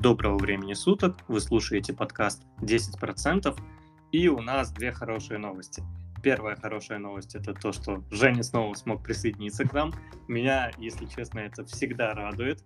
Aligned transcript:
Доброго 0.00 0.38
времени 0.38 0.72
суток. 0.72 1.18
Вы 1.28 1.40
слушаете 1.40 1.92
подкаст 1.92 2.42
10%. 2.60 3.56
И 4.10 4.26
у 4.26 4.40
нас 4.40 4.72
две 4.72 4.90
хорошие 4.90 5.38
новости. 5.38 5.84
Первая 6.20 6.56
хорошая 6.56 6.98
новость 6.98 7.36
это 7.36 7.54
то, 7.54 7.72
что 7.72 8.02
Женя 8.10 8.42
снова 8.42 8.74
смог 8.74 9.04
присоединиться 9.04 9.64
к 9.68 9.72
нам. 9.72 9.92
Меня, 10.26 10.72
если 10.78 11.06
честно, 11.06 11.38
это 11.38 11.64
всегда 11.66 12.12
радует. 12.12 12.64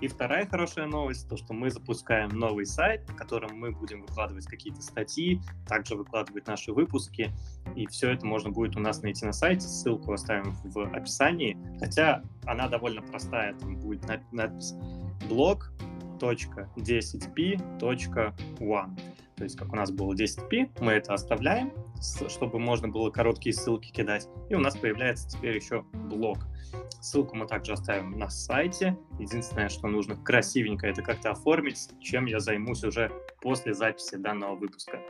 И 0.00 0.08
вторая 0.08 0.46
хорошая 0.46 0.86
новость, 0.86 1.28
то, 1.28 1.36
что 1.36 1.54
мы 1.54 1.70
запускаем 1.70 2.30
новый 2.30 2.66
сайт, 2.66 3.08
на 3.08 3.14
котором 3.14 3.56
мы 3.56 3.70
будем 3.70 4.02
выкладывать 4.02 4.46
какие-то 4.46 4.82
статьи, 4.82 5.40
также 5.68 5.94
выкладывать 5.94 6.48
наши 6.48 6.72
выпуски, 6.72 7.30
и 7.76 7.86
все 7.86 8.10
это 8.10 8.26
можно 8.26 8.50
будет 8.50 8.76
у 8.76 8.80
нас 8.80 9.00
найти 9.02 9.24
на 9.24 9.32
сайте, 9.32 9.60
ссылку 9.60 10.12
оставим 10.12 10.52
в 10.64 10.78
описании, 10.92 11.56
хотя 11.78 12.22
она 12.44 12.68
довольно 12.68 13.02
простая, 13.02 13.54
там 13.54 13.76
будет 13.76 14.04
надпись 14.32 14.74
blog.10p.one. 16.18 18.96
То 19.36 19.42
есть, 19.42 19.58
как 19.58 19.72
у 19.72 19.76
нас 19.76 19.90
было 19.90 20.14
10p, 20.14 20.80
мы 20.80 20.92
это 20.92 21.14
оставляем, 21.14 21.72
чтобы 22.28 22.60
можно 22.60 22.86
было 22.88 23.10
короткие 23.10 23.52
ссылки 23.52 23.90
кидать. 23.90 24.28
И 24.48 24.54
у 24.54 24.60
нас 24.60 24.76
появляется 24.76 25.28
теперь 25.28 25.56
еще 25.56 25.82
блог. 25.92 26.38
Ссылку 27.00 27.34
мы 27.36 27.46
также 27.46 27.72
оставим 27.72 28.12
на 28.12 28.30
сайте. 28.30 28.96
Единственное, 29.18 29.68
что 29.68 29.88
нужно 29.88 30.14
красивенько 30.16 30.86
это 30.86 31.02
как-то 31.02 31.32
оформить, 31.32 31.90
чем 32.00 32.26
я 32.26 32.38
займусь 32.38 32.84
уже 32.84 33.10
после 33.42 33.74
записи 33.74 34.14
данного 34.16 34.54
выпуска. 34.54 35.00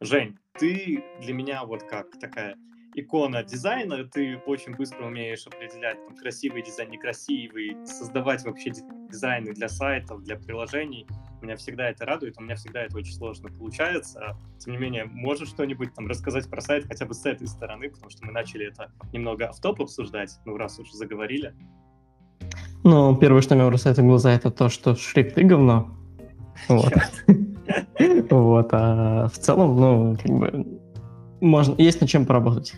Жень, 0.00 0.36
ты 0.54 1.04
для 1.20 1.32
меня 1.32 1.64
вот 1.64 1.84
как 1.84 2.18
такая 2.18 2.56
икона 2.94 3.42
дизайна, 3.42 4.04
ты 4.04 4.38
очень 4.46 4.74
быстро 4.74 5.06
умеешь 5.06 5.46
определять 5.46 6.04
там, 6.06 6.16
красивый 6.16 6.62
дизайн, 6.62 6.90
некрасивый, 6.90 7.76
создавать 7.84 8.44
вообще 8.44 8.72
дизайны 9.10 9.52
для 9.52 9.68
сайтов, 9.68 10.22
для 10.22 10.36
приложений. 10.36 11.06
Меня 11.40 11.56
всегда 11.56 11.90
это 11.90 12.04
радует, 12.04 12.36
у 12.38 12.42
меня 12.42 12.56
всегда 12.56 12.82
это 12.82 12.96
очень 12.96 13.14
сложно 13.14 13.48
получается. 13.48 14.36
Тем 14.58 14.74
не 14.74 14.78
менее, 14.78 15.04
можешь 15.04 15.48
что-нибудь 15.48 15.94
там 15.94 16.06
рассказать 16.06 16.48
про 16.48 16.60
сайт 16.60 16.86
хотя 16.86 17.06
бы 17.06 17.14
с 17.14 17.24
этой 17.26 17.46
стороны, 17.46 17.90
потому 17.90 18.10
что 18.10 18.24
мы 18.26 18.32
начали 18.32 18.66
это 18.66 18.92
немного 19.12 19.52
в 19.52 19.60
топ 19.60 19.80
обсуждать, 19.80 20.38
ну 20.44 20.56
раз 20.56 20.78
уже 20.78 20.92
заговорили. 20.92 21.54
Ну, 22.84 23.16
первое, 23.16 23.42
что 23.42 23.54
мне 23.54 23.64
бросает 23.66 23.98
в 23.98 24.02
глаза, 24.02 24.32
это 24.32 24.50
то, 24.50 24.68
что 24.68 24.96
шрифты 24.96 25.44
говно. 25.44 25.90
Вот. 26.68 26.92
Вот, 28.30 28.68
а 28.72 29.28
в 29.28 29.38
целом, 29.38 29.76
ну, 29.76 30.16
как 30.16 30.32
бы, 30.32 30.80
можно, 31.42 31.74
есть 31.76 32.00
над 32.00 32.08
чем 32.08 32.24
поработать. 32.24 32.74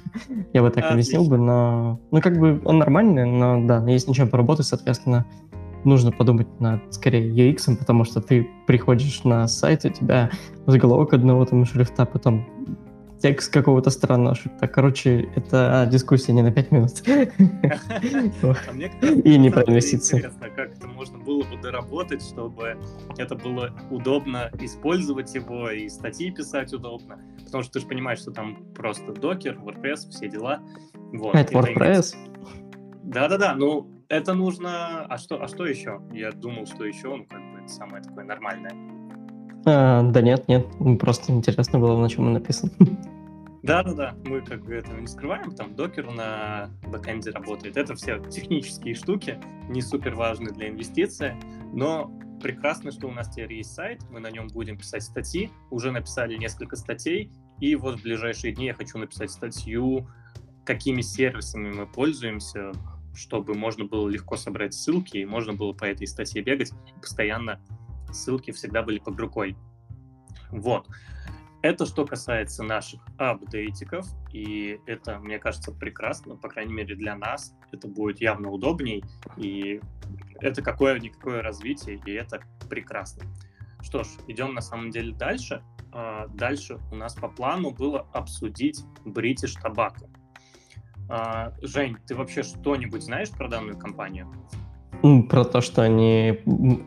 Я 0.53 0.63
бы 0.63 0.71
так 0.71 0.91
объяснил 0.91 1.29
бы, 1.29 1.37
но, 1.37 2.01
ну, 2.11 2.21
как 2.21 2.39
бы 2.39 2.61
он 2.65 2.79
нормальный, 2.79 3.27
но 3.27 3.65
да, 3.65 3.85
есть 3.87 4.07
над 4.07 4.17
чем 4.17 4.29
поработать, 4.29 4.67
соответственно, 4.67 5.27
нужно 5.85 6.11
подумать 6.11 6.49
над, 6.61 6.81
скорее, 6.93 7.31
UX, 7.31 7.77
потому 7.77 8.05
что 8.05 8.21
ты 8.21 8.49
приходишь 8.67 9.23
на 9.25 9.47
сайт, 9.49 9.85
у 9.85 9.91
тебя 9.91 10.31
заголовок 10.67 11.13
одного 11.13 11.45
там 11.45 11.65
шрифта, 11.67 12.07
потом 12.07 12.47
текст 13.21 13.53
какого-то 13.53 13.91
странного 13.91 14.35
шрифта. 14.35 14.69
Короче, 14.69 15.29
это 15.35 15.89
дискуссия 15.91 16.33
не 16.33 16.43
на 16.43 16.53
5 16.53 16.71
минут. 16.73 16.91
А 18.43 18.73
И 19.25 19.39
не 19.39 19.51
про 19.51 19.63
инвестиции. 19.63 20.19
Интересно, 20.19 20.51
как 20.51 20.73
это 20.77 20.87
можно 20.87 21.19
было 21.19 21.43
бы 21.43 21.57
доработать, 21.61 22.23
чтобы 22.23 22.77
это 23.17 23.35
было 23.35 23.71
удобно 23.91 24.51
использовать 24.61 25.35
его 25.35 25.71
и 25.71 25.89
статьи 25.89 26.31
писать 26.31 26.73
удобно. 26.73 27.19
Потому 27.45 27.63
что 27.63 27.75
ты 27.75 27.81
же 27.81 27.87
понимаешь, 27.87 28.21
что 28.21 28.31
там 28.31 28.65
просто 28.75 29.13
докер, 29.13 29.59
WordPress, 29.59 30.11
все 30.11 30.29
дела. 30.29 30.61
Это 31.33 31.53
WordPress? 31.55 32.15
Да-да-да, 33.03 33.55
ну 33.55 33.89
это 34.09 34.35
нужно... 34.35 35.05
А 35.07 35.19
что, 35.19 35.43
а 35.43 35.49
что 35.49 35.67
еще? 35.67 36.01
Я 36.13 36.33
думал, 36.33 36.67
что 36.67 36.85
еще, 36.85 37.17
ну, 37.17 37.27
как 37.27 37.41
бы, 37.53 37.59
это 37.61 37.69
самое 37.69 38.03
такое 38.03 38.25
нормальное. 38.25 38.73
А, 39.67 40.03
да 40.03 40.21
нет, 40.21 40.49
нет, 40.49 40.67
просто 40.99 41.33
интересно 41.33 41.79
было, 41.79 42.01
на 42.01 42.09
чем 42.09 42.27
он 42.27 42.35
написан. 42.35 42.71
Да-да-да, 43.63 44.15
мы 44.27 44.43
как 44.43 44.63
бы 44.63 44.75
этого 44.75 45.01
не 45.01 45.07
скрываем, 45.07 45.55
там 45.55 45.75
докер 45.75 46.13
на 46.13 46.69
бэкэнде 46.87 47.31
работает. 47.31 47.79
Это 47.79 47.95
все 47.95 48.19
технические 48.19 48.95
штуки, 48.95 49.39
не 49.71 49.81
супер 49.81 50.15
важные 50.15 50.53
для 50.53 50.69
инвестиции, 50.69 51.35
но 51.73 52.13
прекрасно, 52.43 52.93
что 52.93 53.07
у 53.07 53.11
нас 53.11 53.31
теперь 53.31 53.55
есть 53.55 53.73
сайт, 53.73 54.03
мы 54.11 54.21
на 54.21 54.31
нем 54.31 54.49
будем 54.49 54.77
писать 54.77 55.03
статьи, 55.03 55.51
уже 55.71 55.93
написали 55.93 56.37
несколько 56.37 56.77
статей, 56.77 57.31
и 57.59 57.75
вот 57.75 58.01
в 58.01 58.03
ближайшие 58.03 58.55
дни 58.55 58.67
я 58.67 58.75
хочу 58.75 58.99
написать 58.99 59.31
статью, 59.31 60.07
какими 60.67 61.01
сервисами 61.01 61.73
мы 61.73 61.87
пользуемся, 61.87 62.73
чтобы 63.15 63.55
можно 63.55 63.87
было 63.87 64.11
легко 64.11 64.37
собрать 64.37 64.75
ссылки, 64.75 65.17
и 65.17 65.25
можно 65.25 65.55
было 65.55 65.73
по 65.73 65.85
этой 65.85 66.07
статье 66.07 66.43
бегать, 66.43 66.73
постоянно 67.01 67.61
ссылки 68.15 68.51
всегда 68.53 68.83
были 68.83 68.99
под 68.99 69.19
рукой. 69.19 69.57
Вот. 70.51 70.89
Это 71.63 71.87
что 71.87 72.07
касается 72.07 72.63
наших 72.63 73.01
апдейтиков, 73.17 74.07
и 74.33 74.79
это, 74.85 75.19
мне 75.19 75.39
кажется, 75.39 75.73
прекрасно, 75.73 76.37
по 76.37 76.49
крайней 76.49 76.75
мере 76.75 76.95
для 76.95 77.17
нас. 77.17 77.55
Это 77.73 77.89
будет 77.89 78.21
явно 78.21 78.51
удобней, 78.51 79.03
и 79.39 79.81
это 80.41 80.61
какое-никакое 80.61 81.41
развитие, 81.41 82.03
и 82.05 82.13
это 82.13 82.43
прекрасно. 82.69 83.25
Что 83.81 84.05
ж, 84.05 84.09
идем 84.29 84.53
на 84.53 84.61
самом 84.61 84.91
деле 84.91 85.15
дальше. 85.15 85.63
А, 85.91 86.27
дальше 86.29 86.79
у 86.93 86.97
нас 86.97 87.15
по 87.15 87.29
плану 87.29 87.71
было 87.71 88.09
обсудить 88.13 88.85
British 89.07 89.57
Tobacco. 89.63 90.11
А, 91.09 91.55
Жень, 91.63 91.97
ты 92.07 92.15
вообще 92.15 92.43
что-нибудь 92.43 93.03
знаешь 93.03 93.31
про 93.31 93.49
данную 93.49 93.79
компанию? 93.79 94.31
Про 95.29 95.45
то, 95.45 95.61
что 95.61 95.83
они 95.83 96.39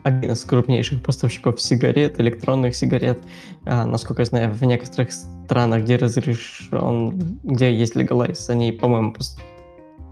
один 0.02 0.32
из 0.32 0.44
крупнейших 0.44 1.02
поставщиков 1.04 1.60
сигарет, 1.60 2.18
электронных 2.18 2.74
сигарет. 2.74 3.20
А, 3.64 3.86
насколько 3.86 4.22
я 4.22 4.26
знаю, 4.26 4.52
в 4.52 4.64
некоторых 4.64 5.12
странах, 5.12 5.84
где 5.84 5.96
разрешен, 5.96 7.38
где 7.44 7.72
есть 7.72 7.94
легалайз, 7.94 8.50
они, 8.50 8.72
по-моему, 8.72 9.14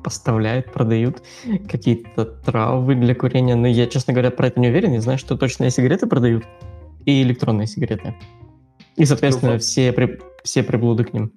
поставляют, 0.05 0.73
продают 0.73 1.21
какие-то 1.69 2.27
травы 2.27 2.95
для 2.95 3.13
курения. 3.17 3.57
Но 3.57 3.67
я, 3.67 3.89
честно 3.89 4.13
говоря, 4.13 4.31
про 4.31 4.47
это 4.47 4.61
не 4.61 4.69
уверен. 4.69 4.93
Я 4.93 5.01
знаю, 5.01 5.19
что 5.19 5.37
точные 5.37 5.73
сигареты 5.73 6.07
продают 6.07 6.45
и 7.07 7.23
электронные 7.23 7.67
сигареты. 7.67 8.15
И, 8.95 9.05
соответственно, 9.05 9.55
ну, 9.55 9.59
все, 9.59 9.93
при, 9.93 10.21
все 10.45 10.63
приблуды 10.63 11.03
к 11.03 11.13
ним. 11.13 11.33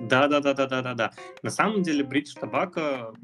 Да, 0.00 0.26
да, 0.26 0.40
да, 0.40 0.52
да, 0.52 0.66
да, 0.66 0.82
да, 0.82 0.94
да. 0.94 1.10
На 1.44 1.50
самом 1.50 1.82
деле 1.82 2.04
British 2.04 2.36
Tobacco, 2.40 3.14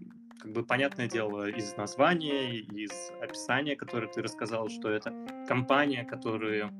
как 0.42 0.52
бы 0.52 0.64
понятное 0.64 1.08
дело, 1.08 1.48
из 1.48 1.76
названия, 1.76 2.58
из 2.58 3.12
описания, 3.22 3.76
которое 3.76 4.08
ты 4.08 4.22
рассказал, 4.22 4.68
что 4.68 4.90
это 4.90 5.14
компания, 5.46 6.02
которая 6.02 6.72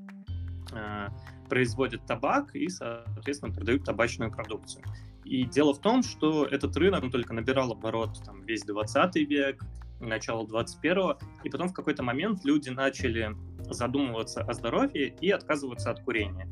э, 0.73 1.09
производит 1.49 2.05
табак 2.05 2.57
и, 2.57 2.69
соответственно, 2.69 3.55
продают 3.55 3.85
табачную 3.85 4.33
продукцию. 4.33 4.83
И 5.25 5.45
дело 5.45 5.75
в 5.75 5.81
том, 5.81 6.03
что 6.03 6.45
этот 6.45 6.77
рынок 6.77 7.09
только 7.13 7.35
набирал 7.35 7.71
оборот 7.71 8.21
там, 8.25 8.43
весь 8.43 8.63
20 8.63 9.15
век, 9.29 9.63
начало 10.01 10.45
21 10.45 11.13
и 11.45 11.49
потом 11.49 11.69
в 11.69 11.73
какой-то 11.73 12.03
момент 12.03 12.45
люди 12.45 12.69
начали 12.69 13.37
задумываться 13.71 14.43
о 14.43 14.53
здоровье 14.55 15.15
и 15.21 15.31
отказываться 15.31 15.93
от 15.93 16.01
курения 16.01 16.49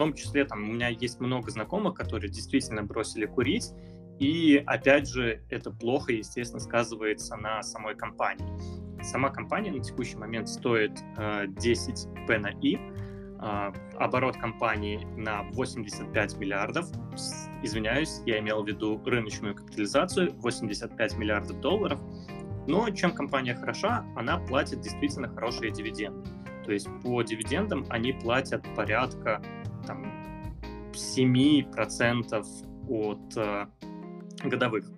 том 0.00 0.14
числе 0.14 0.46
там 0.46 0.62
у 0.62 0.72
меня 0.72 0.88
есть 0.88 1.20
много 1.20 1.50
знакомых, 1.50 1.92
которые 1.92 2.30
действительно 2.30 2.82
бросили 2.82 3.26
курить, 3.26 3.70
и 4.20 4.62
опять 4.66 5.08
же 5.08 5.42
это 5.48 5.70
плохо, 5.70 6.12
естественно, 6.12 6.60
сказывается 6.60 7.36
на 7.36 7.62
самой 7.62 7.96
компании. 7.96 8.46
Сама 9.02 9.30
компания 9.30 9.72
на 9.72 9.80
текущий 9.80 10.16
момент 10.16 10.46
стоит 10.50 10.92
э, 11.16 11.46
10 11.48 12.26
P 12.26 12.38
на 12.38 12.48
I, 12.48 12.74
э, 12.76 13.72
оборот 13.96 14.36
компании 14.36 15.06
на 15.16 15.44
85 15.52 16.36
миллиардов. 16.36 16.86
Извиняюсь, 17.62 18.20
я 18.26 18.40
имел 18.40 18.62
в 18.62 18.68
виду 18.68 19.02
рыночную 19.06 19.54
капитализацию 19.54 20.34
85 20.34 21.16
миллиардов 21.16 21.58
долларов. 21.60 21.98
Но 22.68 22.90
чем 22.90 23.12
компания 23.12 23.54
хороша, 23.54 24.04
она 24.16 24.36
платит 24.36 24.82
действительно 24.82 25.28
хорошие 25.28 25.72
дивиденды. 25.72 26.28
То 26.66 26.72
есть 26.72 26.88
по 27.02 27.22
дивидендам 27.22 27.86
они 27.88 28.12
платят 28.12 28.62
порядка 28.76 29.42
там 29.86 30.12
7% 30.92 32.44
от 32.90 33.36
э, 33.36 33.66
годовых. 34.44 34.90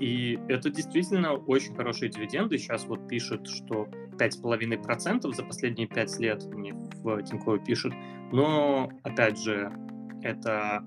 И 0.00 0.38
это 0.48 0.70
действительно 0.70 1.34
очень 1.34 1.74
хорошие 1.74 2.10
дивиденды. 2.10 2.58
Сейчас 2.58 2.84
вот 2.84 3.08
пишут, 3.08 3.48
что 3.48 3.88
5,5% 4.18 5.32
за 5.32 5.42
последние 5.42 5.88
5 5.88 6.20
лет 6.20 6.44
мне 6.46 6.74
в 6.74 7.22
Тинькове 7.22 7.58
пишут. 7.64 7.94
Но, 8.32 8.90
опять 9.04 9.40
же, 9.40 9.72
это 10.22 10.84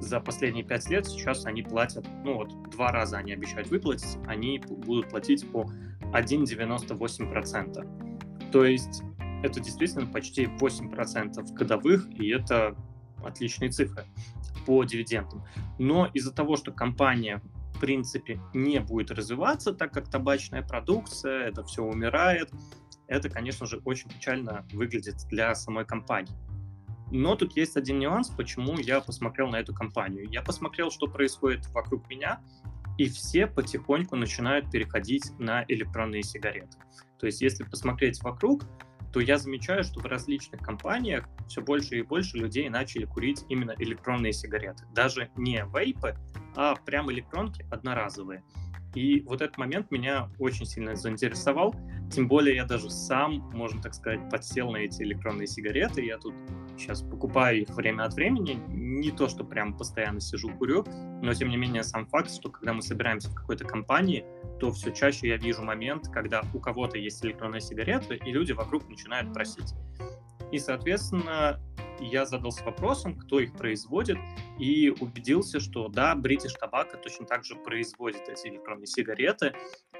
за 0.00 0.20
последние 0.20 0.64
5 0.64 0.90
лет 0.90 1.06
сейчас 1.06 1.46
они 1.46 1.62
платят, 1.62 2.06
ну 2.24 2.34
вот, 2.34 2.52
два 2.70 2.92
раза 2.92 3.18
они 3.18 3.32
обещают 3.32 3.70
выплатить, 3.70 4.18
они 4.26 4.58
будут 4.58 5.08
платить 5.08 5.50
по 5.50 5.70
1,98%. 6.12 8.50
То 8.52 8.64
есть 8.64 9.02
это 9.42 9.60
действительно 9.60 10.06
почти 10.06 10.44
8% 10.44 11.52
годовых, 11.54 12.06
и 12.10 12.30
это 12.30 12.76
отличные 13.22 13.70
цифры 13.70 14.04
по 14.66 14.82
дивидендам. 14.84 15.44
Но 15.78 16.06
из-за 16.14 16.32
того, 16.32 16.56
что 16.56 16.72
компания 16.72 17.42
в 17.74 17.80
принципе 17.80 18.40
не 18.54 18.80
будет 18.80 19.10
развиваться, 19.10 19.72
так 19.72 19.92
как 19.92 20.08
табачная 20.08 20.62
продукция, 20.62 21.48
это 21.48 21.64
все 21.64 21.82
умирает, 21.82 22.50
это, 23.06 23.28
конечно 23.28 23.66
же, 23.66 23.80
очень 23.84 24.08
печально 24.08 24.66
выглядит 24.72 25.16
для 25.28 25.54
самой 25.54 25.84
компании. 25.84 26.34
Но 27.10 27.36
тут 27.36 27.56
есть 27.56 27.76
один 27.76 27.98
нюанс, 27.98 28.28
почему 28.30 28.78
я 28.78 29.00
посмотрел 29.00 29.48
на 29.48 29.56
эту 29.56 29.74
компанию. 29.74 30.26
Я 30.30 30.42
посмотрел, 30.42 30.90
что 30.90 31.06
происходит 31.06 31.66
вокруг 31.68 32.08
меня, 32.08 32.40
и 32.96 33.08
все 33.08 33.46
потихоньку 33.46 34.16
начинают 34.16 34.70
переходить 34.70 35.30
на 35.38 35.64
электронные 35.68 36.22
сигареты. 36.22 36.78
То 37.18 37.26
есть, 37.26 37.42
если 37.42 37.64
посмотреть 37.64 38.22
вокруг, 38.22 38.64
то 39.14 39.20
я 39.20 39.38
замечаю, 39.38 39.84
что 39.84 40.00
в 40.00 40.06
различных 40.06 40.60
компаниях 40.60 41.28
все 41.46 41.62
больше 41.62 42.00
и 42.00 42.02
больше 42.02 42.36
людей 42.36 42.68
начали 42.68 43.04
курить 43.04 43.44
именно 43.48 43.72
электронные 43.78 44.32
сигареты. 44.32 44.86
Даже 44.92 45.30
не 45.36 45.64
вейпы, 45.72 46.16
а 46.56 46.74
прям 46.74 47.12
электронки 47.12 47.64
одноразовые. 47.70 48.42
И 48.96 49.20
вот 49.20 49.40
этот 49.40 49.56
момент 49.56 49.92
меня 49.92 50.28
очень 50.40 50.66
сильно 50.66 50.96
заинтересовал. 50.96 51.76
Тем 52.10 52.26
более 52.26 52.56
я 52.56 52.64
даже 52.64 52.90
сам, 52.90 53.34
можно 53.52 53.80
так 53.80 53.94
сказать, 53.94 54.28
подсел 54.30 54.72
на 54.72 54.78
эти 54.78 55.04
электронные 55.04 55.46
сигареты. 55.46 56.04
Я 56.04 56.18
тут 56.18 56.34
сейчас 56.76 57.02
покупаю 57.02 57.62
их 57.62 57.70
время 57.70 58.04
от 58.04 58.14
времени. 58.14 58.58
Не 58.68 59.10
то, 59.10 59.28
что 59.28 59.44
прям 59.44 59.76
постоянно 59.76 60.20
сижу, 60.20 60.50
курю, 60.50 60.84
но 61.22 61.32
тем 61.34 61.48
не 61.48 61.56
менее 61.56 61.82
сам 61.82 62.06
факт, 62.06 62.30
что 62.30 62.50
когда 62.50 62.72
мы 62.72 62.82
собираемся 62.82 63.30
в 63.30 63.34
какой-то 63.34 63.64
компании, 63.64 64.24
то 64.60 64.70
все 64.72 64.90
чаще 64.92 65.28
я 65.28 65.36
вижу 65.36 65.62
момент, 65.62 66.08
когда 66.08 66.42
у 66.52 66.60
кого-то 66.60 66.98
есть 66.98 67.24
электронная 67.24 67.60
сигарета, 67.60 68.14
и 68.14 68.32
люди 68.32 68.52
вокруг 68.52 68.88
начинают 68.88 69.32
просить. 69.32 69.74
И, 70.52 70.58
соответственно, 70.58 71.60
я 72.00 72.26
задался 72.26 72.64
вопросом, 72.64 73.16
кто 73.16 73.40
их 73.40 73.52
производит, 73.54 74.18
и 74.58 74.90
убедился, 74.90 75.60
что 75.60 75.88
да, 75.88 76.14
British 76.14 76.54
Tobacco 76.60 77.00
точно 77.02 77.26
так 77.26 77.44
же 77.44 77.56
производит 77.56 78.28
эти 78.28 78.48
электронные 78.48 78.86
сигареты, 78.86 79.54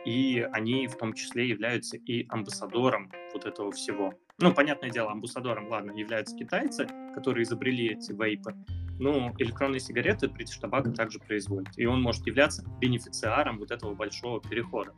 и 0.05 0.47
они 0.53 0.87
в 0.87 0.97
том 0.97 1.13
числе 1.15 1.49
являются 1.49 1.97
и 1.97 2.27
амбассадором 2.29 3.11
вот 3.35 3.45
этого 3.45 3.71
всего. 3.73 4.15
Ну, 4.39 4.55
понятное 4.55 4.91
дело, 4.91 5.11
амбассадором, 5.11 5.69
ладно, 5.69 5.93
являются 5.93 6.37
китайцы, 6.37 6.87
которые 7.15 7.43
изобрели 7.43 7.89
эти 7.89 8.13
вейпы, 8.13 8.55
но 8.99 9.33
электронные 9.39 9.81
сигареты 9.81 10.27
British 10.27 10.61
Tobacco 10.63 10.93
также 10.93 11.19
производит, 11.19 11.77
и 11.77 11.87
он 11.87 12.01
может 12.01 12.27
являться 12.27 12.65
бенефициаром 12.81 13.59
вот 13.59 13.71
этого 13.71 13.95
большого 13.95 14.41
перехода. 14.41 14.95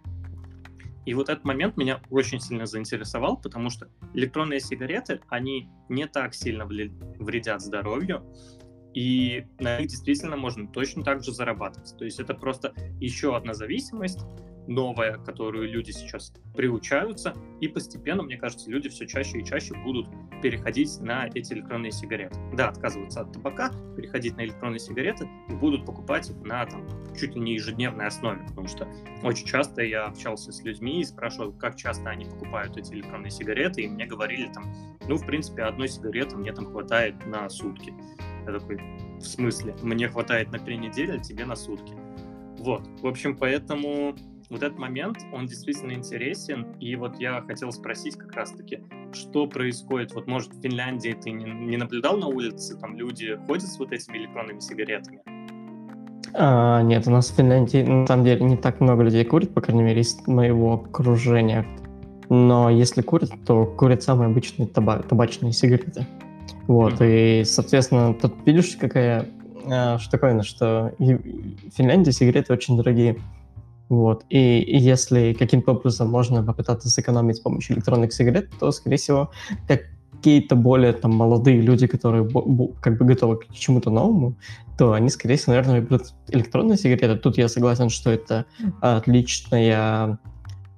И 1.06 1.14
вот 1.14 1.28
этот 1.28 1.44
момент 1.44 1.76
меня 1.76 2.00
очень 2.10 2.40
сильно 2.40 2.66
заинтересовал, 2.66 3.36
потому 3.36 3.70
что 3.70 3.88
электронные 4.12 4.60
сигареты, 4.60 5.20
они 5.28 5.68
не 5.88 6.06
так 6.06 6.34
сильно 6.34 6.66
вредят 6.66 7.62
здоровью, 7.62 8.24
и 8.92 9.46
на 9.60 9.78
них 9.78 9.88
действительно 9.88 10.36
можно 10.36 10.66
точно 10.66 11.04
так 11.04 11.22
же 11.22 11.30
зарабатывать. 11.30 11.94
То 11.96 12.04
есть 12.04 12.18
это 12.18 12.34
просто 12.34 12.74
еще 12.98 13.36
одна 13.36 13.54
зависимость, 13.54 14.20
новая, 14.66 15.18
которую 15.18 15.70
люди 15.70 15.90
сейчас 15.90 16.32
приучаются, 16.54 17.34
и 17.60 17.68
постепенно, 17.68 18.22
мне 18.22 18.36
кажется, 18.36 18.70
люди 18.70 18.88
все 18.88 19.06
чаще 19.06 19.38
и 19.38 19.44
чаще 19.44 19.74
будут 19.82 20.08
переходить 20.42 21.00
на 21.00 21.28
эти 21.34 21.52
электронные 21.54 21.92
сигареты. 21.92 22.38
Да, 22.54 22.68
отказываться 22.68 23.20
от 23.20 23.32
табака, 23.32 23.70
переходить 23.96 24.36
на 24.36 24.44
электронные 24.44 24.78
сигареты 24.78 25.28
и 25.48 25.54
будут 25.54 25.86
покупать 25.86 26.30
их 26.30 26.36
на 26.42 26.66
там, 26.66 26.86
чуть 27.18 27.34
ли 27.34 27.40
не 27.40 27.54
ежедневной 27.54 28.06
основе, 28.06 28.44
потому 28.46 28.68
что 28.68 28.88
очень 29.22 29.46
часто 29.46 29.82
я 29.82 30.06
общался 30.06 30.52
с 30.52 30.62
людьми 30.62 31.00
и 31.00 31.04
спрашивал, 31.04 31.52
как 31.52 31.76
часто 31.76 32.10
они 32.10 32.24
покупают 32.24 32.76
эти 32.76 32.92
электронные 32.94 33.30
сигареты, 33.30 33.82
и 33.82 33.88
мне 33.88 34.06
говорили 34.06 34.50
там, 34.52 34.64
ну, 35.08 35.16
в 35.16 35.26
принципе, 35.26 35.62
одной 35.62 35.88
сигареты 35.88 36.36
мне 36.36 36.52
там 36.52 36.66
хватает 36.66 37.14
на 37.26 37.48
сутки. 37.48 37.94
Я 38.46 38.58
такой, 38.58 38.80
в 39.18 39.24
смысле? 39.24 39.74
Мне 39.82 40.08
хватает 40.08 40.52
на 40.52 40.58
три 40.58 40.76
недели, 40.76 41.12
а 41.12 41.18
тебе 41.18 41.44
на 41.44 41.56
сутки. 41.56 41.94
Вот, 42.58 42.86
в 43.00 43.06
общем, 43.06 43.36
поэтому 43.36 44.16
вот 44.50 44.62
этот 44.62 44.78
момент, 44.78 45.18
он 45.32 45.46
действительно 45.46 45.92
интересен, 45.92 46.66
и 46.80 46.94
вот 46.96 47.18
я 47.18 47.42
хотел 47.42 47.72
спросить 47.72 48.16
как 48.16 48.34
раз-таки, 48.34 48.80
что 49.12 49.46
происходит, 49.46 50.14
вот 50.14 50.26
может 50.26 50.52
в 50.54 50.60
Финляндии 50.60 51.16
ты 51.20 51.30
не, 51.30 51.44
не 51.44 51.76
наблюдал 51.76 52.16
на 52.16 52.26
улице, 52.26 52.76
там 52.78 52.96
люди 52.96 53.36
ходят 53.46 53.66
с 53.66 53.78
вот 53.78 53.92
этими 53.92 54.18
электронными 54.18 54.60
сигаретами? 54.60 55.20
А, 56.34 56.82
нет, 56.82 57.06
у 57.06 57.10
нас 57.10 57.30
в 57.30 57.34
Финляндии 57.34 57.82
на 57.82 58.06
самом 58.06 58.24
деле 58.24 58.44
не 58.44 58.56
так 58.56 58.80
много 58.80 59.02
людей 59.02 59.24
курит, 59.24 59.54
по 59.54 59.60
крайней 59.60 59.82
мере, 59.82 60.02
из 60.02 60.26
моего 60.26 60.74
окружения. 60.74 61.66
Но 62.28 62.68
если 62.68 63.02
курят, 63.02 63.30
то 63.46 63.64
курят 63.64 64.02
самые 64.02 64.28
обычные 64.28 64.68
таба- 64.68 65.06
табачные 65.06 65.52
сигареты. 65.52 66.06
Вот, 66.66 67.00
mm-hmm. 67.00 67.40
и, 67.40 67.44
соответственно, 67.44 68.12
тут 68.12 68.34
видишь, 68.44 68.76
какая 68.76 69.28
а, 69.70 69.98
штуковина, 69.98 70.42
что 70.42 70.92
в 70.98 71.76
Финляндии 71.76 72.10
сигареты 72.10 72.52
очень 72.52 72.76
дорогие. 72.76 73.16
Вот. 73.88 74.24
И, 74.30 74.64
если 74.66 75.32
каким-то 75.32 75.72
образом 75.72 76.08
можно 76.08 76.42
попытаться 76.42 76.90
сэкономить 76.90 77.36
с 77.36 77.40
помощью 77.40 77.76
электронных 77.76 78.12
сигарет, 78.12 78.50
то, 78.58 78.72
скорее 78.72 78.96
всего, 78.96 79.30
какие-то 79.68 80.56
более 80.56 80.92
там 80.92 81.14
молодые 81.14 81.60
люди, 81.60 81.86
которые 81.86 82.28
как 82.80 82.98
бы 82.98 83.04
готовы 83.04 83.36
к 83.36 83.52
чему-то 83.52 83.90
новому, 83.90 84.36
то 84.76 84.92
они, 84.92 85.08
скорее 85.08 85.36
всего, 85.36 85.52
наверное, 85.52 85.80
выберут 85.80 86.14
электронные 86.28 86.76
сигареты. 86.76 87.16
Тут 87.16 87.38
я 87.38 87.48
согласен, 87.48 87.90
что 87.90 88.10
это 88.10 88.46
отличная, 88.80 90.18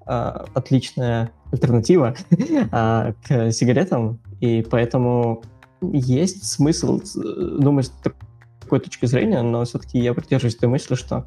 а, 0.04 0.44
отличная 0.54 1.30
альтернатива 1.50 2.14
а, 2.72 3.14
к 3.26 3.50
сигаретам, 3.52 4.20
и 4.40 4.64
поэтому 4.68 5.42
есть 5.80 6.44
смысл 6.44 7.00
э, 7.00 7.58
думать 7.60 7.86
с 7.86 7.92
такой 8.60 8.80
точки 8.80 9.06
зрения, 9.06 9.42
но 9.42 9.64
все-таки 9.64 9.98
я 9.98 10.12
придерживаюсь 10.12 10.56
той 10.56 10.68
мысли, 10.68 10.94
что 10.94 11.26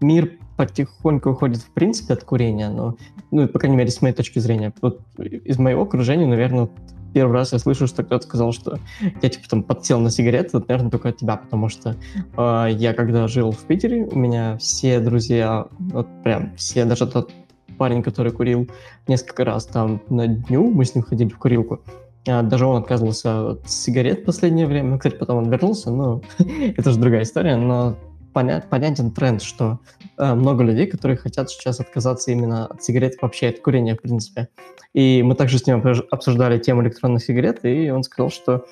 мир 0.00 0.38
потихоньку 0.56 1.30
уходит 1.30 1.58
в 1.58 1.70
принципе 1.70 2.14
от 2.14 2.24
курения, 2.24 2.68
но, 2.68 2.96
ну, 3.30 3.48
по 3.48 3.58
крайней 3.58 3.76
мере, 3.76 3.90
с 3.90 4.02
моей 4.02 4.14
точки 4.14 4.38
зрения. 4.38 4.72
Вот 4.82 5.00
из 5.18 5.58
моего 5.58 5.82
окружения, 5.82 6.26
наверное, 6.26 6.68
первый 7.14 7.32
раз 7.32 7.52
я 7.52 7.58
слышу, 7.58 7.86
что 7.86 8.02
кто-то 8.02 8.26
сказал, 8.26 8.52
что 8.52 8.78
я, 9.22 9.28
типа, 9.28 9.48
там, 9.48 9.62
подсел 9.62 10.00
на 10.00 10.10
сигареты, 10.10 10.50
вот, 10.52 10.68
наверное, 10.68 10.90
только 10.90 11.08
от 11.10 11.16
тебя, 11.16 11.36
потому 11.36 11.68
что 11.68 11.96
э, 12.36 12.66
я, 12.72 12.92
когда 12.92 13.26
жил 13.26 13.52
в 13.52 13.60
Питере, 13.60 14.04
у 14.04 14.18
меня 14.18 14.58
все 14.58 15.00
друзья, 15.00 15.66
вот 15.78 16.08
прям 16.22 16.54
все, 16.56 16.84
даже 16.84 17.06
тот 17.06 17.32
парень, 17.78 18.02
который 18.02 18.32
курил 18.32 18.68
несколько 19.08 19.44
раз 19.44 19.64
там 19.64 20.02
на 20.10 20.26
дню, 20.26 20.70
мы 20.70 20.84
с 20.84 20.94
ним 20.94 21.04
ходили 21.04 21.30
в 21.30 21.38
курилку, 21.38 21.80
а, 22.28 22.42
даже 22.42 22.66
он 22.66 22.76
отказывался 22.82 23.50
от 23.50 23.70
сигарет 23.70 24.20
в 24.20 24.24
последнее 24.24 24.66
время. 24.66 24.98
Кстати, 24.98 25.16
потом 25.16 25.38
он 25.38 25.50
вернулся, 25.50 25.90
но 25.90 26.20
это 26.38 26.90
же 26.90 26.98
другая 26.98 27.22
история. 27.22 27.56
Но 27.56 27.96
понят, 28.32 28.68
понятен 28.68 29.10
тренд, 29.12 29.42
что 29.42 29.80
э, 30.18 30.34
много 30.34 30.62
людей, 30.64 30.86
которые 30.86 31.16
хотят 31.16 31.50
сейчас 31.50 31.80
отказаться 31.80 32.30
именно 32.30 32.66
от 32.66 32.82
сигарет, 32.82 33.20
вообще 33.20 33.48
от 33.48 33.60
курения, 33.60 33.94
в 33.94 34.02
принципе. 34.02 34.48
И 34.92 35.22
мы 35.22 35.34
также 35.34 35.58
с 35.58 35.66
ним 35.66 35.82
обсуждали 36.10 36.58
тему 36.58 36.82
электронных 36.82 37.22
сигарет, 37.22 37.64
и 37.64 37.90
он 37.90 38.02
сказал, 38.02 38.30
что 38.30 38.66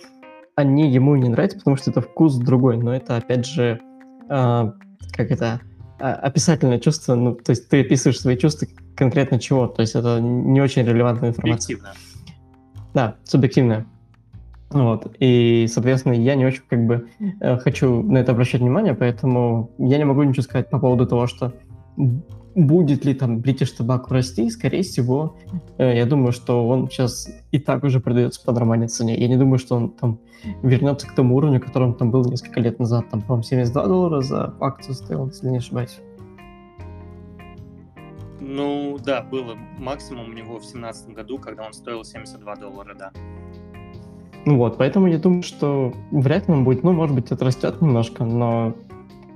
они 0.55 0.91
ему 0.91 1.15
не 1.17 1.29
нравятся, 1.29 1.59
потому 1.59 1.77
что 1.77 1.91
это 1.91 2.01
вкус 2.01 2.37
другой. 2.37 2.77
Но 2.77 2.95
это, 2.95 3.17
опять 3.17 3.47
же, 3.47 3.81
э, 4.29 4.73
как 5.13 5.31
это, 5.31 5.61
э, 6.01 6.05
описательное 6.05 6.81
чувство, 6.81 7.15
ну, 7.15 7.35
то 7.35 7.51
есть 7.51 7.69
ты 7.69 7.81
описываешь 7.83 8.21
свои 8.21 8.37
чувства 8.37 8.67
конкретно 8.97 9.39
чего, 9.39 9.69
то 9.69 9.83
есть 9.83 9.95
это 9.95 10.21
не 10.21 10.61
очень 10.61 10.85
релевантная 10.85 11.31
информация. 11.31 11.77
Субъективно. 11.77 11.95
Да, 12.95 13.17
субъективная. 13.25 13.87
Вот. 14.71 15.15
И, 15.19 15.67
соответственно, 15.69 16.13
я 16.13 16.35
не 16.35 16.45
очень 16.45 16.63
как 16.69 16.87
бы 16.87 17.09
э, 17.41 17.57
хочу 17.59 18.03
на 18.03 18.19
это 18.19 18.33
обращать 18.33 18.61
внимание, 18.61 18.95
поэтому 18.95 19.71
я 19.79 19.97
не 19.99 20.05
могу 20.05 20.23
ничего 20.23 20.43
сказать 20.43 20.69
по 20.69 20.79
поводу 20.79 21.07
того, 21.07 21.27
что 21.27 21.55
будет 22.55 23.05
ли 23.05 23.15
там 23.15 23.39
British 23.39 23.77
Tobacco 23.79 24.09
расти, 24.11 24.51
скорее 24.51 24.83
всего, 24.83 25.37
э, 25.79 25.97
я 25.97 26.07
думаю, 26.07 26.33
что 26.33 26.67
он 26.69 26.91
сейчас 26.91 27.29
и 27.51 27.59
так 27.59 27.85
уже 27.85 28.01
продается 28.01 28.45
по 28.45 28.53
нормальной 28.53 28.89
цене. 28.89 29.19
Я 29.19 29.29
не 29.29 29.37
думаю, 29.37 29.59
что 29.59 29.77
он 29.77 29.91
там 29.91 30.19
вернется 30.63 31.07
к 31.07 31.15
тому 31.15 31.37
уровню, 31.37 31.61
которым 31.61 31.95
там 31.95 32.11
был 32.11 32.25
несколько 32.25 32.61
лет 32.61 32.79
назад. 32.79 33.09
Там, 33.11 33.23
по-моему, 33.23 33.45
72 33.45 33.87
доллара 33.87 34.21
за 34.21 34.55
акцию 34.61 34.95
стоил, 34.95 35.27
если 35.29 35.49
не 35.49 35.59
ошибаюсь. 35.59 35.99
Ну, 38.41 38.99
да, 39.05 39.23
было 39.23 39.57
максимум 39.79 40.31
у 40.31 40.33
него 40.33 40.59
в 40.59 40.63
2017 40.63 41.11
году, 41.11 41.39
когда 41.39 41.65
он 41.65 41.73
стоил 41.73 42.05
72 42.05 42.57
доллара, 42.57 42.95
да. 42.95 43.13
Ну 44.45 44.57
вот, 44.57 44.79
поэтому 44.79 45.07
я 45.07 45.19
думаю, 45.19 45.43
что 45.43 45.93
вряд 46.11 46.49
ли 46.49 46.55
он 46.55 46.65
будет, 46.65 46.83
ну, 46.83 46.93
может 46.93 47.15
быть, 47.15 47.31
отрастет 47.31 47.81
немножко, 47.83 48.25
но 48.25 48.75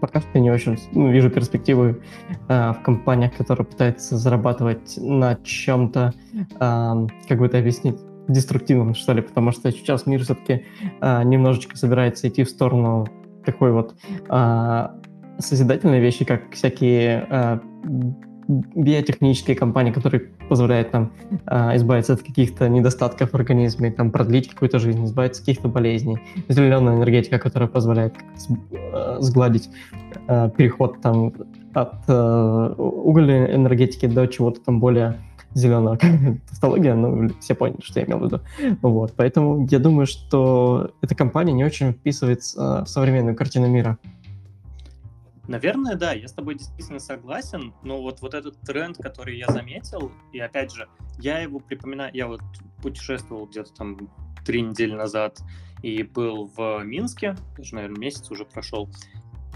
пока 0.01 0.21
что 0.21 0.41
не 0.41 0.51
очень 0.51 0.79
ну, 0.93 1.11
вижу 1.11 1.31
перспективы 1.31 2.03
э, 2.49 2.73
в 2.73 2.83
компаниях, 2.83 3.37
которые 3.37 3.65
пытаются 3.65 4.17
зарабатывать 4.17 4.97
на 4.97 5.37
чем-то, 5.45 6.13
э, 6.35 7.07
как 7.29 7.39
бы 7.39 7.47
это 7.47 7.59
объяснить, 7.59 7.97
деструктивном, 8.29 8.95
что 8.95 9.13
ли, 9.13 9.23
потому 9.23 9.53
что 9.53 9.71
сейчас 9.71 10.07
мир 10.07 10.23
все-таки 10.23 10.65
э, 11.01 11.23
немножечко 11.25 11.77
собирается 11.77 12.29
идти 12.29 12.45
в 12.45 12.49
сторону 12.49 13.07
такой 13.45 13.73
вот 13.73 13.95
э, 14.29 14.89
созидательной 15.39 16.01
вещи, 16.01 16.25
как 16.25 16.53
всякие 16.53 17.27
э, 17.29 17.59
биотехнические 18.49 19.57
компании, 19.57 19.93
которые 19.93 20.21
позволяют 20.49 20.93
нам 20.93 21.13
э, 21.47 21.77
избавиться 21.77 22.15
от 22.15 22.23
каких-то 22.23 22.69
недостатков 22.69 23.31
в 23.31 23.35
организме, 23.35 23.91
там, 23.91 24.11
продлить 24.11 24.49
какую-то 24.49 24.79
жизнь, 24.79 25.05
избавиться 25.05 25.43
от 25.43 25.47
каких-то 25.47 25.69
болезней. 25.69 26.19
Зеленая 26.49 26.97
энергетика, 26.97 27.39
которая 27.39 27.69
позволяет 27.69 28.15
э, 28.71 29.17
сгладить 29.21 29.71
э, 30.29 30.51
переход 30.57 31.01
там, 31.01 31.33
от 31.75 31.95
э, 32.09 32.75
угольной 32.77 33.55
энергетики 33.55 34.07
до 34.07 34.27
чего-то 34.27 34.61
там 34.61 34.81
более 34.81 35.19
зеленого 35.55 35.99
тавтология, 36.51 36.95
ну, 36.95 37.31
все 37.41 37.55
поняли, 37.55 37.81
что 37.83 38.01
я 38.01 38.07
имел 38.07 38.19
в 38.19 38.25
виду. 38.25 38.41
Вот, 38.81 39.13
поэтому 39.17 39.67
я 39.71 39.79
думаю, 39.79 40.07
что 40.07 40.93
эта 41.03 41.15
компания 41.15 41.53
не 41.53 41.65
очень 41.65 41.93
вписывается 41.93 42.85
в 42.85 42.89
современную 42.89 43.37
картину 43.37 43.69
мира. 43.69 43.99
Наверное, 45.49 45.97
да, 45.97 46.13
я 46.13 46.29
с 46.29 46.33
тобой 46.33 46.55
действительно 46.55 47.01
согласен, 47.01 47.75
но 47.83 48.01
вот, 48.01 48.21
вот 48.21 48.35
этот 48.35 48.61
тренд, 48.61 48.97
который 48.97 49.37
я 49.37 49.49
заметил, 49.49 50.13
и 50.33 50.39
опять 50.39 50.73
же, 50.73 50.89
я 51.19 51.41
его 51.41 51.59
припоминаю, 51.59 52.15
я 52.15 52.29
вот 52.29 52.41
путешествовал 52.81 53.47
где-то 53.47 53.73
там 53.75 53.99
три 54.45 54.63
недели 54.63 54.93
назад 54.93 55.41
и 55.83 56.05
был 56.05 56.47
в 56.57 56.83
Минске, 56.85 57.37
даже, 57.57 57.75
наверное, 57.75 57.99
месяц 57.99 58.31
уже 58.31 58.45
прошел, 58.45 58.89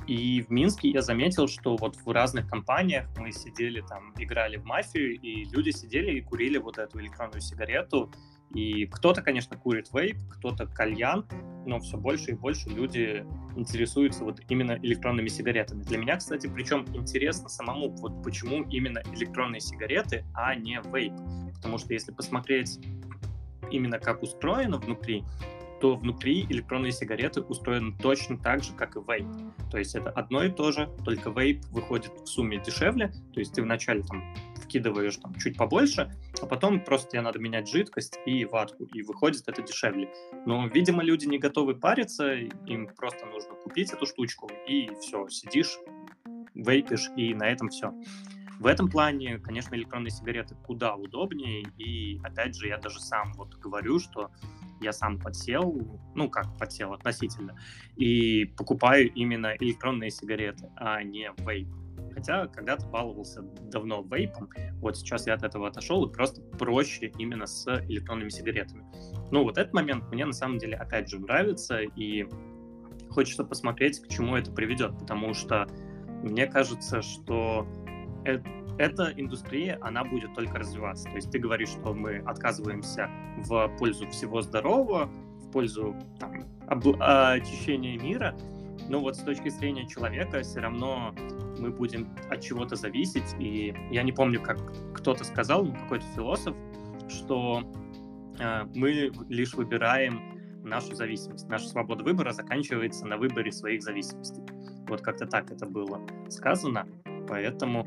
и 0.06 0.42
в 0.42 0.50
Минске 0.50 0.88
я 0.90 1.02
заметил, 1.02 1.48
что 1.48 1.76
вот 1.76 1.96
в 1.96 2.10
разных 2.10 2.48
компаниях 2.48 3.06
мы 3.18 3.32
сидели 3.32 3.80
там, 3.80 4.12
играли 4.18 4.56
в 4.56 4.64
мафию, 4.64 5.20
и 5.20 5.44
люди 5.44 5.70
сидели 5.70 6.12
и 6.12 6.20
курили 6.20 6.58
вот 6.58 6.78
эту 6.78 7.00
электронную 7.00 7.40
сигарету, 7.40 8.12
и 8.54 8.86
кто-то, 8.86 9.22
конечно, 9.22 9.56
курит 9.56 9.88
вейп, 9.92 10.16
кто-то 10.30 10.66
кальян, 10.66 11.26
но 11.66 11.80
все 11.80 11.96
больше 11.96 12.30
и 12.30 12.34
больше 12.34 12.68
люди 12.68 13.26
интересуются 13.56 14.24
вот 14.24 14.40
именно 14.48 14.78
электронными 14.82 15.28
сигаретами. 15.28 15.82
Для 15.82 15.98
меня, 15.98 16.16
кстати, 16.16 16.46
причем 16.46 16.86
интересно 16.94 17.48
самому, 17.48 17.90
вот 17.96 18.22
почему 18.22 18.62
именно 18.64 19.02
электронные 19.12 19.60
сигареты, 19.60 20.24
а 20.34 20.54
не 20.54 20.80
вейп. 20.92 21.12
Потому 21.56 21.78
что 21.78 21.92
если 21.92 22.12
посмотреть 22.12 22.78
именно 23.70 23.98
как 23.98 24.22
устроено 24.22 24.78
внутри, 24.78 25.24
то 25.80 25.96
внутри 25.96 26.46
электронные 26.48 26.92
сигареты 26.92 27.42
устроены 27.42 27.96
точно 27.98 28.38
так 28.38 28.62
же, 28.62 28.72
как 28.72 28.96
и 28.96 29.00
вейп. 29.00 29.26
То 29.70 29.78
есть 29.78 29.94
это 29.94 30.10
одно 30.10 30.44
и 30.44 30.50
то 30.50 30.72
же, 30.72 30.88
только 31.04 31.30
вейп 31.30 31.64
выходит 31.66 32.12
в 32.20 32.26
сумме 32.26 32.58
дешевле, 32.58 33.12
то 33.32 33.40
есть 33.40 33.54
ты 33.54 33.62
вначале 33.62 34.02
там 34.02 34.22
вкидываешь 34.66 35.16
там 35.16 35.34
чуть 35.36 35.56
побольше, 35.56 36.10
а 36.42 36.46
потом 36.46 36.84
просто 36.84 37.10
тебе 37.10 37.22
надо 37.22 37.38
менять 37.38 37.68
жидкость 37.68 38.18
и 38.26 38.44
ватку, 38.44 38.84
и 38.84 39.02
выходит 39.02 39.44
это 39.46 39.62
дешевле. 39.62 40.12
Но, 40.44 40.66
видимо, 40.66 41.02
люди 41.02 41.26
не 41.26 41.38
готовы 41.38 41.74
париться, 41.74 42.34
им 42.34 42.88
просто 42.94 43.26
нужно 43.26 43.54
купить 43.54 43.92
эту 43.92 44.06
штучку, 44.06 44.50
и 44.68 44.90
все, 45.00 45.28
сидишь, 45.28 45.78
вейпишь, 46.54 47.10
и 47.16 47.34
на 47.34 47.48
этом 47.48 47.68
все. 47.68 47.92
В 48.58 48.66
этом 48.66 48.88
плане, 48.88 49.38
конечно, 49.38 49.74
электронные 49.74 50.10
сигареты 50.10 50.54
куда 50.54 50.94
удобнее, 50.94 51.62
и 51.76 52.18
опять 52.24 52.56
же, 52.56 52.68
я 52.68 52.78
даже 52.78 53.00
сам 53.00 53.32
вот 53.34 53.54
говорю, 53.56 53.98
что 53.98 54.30
я 54.80 54.92
сам 54.92 55.18
подсел, 55.18 56.00
ну 56.14 56.30
как 56.30 56.56
подсел 56.58 56.92
относительно, 56.92 57.58
и 57.96 58.46
покупаю 58.56 59.12
именно 59.12 59.54
электронные 59.58 60.10
сигареты, 60.10 60.70
а 60.76 61.02
не 61.02 61.30
вейп. 61.38 61.68
Хотя 62.26 62.48
когда-то 62.48 62.86
баловался 62.88 63.42
давно 63.70 64.02
вейпом, 64.02 64.50
вот 64.80 64.96
сейчас 64.96 65.28
я 65.28 65.34
от 65.34 65.44
этого 65.44 65.68
отошел, 65.68 66.04
и 66.06 66.12
просто 66.12 66.40
проще 66.58 67.12
именно 67.18 67.46
с 67.46 67.68
электронными 67.88 68.30
сигаретами. 68.30 68.84
Ну 69.30 69.44
вот 69.44 69.58
этот 69.58 69.72
момент 69.72 70.10
мне 70.10 70.24
на 70.26 70.32
самом 70.32 70.58
деле 70.58 70.76
опять 70.76 71.08
же 71.08 71.20
нравится, 71.20 71.82
и 71.82 72.26
хочется 73.10 73.44
посмотреть, 73.44 74.00
к 74.00 74.08
чему 74.08 74.34
это 74.34 74.50
приведет, 74.50 74.98
потому 74.98 75.34
что 75.34 75.68
мне 76.24 76.46
кажется, 76.48 77.00
что 77.00 77.64
это, 78.24 78.44
эта 78.78 79.12
индустрия, 79.16 79.78
она 79.80 80.02
будет 80.02 80.34
только 80.34 80.58
развиваться. 80.58 81.04
То 81.04 81.14
есть 81.14 81.30
ты 81.30 81.38
говоришь, 81.38 81.68
что 81.68 81.94
мы 81.94 82.16
отказываемся 82.26 83.08
в 83.38 83.68
пользу 83.78 84.08
всего 84.08 84.42
здорового, 84.42 85.06
в 85.06 85.52
пользу 85.52 85.94
там, 86.18 86.42
об, 86.66 86.88
очищения 87.00 87.96
мира, 88.00 88.36
но 88.88 89.00
вот 89.00 89.16
с 89.16 89.20
точки 89.20 89.48
зрения 89.48 89.86
человека 89.86 90.42
все 90.42 90.58
равно 90.58 91.14
мы 91.58 91.70
будем 91.70 92.08
от 92.30 92.40
чего-то 92.40 92.76
зависеть. 92.76 93.34
И 93.38 93.74
я 93.90 94.02
не 94.02 94.12
помню, 94.12 94.40
как 94.40 94.58
кто-то 94.94 95.24
сказал, 95.24 95.64
ну, 95.64 95.74
какой-то 95.74 96.04
философ, 96.14 96.56
что 97.08 97.62
э, 98.38 98.64
мы 98.74 99.12
лишь 99.28 99.54
выбираем 99.54 100.20
нашу 100.62 100.94
зависимость. 100.94 101.48
Наша 101.48 101.68
свобода 101.68 102.02
выбора 102.04 102.32
заканчивается 102.32 103.06
на 103.06 103.16
выборе 103.16 103.52
своих 103.52 103.82
зависимостей. 103.82 104.42
Вот 104.88 105.00
как-то 105.00 105.26
так 105.26 105.50
это 105.50 105.66
было 105.66 106.00
сказано. 106.28 106.86
Поэтому 107.28 107.86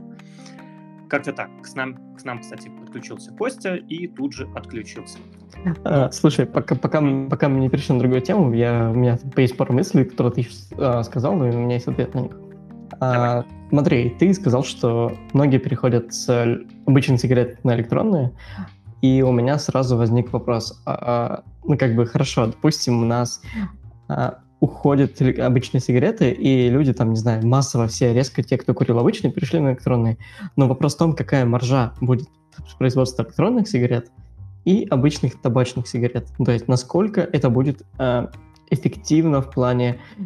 как-то 1.09 1.33
так. 1.33 1.49
К 1.61 1.75
нам, 1.75 2.15
к 2.15 2.23
нам, 2.23 2.39
кстати, 2.39 2.69
подключился 2.69 3.31
Костя 3.31 3.75
и 3.75 4.07
тут 4.07 4.33
же 4.33 4.47
отключился. 4.55 5.17
А, 5.83 6.11
слушай, 6.11 6.45
пока, 6.45 6.75
пока, 6.75 7.01
пока 7.29 7.49
мы 7.49 7.59
не 7.59 7.69
перешли 7.69 7.95
на 7.95 7.99
другую 7.99 8.21
тему, 8.21 8.53
я, 8.53 8.91
у 8.91 8.93
меня 8.93 9.17
есть 9.35 9.57
пару 9.57 9.73
мыслей, 9.73 10.05
которые 10.05 10.33
ты 10.33 10.47
а, 10.77 11.03
сказал, 11.03 11.35
но 11.35 11.45
у 11.45 11.51
меня 11.51 11.75
есть 11.75 11.87
ответ 11.87 12.13
на 12.13 12.19
них. 12.19 12.37
А, 12.99 13.45
смотри, 13.69 14.09
ты 14.09 14.33
сказал, 14.33 14.63
что 14.63 15.13
многие 15.33 15.57
переходят 15.57 16.13
с 16.13 16.57
обычных 16.85 17.19
сигарет 17.19 17.63
на 17.63 17.75
электронные, 17.75 18.33
и 19.01 19.21
у 19.21 19.31
меня 19.31 19.57
сразу 19.57 19.97
возник 19.97 20.33
вопрос. 20.33 20.81
А, 20.85 20.93
а, 20.93 21.43
ну, 21.63 21.77
как 21.77 21.95
бы, 21.95 22.05
хорошо, 22.05 22.47
допустим, 22.47 23.01
у 23.01 23.05
нас 23.05 23.41
а, 24.07 24.39
уходят 24.59 25.21
обычные 25.21 25.81
сигареты, 25.81 26.31
и 26.31 26.69
люди 26.69 26.93
там, 26.93 27.11
не 27.11 27.15
знаю, 27.15 27.45
массово 27.47 27.87
все 27.87 28.13
резко, 28.13 28.43
те, 28.43 28.57
кто 28.57 28.73
курил 28.73 28.99
обычные, 28.99 29.31
перешли 29.31 29.59
на 29.59 29.69
электронные. 29.69 30.17
Но 30.55 30.67
вопрос 30.67 30.95
в 30.95 30.97
том, 30.97 31.13
какая 31.13 31.45
маржа 31.45 31.93
будет 32.01 32.27
с 32.67 32.73
производства 32.73 33.23
электронных 33.23 33.69
сигарет 33.69 34.11
и 34.65 34.85
обычных 34.89 35.39
табачных 35.41 35.87
сигарет. 35.87 36.27
То 36.43 36.51
есть 36.51 36.67
насколько 36.67 37.21
это 37.21 37.49
будет 37.49 37.83
э, 37.97 38.27
эффективно 38.69 39.41
в 39.41 39.49
плане 39.49 39.99
э, 40.17 40.23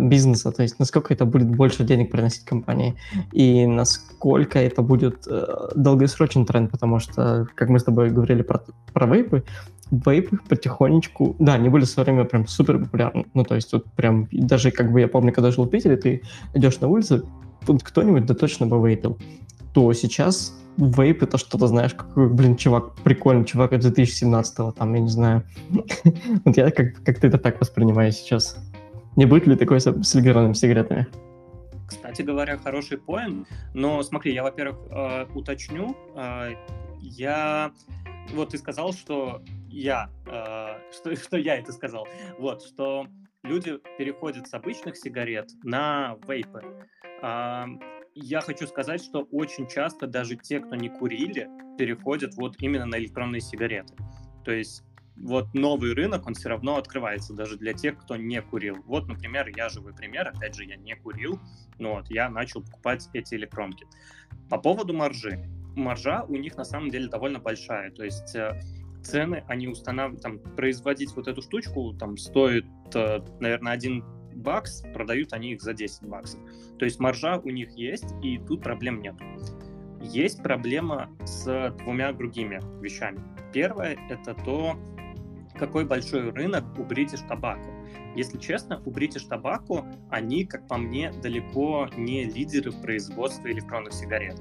бизнеса, 0.00 0.50
то 0.50 0.62
есть 0.62 0.78
насколько 0.78 1.14
это 1.14 1.24
будет 1.24 1.48
больше 1.48 1.84
денег 1.84 2.10
приносить 2.10 2.44
компании, 2.44 2.96
и 3.32 3.66
насколько 3.66 4.58
это 4.58 4.82
будет 4.82 5.26
э, 5.28 5.46
долгосрочный 5.76 6.44
тренд, 6.44 6.70
потому 6.70 6.98
что, 6.98 7.46
как 7.54 7.68
мы 7.68 7.78
с 7.78 7.84
тобой 7.84 8.10
говорили 8.10 8.42
про, 8.42 8.62
про 8.92 9.06
вейпы, 9.06 9.44
вейпы 9.90 10.38
потихонечку, 10.48 11.36
да, 11.38 11.54
они 11.54 11.68
были 11.68 11.84
в 11.84 11.88
свое 11.88 12.04
время 12.04 12.24
прям 12.24 12.46
супер 12.46 12.78
популярны. 12.78 13.26
Ну, 13.34 13.44
то 13.44 13.54
есть 13.54 13.70
тут 13.70 13.84
прям, 13.92 14.28
даже 14.32 14.70
как 14.70 14.92
бы 14.92 15.00
я 15.00 15.08
помню, 15.08 15.32
когда 15.32 15.50
жил 15.50 15.64
в 15.64 15.70
Питере, 15.70 15.96
ты 15.96 16.22
идешь 16.54 16.80
на 16.80 16.88
улице, 16.88 17.22
тут 17.66 17.82
кто-нибудь 17.82 18.26
да 18.26 18.34
точно 18.34 18.66
бы 18.66 18.76
вейпил. 18.88 19.18
То 19.72 19.92
сейчас 19.92 20.52
вейп 20.76 21.22
это 21.22 21.38
что-то, 21.38 21.66
знаешь, 21.66 21.94
какой, 21.94 22.28
блин, 22.28 22.56
чувак, 22.56 22.94
прикольный 23.04 23.44
чувак 23.44 23.72
от 23.72 23.84
2017-го, 23.84 24.72
там, 24.72 24.94
я 24.94 25.00
не 25.00 25.08
знаю. 25.08 25.42
вот 26.44 26.56
я 26.56 26.70
как, 26.70 27.02
как 27.04 27.22
это 27.22 27.38
так 27.38 27.60
воспринимаю 27.60 28.12
сейчас. 28.12 28.56
Не 29.16 29.26
будет 29.26 29.46
ли 29.46 29.56
такое 29.56 29.78
с, 29.78 30.02
с 30.02 30.16
электронными 30.16 30.54
сигаретами? 30.54 31.06
Кстати 31.88 32.22
говоря, 32.22 32.56
хороший 32.56 32.98
поинт, 32.98 33.48
но 33.74 34.02
смотри, 34.02 34.32
я, 34.32 34.44
во-первых, 34.44 34.78
э, 34.90 35.26
уточню, 35.34 35.96
э, 36.14 36.54
я 37.00 37.72
вот 38.32 38.50
ты 38.50 38.58
сказал, 38.58 38.92
что 38.92 39.42
я, 39.68 40.10
э, 40.26 40.92
что, 40.92 41.16
что 41.16 41.36
я 41.36 41.56
это 41.56 41.72
сказал, 41.72 42.06
вот, 42.38 42.62
что 42.62 43.06
люди 43.42 43.78
переходят 43.98 44.48
с 44.48 44.54
обычных 44.54 44.96
сигарет 44.96 45.50
на 45.62 46.16
вейпы. 46.26 46.62
Э, 47.22 47.64
я 48.14 48.40
хочу 48.40 48.66
сказать, 48.66 49.02
что 49.02 49.22
очень 49.30 49.66
часто 49.66 50.06
даже 50.06 50.36
те, 50.36 50.60
кто 50.60 50.76
не 50.76 50.88
курили, 50.88 51.48
переходят 51.78 52.34
вот 52.34 52.56
именно 52.60 52.86
на 52.86 52.96
электронные 52.98 53.40
сигареты. 53.40 53.94
То 54.44 54.52
есть 54.52 54.82
вот 55.20 55.52
новый 55.54 55.94
рынок, 55.94 56.26
он 56.26 56.34
все 56.34 56.48
равно 56.48 56.76
открывается 56.76 57.34
даже 57.34 57.56
для 57.56 57.72
тех, 57.72 57.98
кто 57.98 58.16
не 58.16 58.40
курил. 58.40 58.76
Вот, 58.86 59.06
например, 59.06 59.48
я 59.54 59.68
живой 59.68 59.94
пример, 59.94 60.28
опять 60.28 60.54
же, 60.54 60.64
я 60.64 60.76
не 60.76 60.96
курил, 60.96 61.38
но 61.78 61.96
вот 61.96 62.10
я 62.10 62.28
начал 62.30 62.62
покупать 62.62 63.08
эти 63.12 63.34
электронки. 63.34 63.86
По 64.48 64.58
поводу 64.58 64.92
маржи 64.94 65.48
маржа 65.76 66.24
у 66.24 66.36
них 66.36 66.56
на 66.56 66.64
самом 66.64 66.90
деле 66.90 67.08
довольно 67.08 67.38
большая. 67.38 67.90
То 67.90 68.04
есть 68.04 68.34
э, 68.34 68.60
цены 69.02 69.44
они 69.48 69.68
устанавливают, 69.68 70.22
там, 70.22 70.38
производить 70.56 71.14
вот 71.16 71.28
эту 71.28 71.42
штучку 71.42 71.94
там 71.94 72.16
стоит, 72.16 72.66
э, 72.94 73.20
наверное, 73.40 73.72
один 73.72 74.04
бакс, 74.34 74.82
продают 74.94 75.32
они 75.32 75.52
их 75.52 75.62
за 75.62 75.74
10 75.74 76.08
баксов. 76.08 76.40
То 76.78 76.84
есть 76.84 76.98
маржа 76.98 77.38
у 77.38 77.50
них 77.50 77.70
есть, 77.76 78.14
и 78.22 78.38
тут 78.38 78.62
проблем 78.62 79.02
нет. 79.02 79.14
Есть 80.00 80.42
проблема 80.42 81.10
с 81.24 81.74
двумя 81.80 82.12
другими 82.12 82.60
вещами. 82.82 83.20
Первое— 83.52 83.98
это 84.10 84.34
то, 84.34 84.78
какой 85.60 85.84
большой 85.84 86.30
рынок 86.30 86.64
у 86.78 86.82
British 86.82 87.20
Tobacco. 87.28 87.70
Если 88.16 88.38
честно, 88.38 88.82
у 88.84 88.90
British 88.90 89.28
Tobacco 89.28 89.84
они, 90.10 90.44
как 90.44 90.66
по 90.66 90.76
мне, 90.76 91.12
далеко 91.22 91.88
не 91.96 92.24
лидеры 92.24 92.70
в 92.72 92.80
производстве 92.80 93.52
электронных 93.52 93.92
сигарет. 93.92 94.40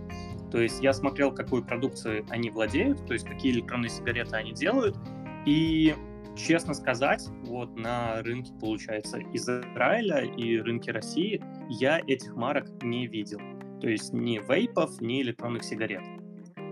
То 0.49 0.59
есть 0.59 0.81
я 0.81 0.93
смотрел, 0.93 1.31
какую 1.31 1.63
продукцию 1.63 2.25
они 2.29 2.49
владеют, 2.49 3.05
то 3.05 3.13
есть 3.13 3.27
какие 3.27 3.51
электронные 3.51 3.89
сигареты 3.89 4.35
они 4.35 4.53
делают, 4.53 4.97
и 5.45 5.93
честно 6.35 6.73
сказать, 6.73 7.27
вот 7.45 7.77
на 7.77 8.23
рынке, 8.23 8.53
получается, 8.59 9.19
Израиля 9.33 10.21
и 10.23 10.57
рынке 10.57 10.91
России 10.91 11.43
я 11.69 11.99
этих 12.07 12.35
марок 12.35 12.67
не 12.81 13.07
видел. 13.07 13.39
То 13.81 13.89
есть 13.89 14.13
ни 14.13 14.39
вейпов, 14.39 14.99
ни 15.01 15.21
электронных 15.21 15.63
сигарет. 15.63 16.03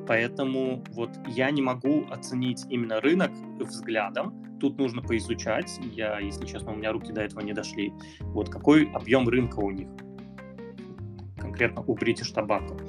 Поэтому 0.08 0.84
вот 0.92 1.12
я 1.28 1.52
не 1.52 1.62
могу 1.62 2.06
оценить 2.10 2.66
именно 2.70 3.02
рынок 3.02 3.32
взглядом. 3.60 4.44
Тут 4.60 4.78
нужно 4.78 5.02
поизучать. 5.02 5.80
Я, 5.94 6.20
если 6.20 6.46
честно, 6.46 6.72
у 6.72 6.76
меня 6.76 6.92
руки 6.92 7.12
до 7.12 7.22
этого 7.22 7.42
не 7.42 7.54
дошли. 7.54 7.92
Вот 8.22 8.50
какой 8.50 8.90
объем 8.92 9.28
рынка 9.28 9.60
у 9.60 9.72
них 9.72 9.90
конкретно 11.38 11.82
у 11.82 11.96
British 11.96 12.34
Tobacco. 12.34 12.80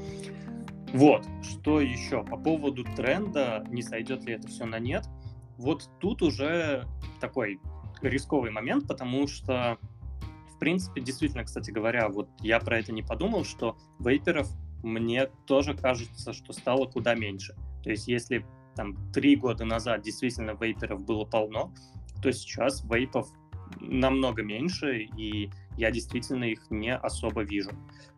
Вот, 0.92 1.26
что 1.42 1.80
еще? 1.80 2.24
По 2.24 2.36
поводу 2.36 2.84
тренда, 2.96 3.64
не 3.70 3.82
сойдет 3.82 4.24
ли 4.24 4.34
это 4.34 4.48
все 4.48 4.64
на 4.64 4.78
нет, 4.78 5.04
вот 5.58 5.90
тут 6.00 6.22
уже 6.22 6.86
такой 7.20 7.60
рисковый 8.00 8.50
момент, 8.50 8.86
потому 8.86 9.26
что, 9.26 9.78
в 10.54 10.58
принципе, 10.58 11.00
действительно, 11.00 11.44
кстати 11.44 11.70
говоря, 11.70 12.08
вот 12.08 12.28
я 12.40 12.60
про 12.60 12.78
это 12.78 12.92
не 12.92 13.02
подумал, 13.02 13.44
что 13.44 13.76
вейперов 13.98 14.48
мне 14.82 15.26
тоже 15.46 15.74
кажется, 15.74 16.32
что 16.32 16.52
стало 16.52 16.86
куда 16.86 17.14
меньше. 17.14 17.54
То 17.82 17.90
есть 17.90 18.08
если 18.08 18.44
там 18.74 18.96
три 19.12 19.36
года 19.36 19.64
назад 19.64 20.02
действительно 20.02 20.56
вейперов 20.60 21.00
было 21.00 21.24
полно, 21.24 21.72
то 22.22 22.32
сейчас 22.32 22.84
вейпов 22.84 23.28
намного 23.80 24.42
меньше, 24.42 25.00
и 25.16 25.50
я 25.76 25.90
действительно 25.90 26.44
их 26.44 26.70
не 26.70 26.94
особо 26.94 27.42
вижу. 27.42 27.70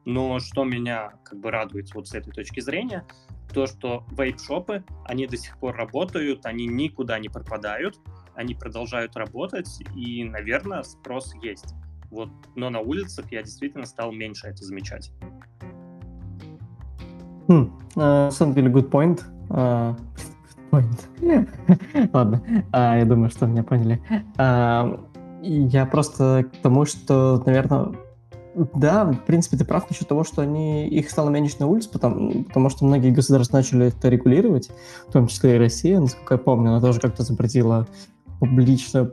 Но 0.05 0.39
что 0.39 0.65
меня 0.65 1.13
как 1.25 1.41
бы 1.41 1.51
радует 1.51 1.95
вот 1.95 2.09
с 2.09 2.15
этой 2.15 2.33
точки 2.33 2.61
зрения, 2.61 3.07
то, 3.53 3.67
что 3.67 4.05
вейп-шопы, 4.13 4.85
они 5.07 5.27
до 5.27 5.37
сих 5.37 5.59
пор 5.59 5.77
работают, 5.77 6.47
они 6.47 6.67
никуда 6.67 7.19
не 7.19 7.29
пропадают, 7.29 7.99
они 8.35 8.55
продолжают 8.55 9.17
работать, 9.17 9.69
и, 9.95 10.25
наверное, 10.25 10.83
спрос 10.83 11.35
есть. 11.43 11.75
Вот, 12.11 12.31
но 12.57 12.71
на 12.71 12.81
улицах 12.81 13.31
я 13.31 13.43
действительно 13.43 13.87
стал 13.87 14.13
меньше 14.13 14.49
это 14.49 14.65
замечать. 14.65 15.13
Uh, 17.97 18.27
на 18.27 18.31
самом 18.31 18.55
деле, 18.55 18.71
good 18.71 18.91
point. 18.91 19.21
Uh, 19.49 19.97
good 20.71 20.71
point. 20.71 21.49
Ладно, 22.13 22.43
uh, 22.73 22.99
я 22.99 23.05
думаю, 23.05 23.31
что 23.31 23.47
меня 23.47 23.63
поняли. 23.63 24.01
Uh, 24.37 25.01
я 25.43 25.87
просто 25.87 26.45
к 26.53 26.57
тому, 26.63 26.85
что, 26.85 27.43
наверное, 27.47 27.93
да, 28.75 29.05
в 29.05 29.25
принципе, 29.27 29.57
ты 29.57 29.65
прав 29.65 29.89
насчет 29.89 30.09
того, 30.09 30.25
что 30.25 30.43
они, 30.43 30.89
их 30.89 31.11
стало 31.11 31.31
меньше 31.31 31.57
на 31.61 31.67
улице, 31.67 31.89
потому, 31.91 32.45
потому 32.45 32.69
что 32.69 32.85
многие 32.85 33.11
государства 33.11 33.59
начали 33.59 33.87
это 33.87 34.09
регулировать, 34.09 34.71
в 35.09 35.13
том 35.13 35.29
числе 35.29 35.57
и 35.57 35.59
Россия, 35.59 36.01
насколько 36.01 36.35
я 36.35 36.39
помню, 36.39 36.71
она 36.71 36.81
тоже 36.81 37.01
как-то 37.01 37.23
запретила 37.23 37.87
публично, 38.41 39.13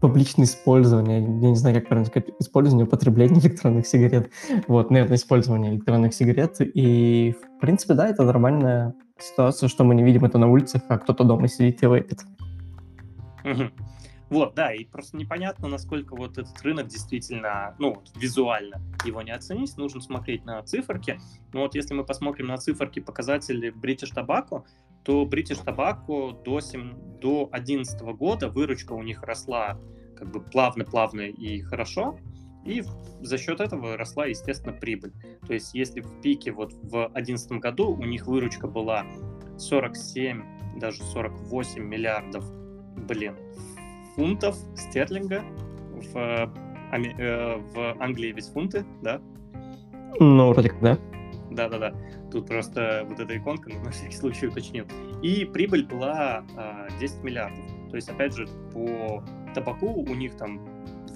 публичное 0.00 0.46
использование, 0.46 1.20
я 1.20 1.50
не 1.50 1.56
знаю, 1.56 1.76
как 1.76 1.88
правильно 1.88 2.08
сказать, 2.08 2.30
использование, 2.38 2.86
употребление 2.86 3.40
электронных 3.44 3.86
сигарет, 3.86 4.30
вот, 4.66 4.90
наверное, 4.90 5.16
использование 5.16 5.74
электронных 5.74 6.14
сигарет, 6.14 6.56
и, 6.60 7.34
в 7.56 7.60
принципе, 7.60 7.94
да, 7.94 8.08
это 8.08 8.24
нормальная 8.24 8.94
ситуация, 9.18 9.68
что 9.68 9.84
мы 9.84 9.94
не 9.94 10.02
видим 10.02 10.24
это 10.24 10.38
на 10.38 10.48
улицах, 10.48 10.82
а 10.88 10.98
кто-то 10.98 11.24
дома 11.24 11.48
сидит 11.48 11.82
и 11.82 11.86
вейпит. 11.86 12.20
Вот, 14.32 14.54
да, 14.54 14.72
и 14.72 14.86
просто 14.86 15.18
непонятно, 15.18 15.68
насколько 15.68 16.16
вот 16.16 16.38
этот 16.38 16.58
рынок 16.62 16.86
действительно, 16.86 17.74
ну, 17.78 18.02
визуально 18.16 18.80
его 19.04 19.20
не 19.20 19.30
оценить, 19.30 19.76
нужно 19.76 20.00
смотреть 20.00 20.46
на 20.46 20.62
циферки. 20.62 21.20
Но 21.52 21.60
вот 21.60 21.74
если 21.74 21.92
мы 21.92 22.02
посмотрим 22.02 22.46
на 22.46 22.56
циферки 22.56 23.00
показателей 23.00 23.68
British 23.68 24.14
Tobacco, 24.16 24.64
то 25.04 25.24
British 25.24 25.64
Tobacco 25.64 26.42
до, 26.44 26.60
7, 26.60 27.18
до 27.20 27.48
11 27.52 28.00
года 28.16 28.48
выручка 28.48 28.92
у 28.92 29.02
них 29.02 29.22
росла 29.22 29.78
как 30.16 30.30
бы 30.30 30.40
плавно-плавно 30.40 31.22
и 31.22 31.60
хорошо, 31.60 32.18
и 32.64 32.84
за 33.20 33.38
счет 33.38 33.60
этого 33.60 33.96
росла, 33.96 34.26
естественно, 34.26 34.72
прибыль. 34.72 35.12
То 35.46 35.54
есть 35.54 35.74
если 35.74 36.00
в 36.00 36.20
пике 36.20 36.52
вот 36.52 36.72
в 36.72 36.90
2011 36.90 37.52
году 37.52 37.90
у 37.90 38.04
них 38.04 38.26
выручка 38.26 38.68
была 38.68 39.04
47, 39.58 40.78
даже 40.78 41.02
48 41.02 41.82
миллиардов, 41.82 42.44
блин, 43.08 43.36
фунтов 44.14 44.56
стерлинга. 44.76 45.42
В, 46.12 46.16
э, 46.16 46.46
в 47.74 47.96
Англии 48.00 48.32
ведь 48.32 48.46
фунты, 48.46 48.84
да? 49.02 49.20
Ну, 50.18 50.52
вроде 50.52 50.70
как, 50.70 50.80
да. 50.80 50.98
Да-да-да. 51.54 51.94
Тут 52.30 52.46
просто 52.46 53.04
вот 53.08 53.20
эта 53.20 53.36
иконка, 53.36 53.70
но 53.70 53.80
на 53.84 53.90
всякий 53.90 54.16
случай 54.16 54.46
уточнил. 54.46 54.86
И 55.22 55.44
прибыль 55.44 55.86
была 55.86 56.44
э, 56.56 56.98
10 57.00 57.22
миллиардов. 57.22 57.64
То 57.90 57.96
есть, 57.96 58.08
опять 58.08 58.34
же, 58.34 58.46
по 58.72 59.22
табаку 59.54 59.86
у 59.86 60.14
них 60.14 60.36
там 60.36 60.64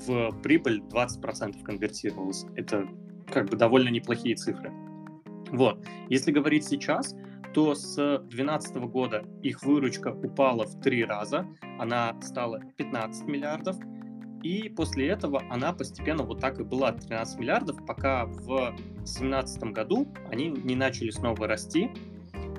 в 0.06 0.30
прибыль 0.42 0.82
20% 0.90 1.62
конвертировалось. 1.62 2.46
Это 2.54 2.86
как 3.32 3.48
бы 3.50 3.56
довольно 3.56 3.88
неплохие 3.88 4.36
цифры. 4.36 4.72
Вот. 5.50 5.84
Если 6.08 6.32
говорить 6.32 6.64
сейчас, 6.64 7.14
то 7.54 7.74
с 7.74 7.94
2012 7.96 8.76
года 8.76 9.24
их 9.42 9.62
выручка 9.62 10.08
упала 10.08 10.66
в 10.66 10.80
три 10.80 11.04
раза, 11.04 11.46
она 11.78 12.14
стала 12.20 12.60
15 12.76 13.26
миллиардов, 13.26 13.76
и 14.42 14.68
после 14.68 15.08
этого 15.08 15.42
она 15.50 15.72
постепенно 15.72 16.22
вот 16.22 16.40
так 16.40 16.60
и 16.60 16.64
была 16.64 16.92
13 16.92 17.38
миллиардов, 17.38 17.84
пока 17.86 18.26
в 18.26 18.74
2017 18.76 19.62
году 19.72 20.08
они 20.30 20.48
не 20.48 20.76
начали 20.76 21.10
снова 21.10 21.46
расти, 21.46 21.90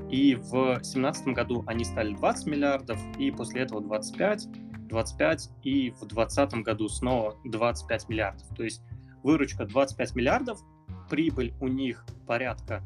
и 0.09 0.35
в 0.35 0.51
2017 0.51 1.27
году 1.27 1.63
они 1.67 1.83
стали 1.83 2.13
20 2.13 2.47
миллиардов, 2.47 2.99
и 3.17 3.31
после 3.31 3.61
этого 3.61 3.81
25, 3.81 4.47
25, 4.87 5.49
и 5.63 5.91
в 5.91 6.05
2020 6.07 6.53
году 6.63 6.87
снова 6.87 7.35
25 7.43 8.09
миллиардов. 8.09 8.47
То 8.55 8.63
есть 8.63 8.81
выручка 9.23 9.65
25 9.65 10.15
миллиардов, 10.15 10.61
прибыль 11.09 11.53
у 11.59 11.67
них 11.67 12.05
порядка 12.25 12.83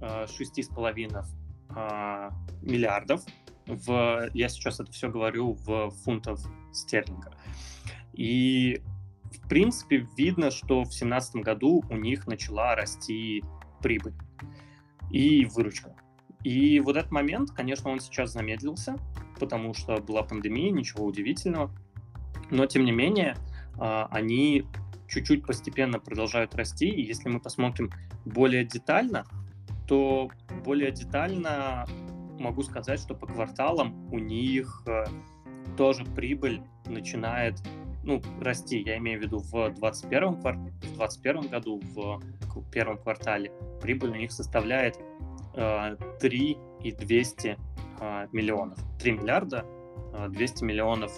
э, 0.00 0.26
6,5 0.26 1.24
э, 1.76 2.30
миллиардов. 2.62 3.22
В, 3.66 4.30
я 4.34 4.48
сейчас 4.48 4.80
это 4.80 4.90
все 4.90 5.08
говорю 5.10 5.52
в 5.52 5.90
фунтов 5.90 6.40
стерлинга. 6.72 7.32
И, 8.12 8.82
в 9.32 9.48
принципе, 9.48 10.06
видно, 10.16 10.50
что 10.50 10.80
в 10.80 10.90
2017 10.90 11.36
году 11.36 11.84
у 11.88 11.96
них 11.96 12.26
начала 12.26 12.74
расти 12.74 13.42
прибыль 13.80 14.14
и 15.10 15.44
выручка. 15.46 15.94
И 16.42 16.80
вот 16.80 16.96
этот 16.96 17.10
момент, 17.10 17.50
конечно, 17.50 17.90
он 17.90 18.00
сейчас 18.00 18.32
замедлился, 18.32 18.96
потому 19.38 19.74
что 19.74 19.98
была 19.98 20.22
пандемия, 20.22 20.70
ничего 20.70 21.04
удивительного. 21.04 21.70
Но, 22.50 22.66
тем 22.66 22.84
не 22.84 22.92
менее, 22.92 23.36
а, 23.78 24.08
они 24.10 24.64
чуть-чуть 25.08 25.44
постепенно 25.44 25.98
продолжают 25.98 26.54
расти. 26.54 26.88
И 26.88 27.02
если 27.02 27.28
мы 27.28 27.40
посмотрим 27.40 27.90
более 28.24 28.64
детально, 28.64 29.24
то 29.86 30.30
более 30.64 30.92
детально 30.92 31.86
могу 32.38 32.62
сказать, 32.62 33.00
что 33.00 33.14
по 33.14 33.26
кварталам 33.26 34.08
у 34.12 34.18
них 34.18 34.82
э, 34.86 35.04
тоже 35.76 36.04
прибыль 36.04 36.62
начинает 36.86 37.60
ну, 38.02 38.22
расти. 38.40 38.80
Я 38.80 38.98
имею 38.98 39.20
в 39.20 39.22
виду 39.22 39.38
в 39.38 39.50
2021, 39.50 40.40
квар... 40.40 40.56
в 40.56 40.80
2021 40.80 41.48
году, 41.48 41.80
в 41.94 42.20
первом 42.70 42.98
квартале 42.98 43.52
прибыль 43.80 44.10
у 44.10 44.14
них 44.14 44.32
составляет 44.32 44.98
э, 45.54 45.96
3 46.20 46.58
и 46.82 46.92
200 46.92 47.58
э, 48.00 48.28
миллионов. 48.32 48.78
3 48.98 49.12
миллиарда 49.12 49.64
э, 50.14 50.28
200 50.28 50.64
миллионов 50.64 51.12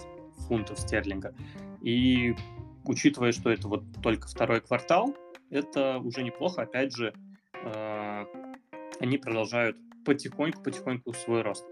фунтов 0.47 0.79
стерлинга. 0.79 1.33
И 1.81 2.35
учитывая, 2.85 3.31
что 3.31 3.49
это 3.49 3.67
вот 3.67 3.83
только 4.01 4.27
второй 4.27 4.61
квартал, 4.61 5.15
это 5.49 5.99
уже 5.99 6.23
неплохо. 6.23 6.63
Опять 6.63 6.95
же, 6.95 7.13
э, 7.63 8.25
они 8.99 9.17
продолжают 9.17 9.77
потихоньку-потихоньку 10.05 11.13
свой 11.13 11.41
рост. 11.41 11.65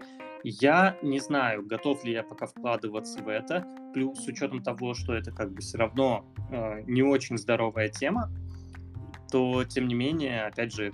Я 0.44 0.96
не 1.02 1.20
знаю, 1.20 1.64
готов 1.64 2.04
ли 2.04 2.12
я 2.12 2.22
пока 2.22 2.46
вкладываться 2.46 3.22
в 3.22 3.28
это, 3.28 3.66
плюс 3.94 4.24
с 4.24 4.26
учетом 4.26 4.62
того, 4.62 4.94
что 4.94 5.14
это 5.14 5.30
как 5.30 5.52
бы 5.52 5.60
все 5.60 5.78
равно 5.78 6.24
э, 6.50 6.82
не 6.86 7.02
очень 7.02 7.38
здоровая 7.38 7.88
тема, 7.88 8.30
то 9.30 9.64
тем 9.64 9.86
не 9.88 9.94
менее, 9.94 10.44
опять 10.44 10.74
же, 10.74 10.92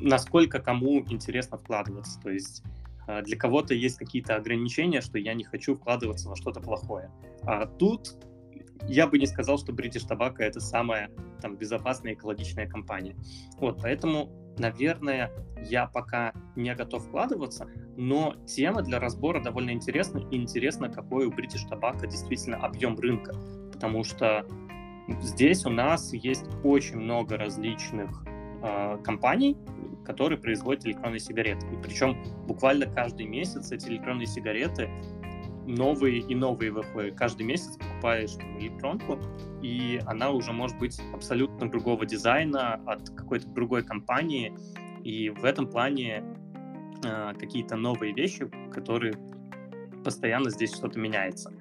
насколько 0.00 0.60
кому 0.60 1.00
интересно 1.08 1.58
вкладываться. 1.58 2.20
То 2.20 2.30
есть 2.30 2.62
э, 3.08 3.22
для 3.22 3.36
кого-то 3.36 3.74
есть 3.74 3.96
какие-то 3.96 4.36
ограничения, 4.36 5.00
что 5.00 5.18
я 5.18 5.34
не 5.34 5.44
хочу 5.44 5.74
вкладываться 5.74 6.28
во 6.28 6.36
что-то 6.36 6.60
плохое. 6.60 7.10
А 7.42 7.66
тут 7.66 8.16
я 8.88 9.06
бы 9.06 9.18
не 9.18 9.26
сказал, 9.26 9.58
что 9.58 9.72
British 9.72 10.06
Tobacco 10.08 10.38
это 10.38 10.60
самая 10.60 11.10
там, 11.40 11.56
безопасная 11.56 12.14
экологичная 12.14 12.68
компания. 12.68 13.16
Вот, 13.58 13.80
поэтому 13.82 14.45
наверное, 14.58 15.30
я 15.62 15.86
пока 15.86 16.32
не 16.54 16.74
готов 16.74 17.04
вкладываться, 17.04 17.68
но 17.96 18.34
тема 18.46 18.82
для 18.82 18.98
разбора 19.00 19.42
довольно 19.42 19.70
интересна, 19.70 20.18
и 20.30 20.36
интересно, 20.36 20.88
какой 20.88 21.26
у 21.26 21.30
British 21.30 21.68
Tobacco 21.70 22.06
действительно 22.06 22.58
объем 22.58 22.96
рынка, 22.98 23.34
потому 23.72 24.04
что 24.04 24.46
здесь 25.20 25.64
у 25.66 25.70
нас 25.70 26.12
есть 26.12 26.46
очень 26.64 26.96
много 26.96 27.36
различных 27.36 28.24
э, 28.62 28.98
компаний, 29.02 29.56
которые 30.04 30.38
производят 30.38 30.86
электронные 30.86 31.18
сигареты. 31.18 31.66
И 31.66 31.76
причем 31.82 32.16
буквально 32.46 32.86
каждый 32.86 33.26
месяц 33.26 33.72
эти 33.72 33.88
электронные 33.88 34.26
сигареты 34.26 34.88
новые 35.66 36.20
и 36.20 36.34
новые 36.34 36.70
выходят. 36.70 37.16
Каждый 37.16 37.44
месяц 37.44 37.76
покупаешь 37.76 38.34
электронку, 38.58 39.18
и 39.62 40.00
она 40.06 40.30
уже 40.30 40.52
может 40.52 40.78
быть 40.78 41.00
абсолютно 41.12 41.70
другого 41.70 42.06
дизайна 42.06 42.74
от 42.86 43.10
какой-то 43.10 43.48
другой 43.48 43.84
компании. 43.84 44.54
И 45.02 45.30
в 45.30 45.44
этом 45.44 45.68
плане 45.68 46.24
э, 47.04 47.32
какие-то 47.38 47.76
новые 47.76 48.12
вещи, 48.12 48.50
которые 48.72 49.14
постоянно 50.04 50.50
здесь 50.50 50.74
что-то 50.74 50.98
меняется. 50.98 51.52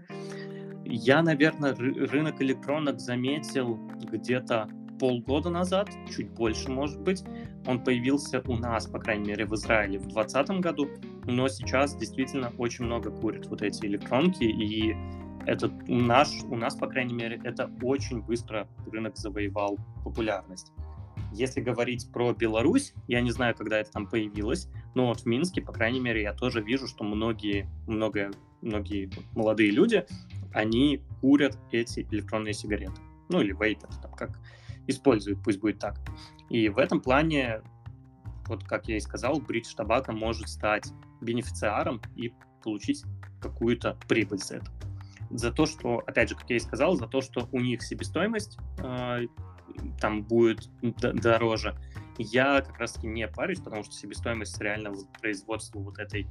Я, 0.86 1.24
наверное, 1.24 1.74
ры- 1.74 2.06
рынок 2.06 2.42
электронок 2.42 3.00
заметил 3.00 3.76
где-то 4.12 4.70
полгода 5.00 5.50
назад, 5.50 5.90
чуть 6.16 6.30
больше, 6.30 6.72
может 6.72 7.02
быть. 7.02 7.24
Он 7.66 7.84
появился 7.84 8.42
у 8.48 8.56
нас, 8.56 8.86
по 8.86 9.00
крайней 9.00 9.30
мере, 9.30 9.46
в 9.46 9.54
Израиле 9.56 9.98
в 9.98 10.08
2020 10.08 10.60
году, 10.62 10.88
но 11.28 11.48
сейчас 11.48 11.96
действительно 11.96 12.52
очень 12.58 12.86
много 12.86 13.12
курят 13.12 13.48
вот 13.48 13.62
эти 13.62 13.86
электронки, 13.86 14.44
и 14.44 14.96
это 15.46 15.70
наш, 15.88 16.30
у 16.50 16.56
нас, 16.56 16.76
по 16.76 16.88
крайней 16.88 17.14
мере, 17.14 17.40
это 17.44 17.70
очень 17.82 18.22
быстро 18.22 18.68
рынок 18.92 19.18
завоевал 19.18 19.78
популярность. 20.04 20.72
Если 21.34 21.62
говорить 21.62 22.10
про 22.12 22.34
Беларусь, 22.34 22.94
я 23.08 23.22
не 23.22 23.32
знаю, 23.32 23.56
когда 23.56 23.80
это 23.80 23.92
там 23.92 24.08
появилось, 24.08 24.70
но 24.94 25.08
вот 25.08 25.22
в 25.22 25.26
Минске, 25.26 25.62
по 25.62 25.74
крайней 25.74 26.00
мере, 26.00 26.22
я 26.22 26.34
тоже 26.34 26.62
вижу, 26.62 26.88
что 26.88 27.04
многие, 27.04 27.68
много, 27.88 28.32
многие 28.62 29.10
молодые 29.34 29.72
люди, 29.72 30.06
они 30.54 31.02
курят 31.22 31.58
эти 31.72 32.08
электронные 32.12 32.54
сигареты. 32.54 33.02
Ну 33.30 33.42
или 33.42 33.52
вейпят, 33.52 33.90
там 34.02 34.14
как 34.14 34.40
используют, 34.88 35.44
пусть 35.44 35.60
будет 35.60 35.80
так. 35.80 36.00
И 36.50 36.70
в 36.70 36.78
этом 36.78 37.02
плане, 37.02 37.62
вот 38.48 38.64
как 38.64 38.88
я 38.88 38.98
и 38.98 39.02
сказал, 39.02 39.40
British 39.40 39.76
Tobacco 39.78 40.14
может 40.14 40.48
стать 40.48 40.94
бенефициаром 41.22 42.02
и 42.16 42.34
получить 42.64 43.04
какую-то 43.42 43.98
прибыль 44.08 44.40
с 44.40 44.52
этого. 44.52 44.76
За 45.32 45.52
то, 45.52 45.66
что, 45.66 46.04
опять 46.06 46.30
же, 46.30 46.36
как 46.36 46.50
я 46.50 46.58
и 46.58 46.60
сказал, 46.60 46.96
за 46.96 47.08
то, 47.08 47.22
что 47.22 47.48
у 47.52 47.60
них 47.60 47.82
себестоимость 47.82 48.58
э, 48.80 49.26
там 50.00 50.24
будет 50.24 50.70
дороже, 50.82 51.76
я 52.18 52.62
как 52.62 52.80
раз 52.80 52.94
таки 52.94 53.08
не 53.08 53.28
парюсь, 53.28 53.60
потому 53.60 53.84
что 53.84 53.94
себестоимость 53.94 54.60
реально 54.62 54.94
производства 55.20 55.80
вот 55.80 56.00
этой 56.00 56.28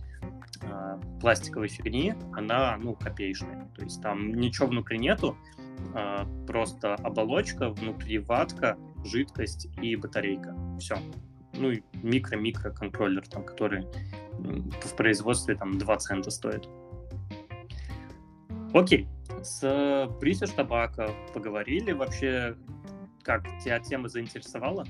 э, 0.62 1.00
пластиковой 1.20 1.68
фигни, 1.68 2.14
она, 2.32 2.76
ну, 2.78 2.94
копеечная. 2.94 3.68
То 3.76 3.84
есть 3.84 4.00
там 4.00 4.32
ничего 4.34 4.68
внутри 4.68 4.98
нету, 4.98 5.36
э, 5.94 6.24
просто 6.46 6.94
оболочка, 6.94 7.68
внутри 7.70 8.18
ватка, 8.18 8.78
жидкость 9.04 9.68
и 9.82 9.94
батарейка. 9.96 10.56
Все. 10.78 10.96
Ну 11.52 11.70
и 11.70 11.82
микро-микро 12.02 12.70
контроллер, 12.70 13.26
там, 13.28 13.44
который 13.44 13.86
в 14.38 14.96
производстве 14.96 15.54
там 15.54 15.78
2 15.78 15.96
цента 15.98 16.30
стоит. 16.30 16.68
Окей, 18.72 19.06
с 19.42 19.62
British 20.20 20.54
Tobacco 20.56 21.10
поговорили. 21.32 21.92
Вообще, 21.92 22.56
как 23.22 23.44
тебя 23.62 23.78
тема 23.78 24.08
заинтересовала? 24.08 24.84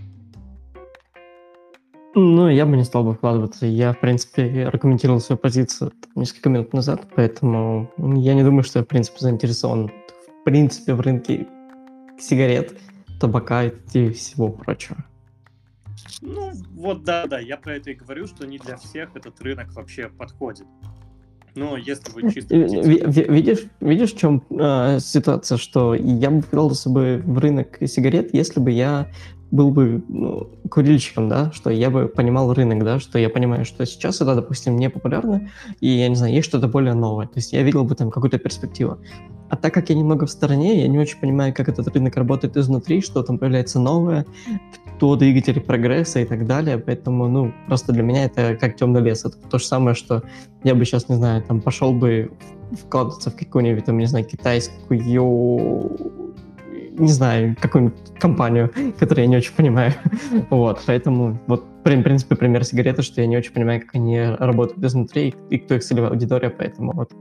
Ну, 2.15 2.49
я 2.49 2.65
бы 2.65 2.77
не 2.77 2.85
стал 2.85 3.05
бы 3.05 3.15
вкладываться. 3.15 3.67
Я, 3.67 3.93
в 3.93 4.01
принципе, 4.01 4.67
аргументировал 4.67 5.21
свою 5.21 5.39
позицию 5.39 5.93
несколько 6.15 6.49
минут 6.49 6.73
назад, 6.73 7.09
поэтому 7.17 7.91
я 7.99 8.35
не 8.35 8.45
думаю, 8.45 8.63
что 8.63 8.79
я, 8.79 8.85
в 8.85 8.89
принципе, 8.89 9.19
заинтересован 9.21 9.89
в 9.89 10.45
принципе 10.45 10.95
в 10.95 11.01
рынке 11.01 11.49
сигарет, 12.19 12.79
табака 13.21 13.65
и 13.65 14.11
всего 14.11 14.49
прочего. 14.49 15.05
Ну, 16.21 16.53
вот 16.73 17.05
да-да, 17.05 17.39
я 17.39 17.57
про 17.57 17.77
это 17.77 17.91
и 17.91 17.95
говорю, 17.95 18.27
что 18.27 18.47
не 18.47 18.59
для 18.59 18.77
всех 18.77 19.15
этот 19.15 19.41
рынок 19.41 19.73
вообще 19.75 20.09
подходит. 20.09 20.67
Но 21.55 21.77
если 21.77 22.11
вы 22.11 22.33
чисто... 22.33 22.57
Видишь, 22.57 23.67
видишь, 23.81 24.13
в 24.13 24.19
чем 24.19 24.43
э, 24.51 24.99
ситуация, 24.99 25.57
что 25.57 25.95
я 25.95 26.31
бы 26.31 26.43
вкладывался 26.43 26.91
бы 26.91 27.23
в 27.25 27.39
рынок 27.39 27.79
сигарет, 27.87 28.35
если 28.35 28.59
бы 28.59 28.73
я 28.73 29.09
был 29.51 29.71
бы 29.71 30.03
ну, 30.09 30.51
курильщиком, 30.71 31.29
да, 31.29 31.53
что 31.53 31.71
я 31.71 31.91
бы 31.91 32.09
понимал 32.09 32.53
рынок, 32.53 32.85
да, 32.85 32.99
что 32.99 33.19
я 33.19 33.29
понимаю, 33.29 33.65
что 33.65 33.87
сейчас 33.87 34.21
это, 34.21 34.35
допустим, 34.35 34.77
не 34.77 34.91
популярно, 34.91 35.49
и, 35.81 35.89
я 35.89 36.09
не 36.09 36.17
знаю, 36.17 36.35
есть 36.35 36.49
что-то 36.49 36.69
более 36.69 36.95
новое. 36.95 37.27
То 37.27 37.37
есть 37.37 37.53
я 37.53 37.63
видел 37.63 37.85
бы 37.85 37.95
там 37.95 38.11
какую-то 38.11 38.39
перспективу. 38.39 38.99
А 39.51 39.57
так 39.57 39.73
как 39.73 39.91
я 39.91 39.95
немного 39.95 40.27
в 40.27 40.31
стороне, 40.31 40.81
я 40.81 40.89
не 40.89 40.99
очень 40.99 41.21
понимаю, 41.21 41.55
как 41.55 41.69
этот 41.69 41.87
рынок 41.89 42.17
работает 42.17 42.57
изнутри, 42.57 43.03
что 43.03 43.23
там 43.23 43.39
появляется 43.39 43.79
новое, 43.79 44.27
кто 44.97 45.17
двигатель 45.17 45.61
прогресса 45.61 46.21
и 46.21 46.25
так 46.25 46.47
далее. 46.47 46.79
Поэтому, 46.79 47.29
ну, 47.29 47.53
просто 47.69 47.93
для 47.93 48.03
меня 48.03 48.25
это 48.25 48.57
как 48.57 48.77
темный 48.77 49.03
лес. 49.03 49.25
Это 49.25 49.37
то 49.37 49.59
же 49.59 49.65
самое, 49.65 49.95
что 49.95 50.23
я 50.65 50.75
бы 50.75 50.85
сейчас, 50.85 51.09
не 51.09 51.17
знаю, 51.17 51.43
там 51.43 51.61
пошел 51.61 51.93
бы 51.93 52.33
вкладываться 52.73 53.31
в 53.31 53.37
какую-нибудь, 53.37 53.85
там, 53.85 53.99
не 53.99 54.07
знаю, 54.07 54.25
китайскую 54.25 54.99
не 56.95 57.13
знаю, 57.13 57.57
какую-нибудь 57.61 58.19
компанию, 58.19 58.73
которую 58.99 59.25
я 59.25 59.31
не 59.31 59.37
очень 59.37 59.55
понимаю. 59.55 59.93
вот, 60.51 60.83
поэтому 60.87 61.39
вот, 61.47 61.65
в 61.65 61.83
принципе, 61.83 62.37
пример 62.37 62.65
сигареты, 62.65 63.03
что 63.03 63.21
я 63.21 63.27
не 63.27 63.37
очень 63.37 63.53
понимаю, 63.53 63.81
как 63.81 63.95
они 63.95 64.21
работают 64.21 64.83
изнутри 64.85 65.35
и 65.51 65.59
кто 65.59 65.75
их 65.75 65.85
целевая 65.85 66.11
аудитория, 66.11 66.51
поэтому 66.51 66.93
вот 66.93 67.13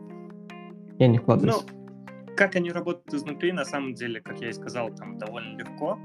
я 0.99 1.07
не 1.07 1.17
вкладываюсь. 1.17 1.63
Ну, 1.67 2.35
как 2.35 2.55
они 2.55 2.71
работают 2.71 3.13
изнутри, 3.13 3.51
на 3.51 3.65
самом 3.65 3.93
деле, 3.93 4.21
как 4.21 4.39
я 4.41 4.49
и 4.49 4.53
сказал, 4.53 4.89
там 4.93 5.17
довольно 5.17 5.57
легко. 5.57 5.99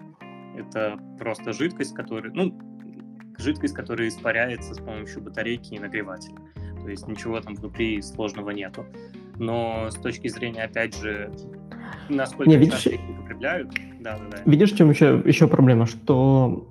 Это 0.56 0.98
просто 1.18 1.52
жидкость, 1.52 1.94
которая, 1.94 2.32
ну, 2.32 2.58
жидкость, 3.38 3.74
которая 3.74 4.08
испаряется 4.08 4.74
с 4.74 4.78
помощью 4.78 5.22
батарейки 5.22 5.74
и 5.74 5.78
нагревателя. 5.78 6.36
То 6.82 6.88
есть 6.88 7.06
ничего 7.06 7.40
там 7.40 7.54
внутри 7.54 8.02
сложного 8.02 8.50
нету. 8.50 8.84
Но 9.38 9.90
с 9.90 9.94
точки 9.94 10.28
зрения, 10.28 10.64
опять 10.64 10.96
же, 11.00 11.30
насколько 12.08 12.50
не, 12.50 12.56
видишь, 12.56 12.86
употребляют. 12.86 13.70
Да, 14.00 14.18
да, 14.18 14.24
да. 14.30 14.38
Видишь, 14.44 14.72
в 14.72 14.76
чем 14.76 14.90
еще, 14.90 15.22
еще 15.24 15.48
проблема? 15.48 15.86
Что 15.86 16.68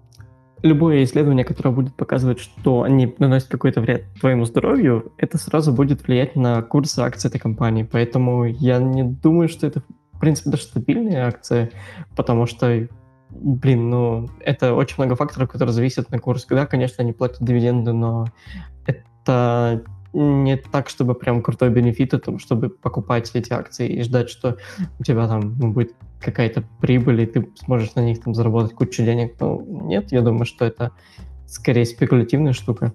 любое 0.63 1.03
исследование, 1.03 1.45
которое 1.45 1.71
будет 1.71 1.95
показывать, 1.95 2.39
что 2.39 2.84
они 2.84 3.13
наносят 3.19 3.49
какой-то 3.49 3.82
вред 3.82 4.06
твоему 4.19 4.45
здоровью, 4.45 5.13
это 5.17 5.38
сразу 5.38 5.71
будет 5.71 6.08
влиять 6.08 6.36
на 6.36 6.62
курс 6.62 6.97
акций 6.99 7.27
этой 7.27 7.39
компании. 7.39 7.88
Поэтому 7.89 8.45
я 8.45 8.80
не 8.80 9.03
думаю, 9.03 9.49
что 9.49 9.67
это, 9.67 9.82
в 10.13 10.19
принципе, 10.19 10.51
даже 10.51 10.63
стабильные 10.63 11.25
акции, 11.25 11.71
потому 12.15 12.45
что 12.45 12.88
блин, 13.30 13.89
ну, 13.89 14.30
это 14.39 14.73
очень 14.73 14.95
много 14.97 15.15
факторов, 15.15 15.49
которые 15.49 15.73
зависят 15.73 16.10
на 16.12 16.19
курс. 16.19 16.45
Да, 16.49 16.65
конечно, 16.65 17.03
они 17.03 17.13
платят 17.13 17.43
дивиденды, 17.43 17.93
но 17.93 18.27
это 18.86 19.84
не 20.13 20.58
так, 20.58 20.89
чтобы 20.89 21.13
прям 21.15 21.41
крутой 21.41 21.70
бенефит, 21.70 22.13
чтобы 22.39 22.70
покупать 22.70 23.32
эти 23.34 23.52
акции 23.54 23.88
и 23.88 24.02
ждать, 24.02 24.30
что 24.30 24.58
у 25.00 25.04
тебя 25.04 25.28
там 25.28 25.56
ну, 25.58 25.72
будет 25.72 25.93
какая-то 26.20 26.63
прибыль, 26.82 27.22
и 27.22 27.26
ты 27.26 27.50
сможешь 27.56 27.96
на 27.96 28.02
них 28.02 28.22
там 28.22 28.34
заработать 28.34 28.74
кучу 28.74 29.04
денег. 29.04 29.36
Ну, 29.39 29.86
нет, 29.88 30.12
я 30.12 30.22
думаю, 30.22 30.46
что 30.46 30.65
это 30.65 30.91
скорее 31.46 31.86
спекулятивная 31.86 32.54
штука. 32.54 32.93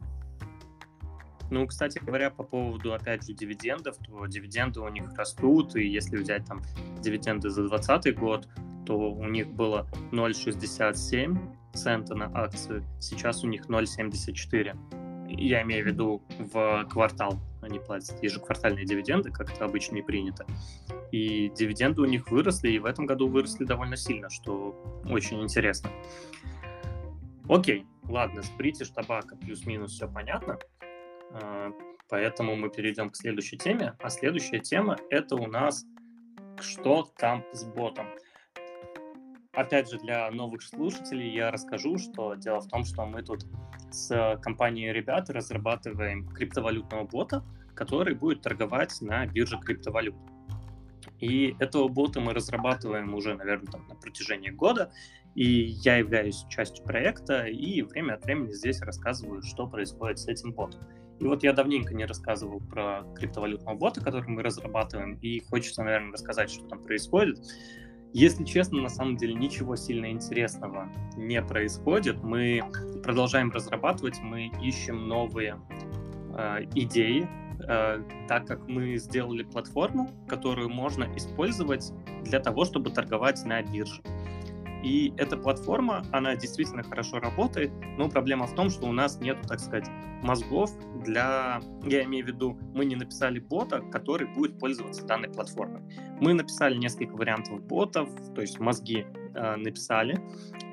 Ну, 1.51 1.66
кстати 1.66 1.98
говоря, 1.98 2.31
по 2.31 2.44
поводу, 2.44 2.94
опять 2.94 3.27
же, 3.27 3.35
дивидендов, 3.35 3.96
то 3.98 4.25
дивиденды 4.27 4.81
у 4.81 4.88
них 4.88 5.12
растут, 5.16 5.77
и 5.77 5.87
если 5.87 6.16
взять 6.16 6.46
там 6.46 6.62
дивиденды 7.01 7.51
за 7.51 7.68
2020 7.68 8.18
год, 8.18 8.48
то 8.87 8.96
у 9.12 9.29
них 9.29 9.48
было 9.48 9.87
0,67 10.12 11.38
цента 11.75 12.14
на 12.14 12.31
акцию, 12.35 12.85
сейчас 13.01 13.44
у 13.44 13.48
них 13.48 13.66
0,74 13.66 14.77
я 15.37 15.62
имею 15.62 15.85
в 15.85 15.87
виду 15.87 16.23
в 16.38 16.87
квартал, 16.90 17.38
они 17.61 17.79
платят 17.79 18.23
ежеквартальные 18.23 18.85
дивиденды, 18.85 19.31
как 19.31 19.53
это 19.53 19.64
обычно 19.64 19.97
и 19.97 20.03
принято. 20.03 20.47
И 21.11 21.49
дивиденды 21.51 22.03
у 22.03 22.07
них 22.07 22.31
выросли, 22.31 22.71
и 22.71 22.79
в 22.79 22.87
этом 22.87 23.07
году 23.07 23.29
выросли 23.29 23.64
довольно 23.64 23.97
сильно, 23.97 24.31
что 24.31 25.03
очень 25.09 25.42
интересно. 25.42 25.90
Окей, 27.49 27.87
ладно, 28.09 28.42
с 28.42 28.51
British 28.59 28.92
Tobacco 28.95 29.38
плюс-минус 29.40 29.92
все 29.92 30.09
понятно, 30.09 30.59
а, 31.33 31.71
поэтому 32.09 32.57
мы 32.57 32.71
перейдем 32.71 33.11
к 33.11 33.16
следующей 33.16 33.59
теме. 33.59 33.95
А 34.01 34.11
следующая 34.11 34.61
тема— 34.61 34.97
это 35.11 35.37
у 35.37 35.47
нас 35.47 35.85
что 36.61 37.11
там 37.16 37.45
с 37.53 37.64
ботом. 37.64 38.07
Опять 39.53 39.90
же, 39.90 39.99
для 39.99 40.31
новых 40.31 40.62
слушателей 40.62 41.31
я 41.31 41.51
расскажу, 41.51 41.99
что 41.99 42.35
дело 42.35 42.61
в 42.61 42.68
том, 42.68 42.85
что 42.85 43.05
мы 43.05 43.23
тут 43.23 43.45
с 43.94 44.38
компанией 44.42 44.92
ребят 44.92 45.31
разрабатываем 45.31 46.26
криптовалютного 46.28 47.05
бота, 47.05 47.44
который 47.74 48.14
будет 48.14 48.42
торговать 48.42 49.00
на 49.00 49.26
бирже 49.26 49.59
криптовалют. 49.59 50.14
И 51.18 51.57
этого 51.59 51.88
бота 51.88 52.20
мы 52.20 52.35
разрабатываем 52.35 53.14
уже, 53.14 53.35
наверное, 53.35 53.70
там, 53.70 53.87
на 53.88 53.94
протяжении 53.94 54.50
года, 54.50 54.92
и 55.35 55.44
я 55.44 55.96
являюсь 55.96 56.44
частью 56.48 56.85
проекта, 56.85 57.46
и 57.46 57.83
время 57.83 58.14
от 58.14 58.24
времени 58.24 58.52
здесь 58.52 58.81
рассказываю, 58.81 59.42
что 59.42 59.66
происходит 59.66 60.18
с 60.18 60.28
этим 60.28 60.52
ботом. 60.52 60.81
И 61.20 61.24
вот 61.24 61.44
я 61.44 61.52
давненько 61.52 61.94
не 61.94 62.05
рассказывал 62.05 62.61
про 62.61 63.05
криптовалютного 63.14 63.76
бота, 63.76 64.00
который 64.00 64.28
мы 64.28 64.42
разрабатываем, 64.42 65.14
и 65.22 65.40
хочется, 65.40 65.85
наверное, 65.85 66.12
рассказать, 66.12 66.50
что 66.50 66.66
там 66.66 66.83
происходит. 66.85 67.38
Если 68.14 68.44
честно, 68.44 68.83
на 68.83 68.90
самом 68.90 69.16
деле 69.16 69.35
ничего 69.35 69.75
сильно 69.75 70.11
интересного 70.11 70.88
не 71.16 71.40
происходит. 71.40 72.22
Мы 72.22 72.61
продолжаем 73.03 73.51
разрабатывать, 73.51 74.20
мы 74.20 74.51
ищем 74.62 75.09
новые 75.09 75.59
э, 76.37 76.64
идеи, 76.75 77.27
э, 77.66 78.03
так 78.29 78.46
как 78.46 78.68
мы 78.68 78.96
сделали 78.98 79.44
платформу, 79.44 80.11
которую 80.29 80.68
можно 80.68 81.05
использовать 81.16 81.90
для 82.22 82.38
того, 82.40 82.66
чтобы 82.66 82.90
торговать 82.90 83.42
на 83.46 83.62
бирже. 83.62 84.03
И 84.83 85.14
эта 85.16 85.37
платформа, 85.37 86.05
она 86.11 86.35
действительно 86.35 86.83
хорошо 86.83 87.21
работает, 87.21 87.71
но 87.97 88.09
проблема 88.09 88.47
в 88.47 88.55
том, 88.55 88.68
что 88.68 88.87
у 88.87 88.92
нас 88.92 89.21
нет, 89.21 89.38
так 89.47 89.61
сказать, 89.61 89.88
мозгов 90.23 90.73
для... 91.05 91.61
Я 91.85 92.05
имею 92.05 92.25
в 92.25 92.29
виду, 92.29 92.59
мы 92.75 92.85
не 92.85 92.97
написали 92.97 93.38
бота, 93.38 93.81
который 93.92 94.27
будет 94.27 94.59
пользоваться 94.59 95.05
данной 95.05 95.29
платформой. 95.29 95.83
Мы 96.21 96.35
написали 96.35 96.77
несколько 96.77 97.12
вариантов 97.12 97.62
ботов, 97.64 98.09
то 98.35 98.40
есть 98.40 98.59
мозги 98.59 99.07
э, 99.35 99.57
написали, 99.57 100.21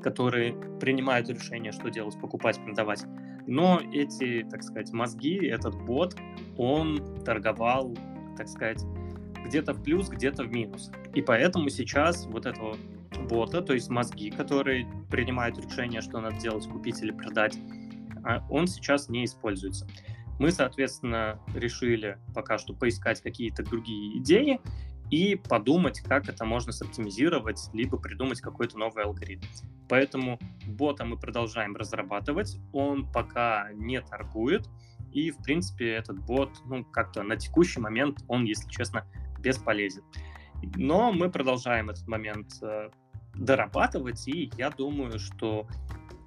которые 0.02 0.54
принимают 0.80 1.30
решение, 1.30 1.72
что 1.72 1.89
делать, 1.89 2.19
покупать, 2.19 2.60
продавать. 2.63 3.04
Но 3.45 3.82
эти, 3.93 4.45
так 4.50 4.63
сказать, 4.63 4.91
мозги, 4.91 5.48
этот 5.48 5.76
бот, 5.84 6.15
он 6.58 7.24
торговал, 7.24 7.95
так 8.38 8.48
сказать, 8.48 8.84
где-то 9.45 9.74
в 9.74 9.84
плюс, 9.84 10.10
где-то 10.10 10.43
в 10.43 10.52
минус. 10.52 10.91
И 11.13 11.22
поэтому 11.22 11.69
сейчас 11.69 12.28
вот 12.28 12.45
этого 12.45 12.76
бота, 13.30 13.62
то 13.62 13.74
есть 13.74 13.89
мозги, 13.89 14.32
которые 14.32 14.88
принимают 15.10 15.58
решение, 15.58 16.02
что 16.02 16.19
надо 16.19 16.38
делать, 16.38 16.67
купить 16.67 17.02
или 17.02 17.12
продать, 17.12 17.58
а, 18.24 18.45
он 18.50 18.67
сейчас 18.67 19.10
не 19.10 19.26
используется. 19.26 19.88
Мы, 20.39 20.52
соответственно, 20.52 21.39
решили 21.54 22.17
пока 22.34 22.58
что 22.58 22.74
поискать 22.74 23.22
какие-то 23.22 23.63
другие 23.63 24.17
идеи 24.19 24.60
и 25.12 25.36
подумать, 25.36 26.02
как 26.02 26.30
это 26.30 26.45
можно 26.45 26.72
соптимизировать, 26.72 27.69
либо 27.74 27.98
придумать 27.98 28.39
какой-то 28.41 28.78
новый 28.78 29.04
алгоритм. 29.04 29.45
Поэтому 29.89 30.39
бота 30.67 31.04
мы 31.04 31.17
продолжаем 31.17 31.76
разрабатывать, 31.76 32.58
он 32.72 33.12
пока 33.12 33.69
не 33.74 34.02
торгует, 34.02 34.69
и, 35.12 35.32
в 35.32 35.38
принципе, 35.38 35.93
этот 35.93 36.24
бот, 36.24 36.52
ну, 36.65 36.86
как-то 36.86 37.24
на 37.24 37.36
текущий 37.36 37.80
момент, 37.80 38.24
он, 38.28 38.45
если 38.45 38.69
честно, 38.69 39.06
бесполезен. 39.39 40.04
Но 40.76 41.12
мы 41.12 41.30
продолжаем 41.30 41.89
этот 41.89 42.08
момент 42.08 42.62
э, 42.62 42.89
дорабатывать, 43.36 44.28
и 44.28 44.52
я 44.58 44.69
думаю, 44.69 45.19
что 45.19 45.67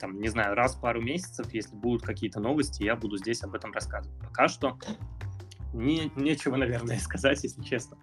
там, 0.01 0.21
не 0.21 0.29
знаю, 0.29 0.55
раз 0.55 0.75
в 0.75 0.81
пару 0.81 1.01
месяцев, 1.01 1.53
если 1.53 1.77
будут 1.77 2.03
какие-то 2.03 2.41
новости, 2.41 2.83
я 2.83 2.97
буду 2.97 3.19
здесь 3.19 3.43
об 3.45 3.55
этом 3.55 3.73
рассказывать. 3.73 4.19
Пока 4.21 4.49
что 4.49 4.77
не, 5.73 6.11
нечего, 6.17 6.57
наверное, 6.57 6.99
сказать, 7.01 7.43
если 7.45 7.63
честно. 7.63 7.97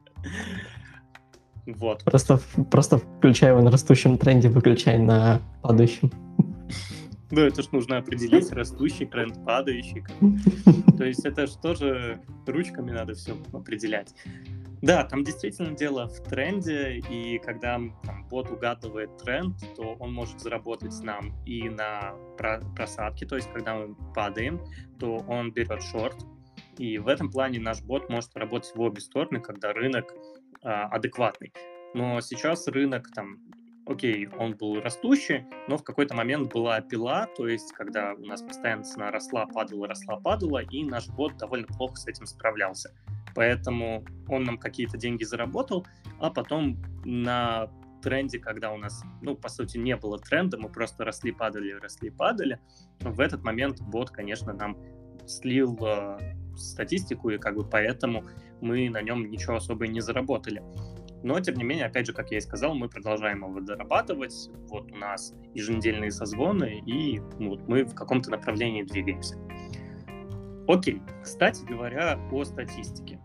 Вот. 1.65 2.04
Просто, 2.04 2.39
просто 2.72 2.98
включай 2.98 3.50
его 3.50 3.62
на 3.62 3.70
растущем 3.70 4.18
тренде, 4.18 4.50
выключай 4.50 4.98
на 4.98 5.42
падающем. 5.62 6.12
Ну, 7.32 7.42
это 7.42 7.62
ж 7.62 7.72
нужно 7.72 7.98
определить, 7.98 8.52
растущий 8.52 9.06
тренд, 9.06 9.46
падающий. 9.46 10.04
То 10.98 11.04
есть 11.04 11.26
это 11.26 11.46
же 11.46 11.58
тоже 11.60 12.22
ручками 12.48 12.92
надо 12.92 13.13
все 13.13 13.36
определять. 13.54 14.15
Да, 14.82 15.04
там 15.04 15.24
действительно 15.24 15.76
дело 15.76 16.08
в 16.08 16.22
тренде, 16.24 17.00
и 17.10 17.38
когда 17.39 17.80
там, 18.04 18.28
бот 18.30 18.50
угадывает 18.50 19.18
тренд, 19.18 19.58
то 19.76 19.96
он 20.00 20.13
может 20.13 20.39
заработать 20.39 20.98
нам 21.04 21.34
и 21.46 21.70
на 21.70 22.13
просадке, 22.76 23.26
то 23.26 23.36
есть 23.36 23.52
когда 23.52 23.76
мы 23.76 23.96
падаем, 24.13 24.62
то 24.98 25.18
он 25.28 25.52
берет 25.52 25.84
шорт, 25.84 26.26
и 26.78 26.98
в 26.98 27.10
этом 27.10 27.30
плане 27.30 27.60
наш 27.60 27.82
бот 27.82 28.10
может 28.10 28.36
работать 28.38 28.74
в 28.74 28.80
обе 28.80 29.02
стороны, 29.02 29.42
когда 29.42 29.74
рынок 29.74 30.13
а, 30.63 30.86
адекватный. 30.86 31.52
Но 31.94 32.22
сейчас 32.22 32.68
рынок 32.68 33.10
там 33.13 33.39
окей, 33.89 34.30
он 34.38 34.54
был 34.54 34.80
растущий, 34.80 35.45
но 35.67 35.78
в 35.78 35.84
какой-то 35.84 36.15
момент 36.15 36.54
была 36.54 36.80
пила, 36.82 37.28
то 37.36 37.47
есть 37.47 37.73
когда 37.73 38.13
у 38.13 38.25
нас 38.25 38.41
постоянно 38.41 38.84
цена 38.84 39.12
росла, 39.12 39.45
падала, 39.47 39.88
росла, 39.88 40.17
падала, 40.17 40.60
и 40.60 40.84
наш 40.84 41.08
бот 41.10 41.36
довольно 41.38 41.67
плохо 41.67 41.95
с 41.95 42.08
этим 42.08 42.25
справлялся. 42.25 42.91
Поэтому 43.36 44.06
он 44.28 44.43
нам 44.43 44.58
какие-то 44.58 44.97
деньги 44.97 45.23
заработал, 45.23 45.86
а 46.19 46.30
потом 46.30 46.78
на 47.04 47.69
тренде, 48.02 48.39
когда 48.39 48.71
у 48.71 48.78
нас, 48.78 49.04
ну, 49.21 49.36
по 49.36 49.49
сути, 49.49 49.78
не 49.78 49.95
было 49.95 50.19
тренда, 50.19 50.58
мы 50.58 50.69
просто 50.69 51.04
росли, 51.04 51.32
падали, 51.32 51.71
росли, 51.71 52.10
падали, 52.10 52.60
в 53.02 53.19
этот 53.19 53.43
момент 53.43 53.82
бот, 53.82 54.12
конечно, 54.12 54.54
нам 54.54 54.78
слил 55.25 55.78
э, 55.82 56.17
статистику, 56.56 57.30
и 57.30 57.38
как 57.38 57.56
бы 57.56 57.63
поэтому 57.63 58.23
мы 58.62 58.89
на 58.89 59.02
нем 59.02 59.30
ничего 59.30 59.58
особо 59.58 59.86
и 59.86 59.89
не 59.89 60.02
заработали. 60.02 60.63
Но, 61.23 61.39
тем 61.39 61.55
не 61.55 61.63
менее, 61.63 61.86
опять 61.86 62.05
же, 62.05 62.13
как 62.13 62.32
я 62.32 62.38
и 62.38 62.41
сказал, 62.41 62.75
мы 62.75 62.88
продолжаем 62.88 63.45
его 63.45 63.60
дорабатывать. 63.60 64.49
Вот 64.69 64.91
у 64.91 64.95
нас 64.95 65.34
еженедельные 65.53 66.12
созвоны, 66.12 66.82
и 66.86 67.19
ну, 67.39 67.49
вот 67.49 67.67
мы 67.67 67.84
в 67.84 67.93
каком-то 67.93 68.32
направлении 68.32 68.84
двигаемся. 68.84 69.38
Окей, 70.67 71.01
кстати 71.23 71.65
говоря, 71.65 72.19
о 72.32 72.43
статистике. 72.43 73.19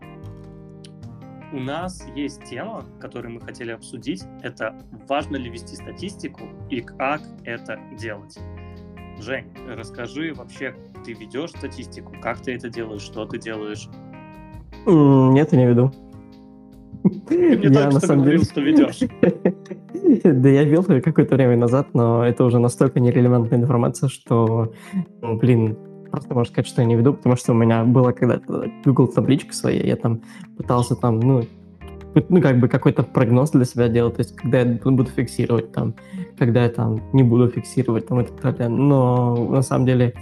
У 1.53 1.59
нас 1.59 2.05
есть 2.15 2.43
тема, 2.43 2.85
которую 2.99 3.35
мы 3.35 3.41
хотели 3.41 3.71
обсудить. 3.71 4.23
Это 4.41 4.77
важно 5.07 5.37
ли 5.37 5.49
вести 5.49 5.75
статистику 5.75 6.49
и 6.69 6.81
как 6.81 7.21
это 7.43 7.79
делать. 7.97 8.37
Жень, 9.19 9.53
расскажи 9.69 10.33
вообще, 10.33 10.75
ты 11.05 11.13
ведешь 11.13 11.51
статистику, 11.51 12.13
как 12.21 12.41
ты 12.41 12.55
это 12.55 12.67
делаешь, 12.67 13.03
что 13.03 13.25
ты 13.25 13.37
делаешь? 13.37 13.87
Нет, 14.85 15.53
я 15.53 15.57
не 15.57 15.67
веду. 15.67 15.91
Ты 17.27 17.57
мне 17.57 17.67
я, 17.69 17.89
на 17.89 17.99
самом 17.99 18.23
говорил, 18.23 18.41
деле... 18.41 18.51
что 18.51 18.61
ведешь. 18.61 18.99
Да 20.23 20.49
я 20.49 20.63
вел 20.63 20.83
какое-то 20.83 21.35
время 21.35 21.57
назад, 21.57 21.87
но 21.93 22.23
это 22.23 22.43
уже 22.43 22.59
настолько 22.59 22.99
нерелевантная 22.99 23.59
информация, 23.59 24.07
что, 24.07 24.71
ну, 25.21 25.37
блин, 25.37 25.77
просто 26.11 26.33
можно 26.33 26.51
сказать, 26.51 26.67
что 26.67 26.81
я 26.81 26.87
не 26.87 26.95
веду, 26.95 27.13
потому 27.13 27.35
что 27.35 27.53
у 27.53 27.55
меня 27.55 27.83
была 27.83 28.13
когда-то 28.13 28.71
Google 28.85 29.07
табличка 29.07 29.53
своя, 29.53 29.83
я 29.83 29.95
там 29.95 30.21
пытался 30.57 30.95
там, 30.95 31.19
ну, 31.19 31.43
ну, 32.29 32.41
как 32.41 32.59
бы 32.59 32.67
какой-то 32.67 33.03
прогноз 33.03 33.51
для 33.51 33.65
себя 33.65 33.89
делать, 33.89 34.15
то 34.15 34.21
есть 34.21 34.35
когда 34.35 34.59
я 34.59 34.65
буду 34.65 35.05
фиксировать 35.05 35.71
там, 35.71 35.95
когда 36.37 36.63
я 36.63 36.69
там 36.69 37.01
не 37.13 37.23
буду 37.23 37.49
фиксировать 37.49 38.07
там 38.07 38.21
и 38.21 38.25
так 38.25 38.57
далее. 38.57 38.69
Но 38.69 39.35
на 39.35 39.61
самом 39.61 39.85
деле, 39.85 40.13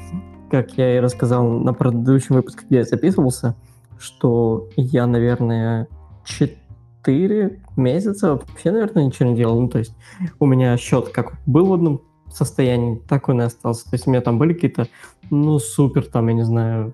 как 0.50 0.72
я 0.78 0.98
и 0.98 1.00
рассказал 1.00 1.48
на 1.48 1.74
предыдущем 1.74 2.36
выпуске, 2.36 2.66
где 2.66 2.78
я 2.78 2.84
записывался, 2.84 3.56
что 4.00 4.70
я, 4.76 5.06
наверное, 5.06 5.88
4 6.26 6.63
4 7.06 7.62
месяца 7.76 8.34
вообще, 8.34 8.72
наверное, 8.72 9.06
ничего 9.06 9.30
не 9.30 9.36
делал. 9.36 9.60
Ну, 9.62 9.68
то 9.68 9.80
есть 9.80 9.96
у 10.40 10.46
меня 10.46 10.78
счет 10.78 11.10
как 11.10 11.34
был 11.46 11.68
в 11.68 11.74
одном 11.74 12.02
состоянии, 12.32 13.02
так 13.08 13.30
он 13.30 13.42
и 13.42 13.46
остался. 13.46 13.86
То 13.90 13.94
есть 13.94 14.08
у 14.08 14.10
меня 14.12 14.22
там 14.22 14.38
были 14.40 14.54
какие-то, 14.54 14.88
ну, 15.30 15.60
супер, 15.60 16.06
там, 16.06 16.28
я 16.30 16.34
не 16.34 16.46
знаю, 16.46 16.94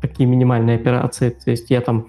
такие 0.00 0.28
минимальные 0.28 0.76
операции. 0.76 1.30
То 1.30 1.50
есть 1.50 1.70
я 1.70 1.80
там 1.80 2.08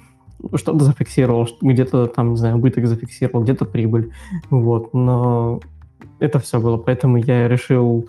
что-то 0.56 0.86
зафиксировал, 0.86 1.48
где-то 1.62 2.08
там, 2.08 2.32
не 2.32 2.38
знаю, 2.38 2.56
убыток 2.56 2.88
зафиксировал, 2.88 3.44
где-то 3.44 3.66
прибыль. 3.66 4.12
Вот, 4.50 4.94
но 4.94 5.60
это 6.20 6.40
все 6.40 6.60
было. 6.60 6.78
Поэтому 6.78 7.18
я 7.18 7.48
решил 7.48 8.08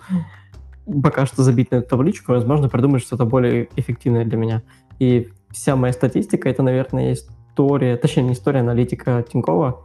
пока 1.03 1.25
что 1.25 1.43
забить 1.43 1.71
на 1.71 1.77
эту 1.77 1.89
табличку, 1.89 2.31
возможно, 2.31 2.69
придумать 2.69 3.01
что-то 3.01 3.25
более 3.25 3.67
эффективное 3.75 4.25
для 4.25 4.37
меня. 4.37 4.61
И 4.99 5.29
вся 5.49 5.75
моя 5.75 5.93
статистика, 5.93 6.49
это, 6.49 6.63
наверное, 6.63 7.09
есть 7.09 7.29
история, 7.51 7.97
точнее, 7.97 8.23
не 8.23 8.33
история, 8.33 8.61
аналитика 8.61 9.23
Тинькова. 9.29 9.83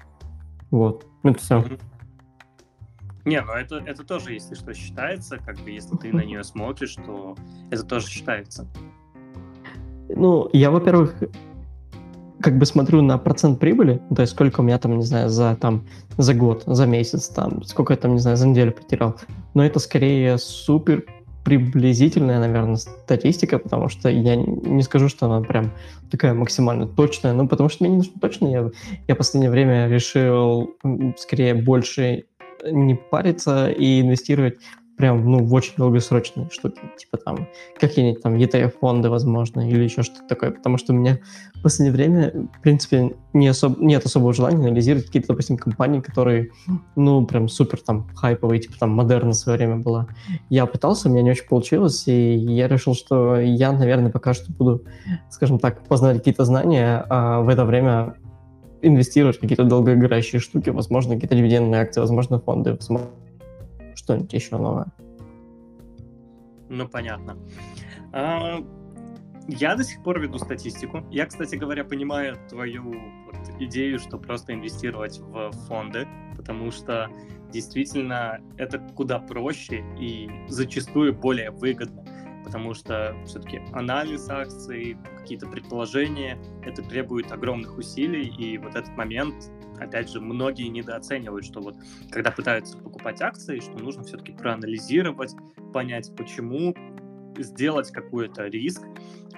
Вот, 0.71 1.07
это 1.23 1.39
все. 1.39 1.65
Не, 3.25 3.41
ну 3.41 3.53
это, 3.53 3.77
это 3.85 4.05
тоже, 4.05 4.35
если 4.35 4.55
что, 4.55 4.73
считается, 4.73 5.39
как 5.39 5.57
бы, 5.59 5.71
если 5.71 5.97
ты 5.97 6.13
на 6.13 6.23
нее 6.23 6.45
смотришь, 6.45 6.95
то 6.95 7.37
это 7.71 7.83
тоже 7.83 8.07
считается. 8.07 8.67
Ну, 10.09 10.49
я, 10.53 10.71
во-первых, 10.71 11.17
как 12.41 12.57
бы 12.57 12.67
смотрю 12.67 13.03
на 13.03 13.19
процент 13.19 13.59
прибыли, 13.59 14.01
то 14.15 14.23
есть 14.23 14.33
сколько 14.33 14.61
у 14.61 14.63
меня 14.63 14.79
там, 14.79 14.97
не 14.97 15.03
знаю, 15.03 15.29
за, 15.29 15.57
там, 15.57 15.85
за 16.17 16.35
год, 16.35 16.63
за 16.67 16.87
месяц, 16.87 17.29
там, 17.29 17.65
сколько 17.65 17.95
я 17.95 17.97
там, 17.97 18.13
не 18.13 18.21
знаю, 18.21 18.37
за 18.37 18.47
неделю 18.47 18.73
потерял. 18.73 19.17
Но 19.55 19.67
это 19.67 19.81
скорее 19.81 20.39
супер 20.39 21.05
приблизительная, 21.47 22.41
наверное, 22.41 22.75
статистика, 22.75 23.61
потому 23.61 23.89
что 23.89 24.09
я 24.09 24.35
не 24.35 24.83
скажу, 24.83 25.09
что 25.09 25.27
она 25.27 25.47
прям 25.47 25.71
такая 26.11 26.35
максимально 26.35 26.89
точная, 26.89 27.35
но 27.35 27.47
потому 27.47 27.69
что 27.69 27.85
мне 27.85 27.91
не 27.93 27.97
нужно 27.99 28.21
точно. 28.21 28.49
Я, 28.49 28.71
я 29.07 29.15
в 29.15 29.19
последнее 29.19 29.53
время 29.53 29.87
решил 29.87 30.75
скорее 31.17 31.55
больше 31.55 32.25
не 32.69 32.97
париться 32.97 33.71
и 33.71 34.01
инвестировать 34.01 34.57
прям, 34.97 35.31
ну, 35.31 35.45
в 35.45 35.53
очень 35.53 35.75
долгосрочные 35.77 36.49
штуки, 36.51 36.81
типа 36.97 37.19
там 37.19 37.49
какие-нибудь 37.79 38.23
там 38.23 38.35
ETF-фонды, 38.35 39.11
возможно, 39.11 39.69
или 39.69 39.85
еще 39.85 40.03
что-то 40.03 40.27
такое, 40.27 40.51
потому 40.51 40.79
что 40.79 40.93
у 40.93 40.97
меня 40.97 41.19
в 41.55 41.63
последнее 41.63 41.93
время, 41.93 42.49
в 42.59 42.63
принципе, 42.63 43.15
не 43.33 43.49
особо, 43.49 43.83
нет 43.85 44.05
особого 44.07 44.33
желания 44.33 44.57
анализировать 44.57 45.07
какие-то, 45.07 45.29
допустим, 45.29 45.59
компании, 45.59 46.01
которые, 46.01 46.51
ну, 46.97 47.27
прям 47.27 47.49
супер 47.49 47.81
там 47.81 48.09
хайповые, 48.15 48.61
типа 48.61 48.79
там 48.79 48.91
Модерна 48.91 49.33
в 49.33 49.35
свое 49.35 49.59
время 49.59 49.77
была. 49.77 50.09
Я 50.49 50.67
пытался, 50.67 51.09
у 51.09 51.13
меня 51.13 51.23
не 51.23 51.31
очень 51.31 51.47
получилось, 51.47 52.05
и 52.07 52.37
я 52.37 52.69
решил, 52.69 52.95
что 52.95 53.39
я, 53.39 53.73
наверное, 53.73 54.11
пока 54.11 54.33
что 54.33 54.51
буду, 54.53 54.85
скажем 55.31 55.59
так, 55.59 55.87
познать 55.87 56.19
какие-то 56.19 56.45
знания, 56.45 57.05
а 57.09 57.41
в 57.41 57.49
это 57.49 57.65
время 57.65 58.15
инвестировать 58.83 59.37
в 59.37 59.41
какие-то 59.41 59.65
долгоиграющие 59.65 60.41
штуки, 60.41 60.71
возможно, 60.71 61.15
какие-то 61.15 61.35
дивидендные 61.35 61.83
акции, 61.83 62.01
возможно, 62.01 62.39
фонды, 62.39 62.73
возможно, 62.75 63.09
что-нибудь 63.97 64.33
еще 64.33 64.57
новое. 64.57 64.87
Ну, 66.69 66.89
понятно. 66.89 67.37
А, 68.13 68.59
я 69.49 69.77
до 69.77 69.85
сих 69.85 70.03
пор 70.03 70.21
веду 70.21 70.39
статистику. 70.39 71.05
Я, 71.11 71.27
кстати 71.27 71.57
говоря, 71.57 71.85
понимаю 71.85 72.37
твою 72.49 72.95
вот 73.27 73.61
идею, 73.61 73.99
что 73.99 74.19
просто 74.19 74.53
инвестировать 74.55 75.19
в 75.19 75.51
фонды, 75.69 76.07
потому 76.37 76.71
что 76.71 77.09
действительно 77.53 78.41
это 78.57 78.79
куда 78.79 79.19
проще 79.19 79.85
и 79.99 80.29
зачастую 80.49 81.15
более 81.15 81.51
выгодно. 81.51 82.05
Потому 82.47 82.75
что 82.75 83.17
все-таки 83.27 83.61
анализ 83.73 84.31
акций, 84.31 84.97
какие-то 85.19 85.49
предположения, 85.49 86.39
это 86.63 86.81
требует 86.81 87.33
огромных 87.33 87.77
усилий, 87.77 88.29
и 88.29 88.57
вот 88.57 88.77
этот 88.77 88.97
момент, 88.97 89.51
опять 89.81 90.09
же, 90.09 90.21
многие 90.21 90.69
недооценивают, 90.69 91.45
что 91.45 91.61
вот 91.61 91.75
когда 92.13 92.31
пытаются 92.31 92.79
покупать 92.79 93.21
акции, 93.21 93.59
что 93.59 93.73
нужно 93.73 94.05
все-таки 94.05 94.31
проанализировать, 94.31 95.35
понять, 95.75 96.15
почему, 96.17 96.73
сделать 97.37 97.91
какой-то 97.91 98.47
риск, 98.47 98.83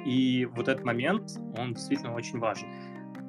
и 0.04 0.46
вот 0.54 0.68
этот 0.68 0.84
момент, 0.84 1.30
он 1.56 1.72
действительно 1.72 2.14
очень 2.14 2.38
важен. 2.38 2.68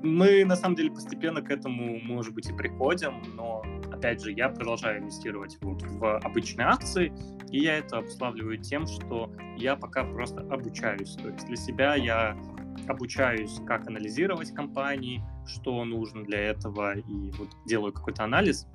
Мы, 0.01 0.45
на 0.45 0.55
самом 0.55 0.75
деле, 0.75 0.91
постепенно 0.91 1.41
к 1.41 1.51
этому, 1.51 1.99
может 1.99 2.33
быть, 2.33 2.49
и 2.49 2.53
приходим, 2.53 3.21
но, 3.35 3.63
опять 3.91 4.21
же, 4.21 4.31
я 4.31 4.47
продолжаю 4.47 5.01
инвестировать 5.01 5.57
вот 5.61 5.81
в 5.81 6.17
обычные 6.19 6.67
акции, 6.67 7.11
и 7.51 7.59
я 7.59 7.79
это 7.79 7.97
обуславливаю 7.97 8.57
тем, 8.59 8.87
что 8.87 9.29
я 9.57 9.75
пока 9.75 10.05
просто 10.05 10.41
обучаюсь. 10.41 11.15
То 11.15 11.29
есть 11.29 11.45
для 11.45 11.57
себя 11.57 11.95
я 11.95 12.37
обучаюсь, 12.87 13.59
как 13.67 13.87
анализировать 13.87 14.53
компании, 14.53 15.21
что 15.45 15.83
нужно 15.83 16.23
для 16.23 16.39
этого, 16.39 16.97
и 16.97 17.31
вот 17.31 17.49
делаю 17.65 17.91
какой-то 17.91 18.23
анализ, 18.23 18.67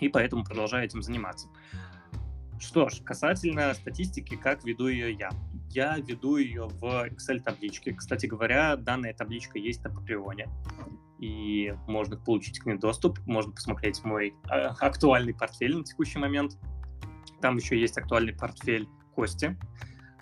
и 0.00 0.08
поэтому 0.08 0.44
продолжаю 0.44 0.84
этим 0.84 1.02
заниматься. 1.02 1.48
Что 2.58 2.90
ж, 2.90 3.00
касательно 3.02 3.72
статистики, 3.72 4.36
как 4.36 4.64
веду 4.64 4.88
ее 4.88 5.14
я 5.14 5.30
я 5.70 5.96
веду 5.98 6.36
ее 6.36 6.68
в 6.68 6.84
Excel-табличке. 6.84 7.94
Кстати 7.94 8.26
говоря, 8.26 8.76
данная 8.76 9.14
табличка 9.14 9.58
есть 9.58 9.82
на 9.84 9.88
Patreon, 9.88 10.48
и 11.18 11.74
можно 11.86 12.16
получить 12.16 12.58
к 12.60 12.66
ней 12.66 12.78
доступ, 12.78 13.18
можно 13.26 13.52
посмотреть 13.52 14.02
мой 14.04 14.34
а, 14.48 14.74
актуальный 14.80 15.34
портфель 15.34 15.76
на 15.76 15.84
текущий 15.84 16.18
момент. 16.18 16.58
Там 17.40 17.56
еще 17.56 17.78
есть 17.78 17.96
актуальный 17.98 18.32
портфель 18.32 18.88
Кости, 19.14 19.58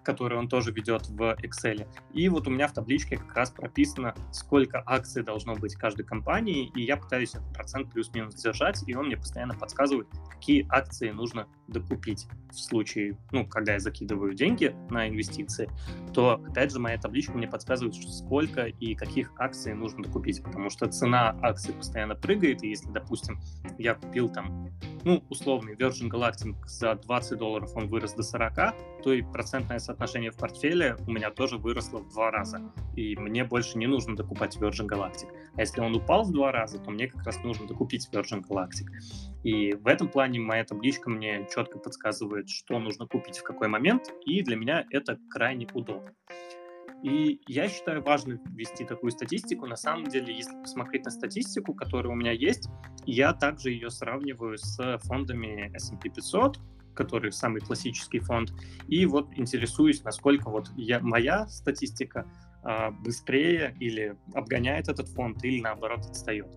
который 0.03 0.39
он 0.39 0.49
тоже 0.49 0.73
ведет 0.73 1.07
в 1.09 1.37
Excel. 1.43 1.87
И 2.13 2.29
вот 2.29 2.49
у 2.49 2.51
меня 2.51 2.67
в 2.67 2.73
табличке 2.73 3.17
как 3.17 3.35
раз 3.35 3.51
прописано, 3.51 4.15
сколько 4.33 4.83
акций 4.85 5.23
должно 5.23 5.55
быть 5.55 5.75
каждой 5.77 6.05
компании, 6.05 6.71
и 6.75 6.83
я 6.83 6.97
пытаюсь 6.97 7.35
этот 7.35 7.53
процент 7.53 7.93
плюс-минус 7.93 8.35
держать, 8.35 8.83
и 8.87 8.95
он 8.95 9.07
мне 9.07 9.17
постоянно 9.17 9.55
подсказывает, 9.55 10.09
какие 10.31 10.67
акции 10.69 11.11
нужно 11.11 11.47
докупить 11.69 12.27
в 12.51 12.59
случае, 12.59 13.17
ну, 13.31 13.47
когда 13.47 13.75
я 13.75 13.81
закидываю 13.81 14.35
деньги 14.35 14.75
на 14.91 15.09
инвестиции, 15.09 15.71
то, 16.13 16.43
опять 16.47 16.73
же, 16.73 16.79
моя 16.79 16.99
табличка 16.99 17.33
мне 17.33 17.47
подсказывает, 17.47 17.95
сколько 17.95 18.65
и 18.65 18.95
каких 18.95 19.33
акций 19.39 19.75
нужно 19.75 20.05
докупить, 20.05 20.43
потому 20.43 20.71
что 20.71 20.87
цена 20.89 21.37
акций 21.43 21.75
постоянно 21.75 22.15
прыгает, 22.15 22.63
и 22.63 22.69
если, 22.69 22.91
допустим, 22.91 23.39
я 23.79 23.95
купил 23.95 24.29
там, 24.29 24.71
ну, 25.05 25.23
условный 25.29 25.75
Virgin 25.75 26.11
Galactic 26.11 26.57
за 26.67 26.95
20 26.95 27.39
долларов, 27.39 27.71
он 27.75 27.89
вырос 27.89 28.15
до 28.15 28.23
40, 28.23 28.75
то 29.03 29.13
и 29.13 29.23
процентное 29.23 29.79
соотношение 29.79 30.31
в 30.31 30.37
портфеле 30.37 30.97
у 31.07 31.11
меня 31.11 31.31
тоже 31.31 31.57
выросло 31.57 31.99
в 31.99 32.09
два 32.11 32.31
раза. 32.31 32.61
И 32.97 33.17
мне 33.17 33.45
больше 33.45 33.79
не 33.79 33.87
нужно 33.87 34.17
докупать 34.17 34.57
Virgin 34.57 34.89
Galactic. 34.89 35.29
А 35.55 35.61
если 35.61 35.81
он 35.81 35.95
упал 35.95 36.25
в 36.25 36.33
два 36.33 36.53
раза, 36.53 36.79
то 36.79 36.91
мне 36.91 37.07
как 37.09 37.25
раз 37.25 37.43
нужно 37.45 37.67
докупить 37.67 38.09
Virgin 38.13 38.43
Galactic. 38.47 38.89
И 39.45 39.73
в 39.75 39.87
этом 39.87 40.09
плане 40.09 40.41
моя 40.41 40.65
табличка 40.65 41.11
мне 41.11 41.47
четко 41.49 41.58
подсказывает, 41.64 42.49
что 42.49 42.79
нужно 42.79 43.07
купить 43.07 43.38
в 43.38 43.42
какой 43.42 43.68
момент, 43.68 44.12
и 44.25 44.42
для 44.42 44.57
меня 44.57 44.87
это 44.90 45.18
крайне 45.31 45.66
удобно. 45.73 46.14
И 47.03 47.40
я 47.47 47.68
считаю 47.68 48.03
важно 48.03 48.40
ввести 48.47 48.85
такую 48.85 49.12
статистику. 49.12 49.66
На 49.66 49.77
самом 49.77 50.05
деле, 50.05 50.35
если 50.35 50.61
посмотреть 50.61 51.05
на 51.05 51.11
статистику, 51.12 51.73
которая 51.73 52.12
у 52.12 52.16
меня 52.16 52.33
есть, 52.33 52.68
я 53.07 53.33
также 53.33 53.71
ее 53.71 53.90
сравниваю 53.90 54.59
с 54.59 54.99
фондами 55.05 55.71
S&P 55.77 56.09
500, 56.09 56.59
который 56.94 57.31
самый 57.31 57.61
классический 57.61 58.18
фонд, 58.18 58.53
и 58.88 59.07
вот 59.07 59.29
интересуюсь, 59.37 60.03
насколько 60.03 60.51
вот 60.51 60.68
я, 60.77 60.99
моя 60.99 61.47
статистика 61.47 62.27
а, 62.64 62.90
быстрее 62.90 63.77
или 63.79 64.16
обгоняет 64.35 64.88
этот 64.88 65.09
фонд, 65.09 65.44
или 65.44 65.61
наоборот 65.61 66.01
отстает. 66.01 66.49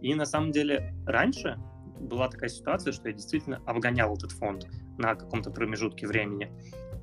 И 0.00 0.14
на 0.14 0.24
самом 0.24 0.52
деле 0.52 0.94
раньше 1.06 1.58
была 2.00 2.28
такая 2.28 2.48
ситуация, 2.48 2.92
что 2.92 3.08
я 3.08 3.14
действительно 3.14 3.62
обгонял 3.66 4.14
этот 4.14 4.32
фонд 4.32 4.66
на 4.98 5.14
каком-то 5.14 5.50
промежутке 5.50 6.06
времени. 6.06 6.52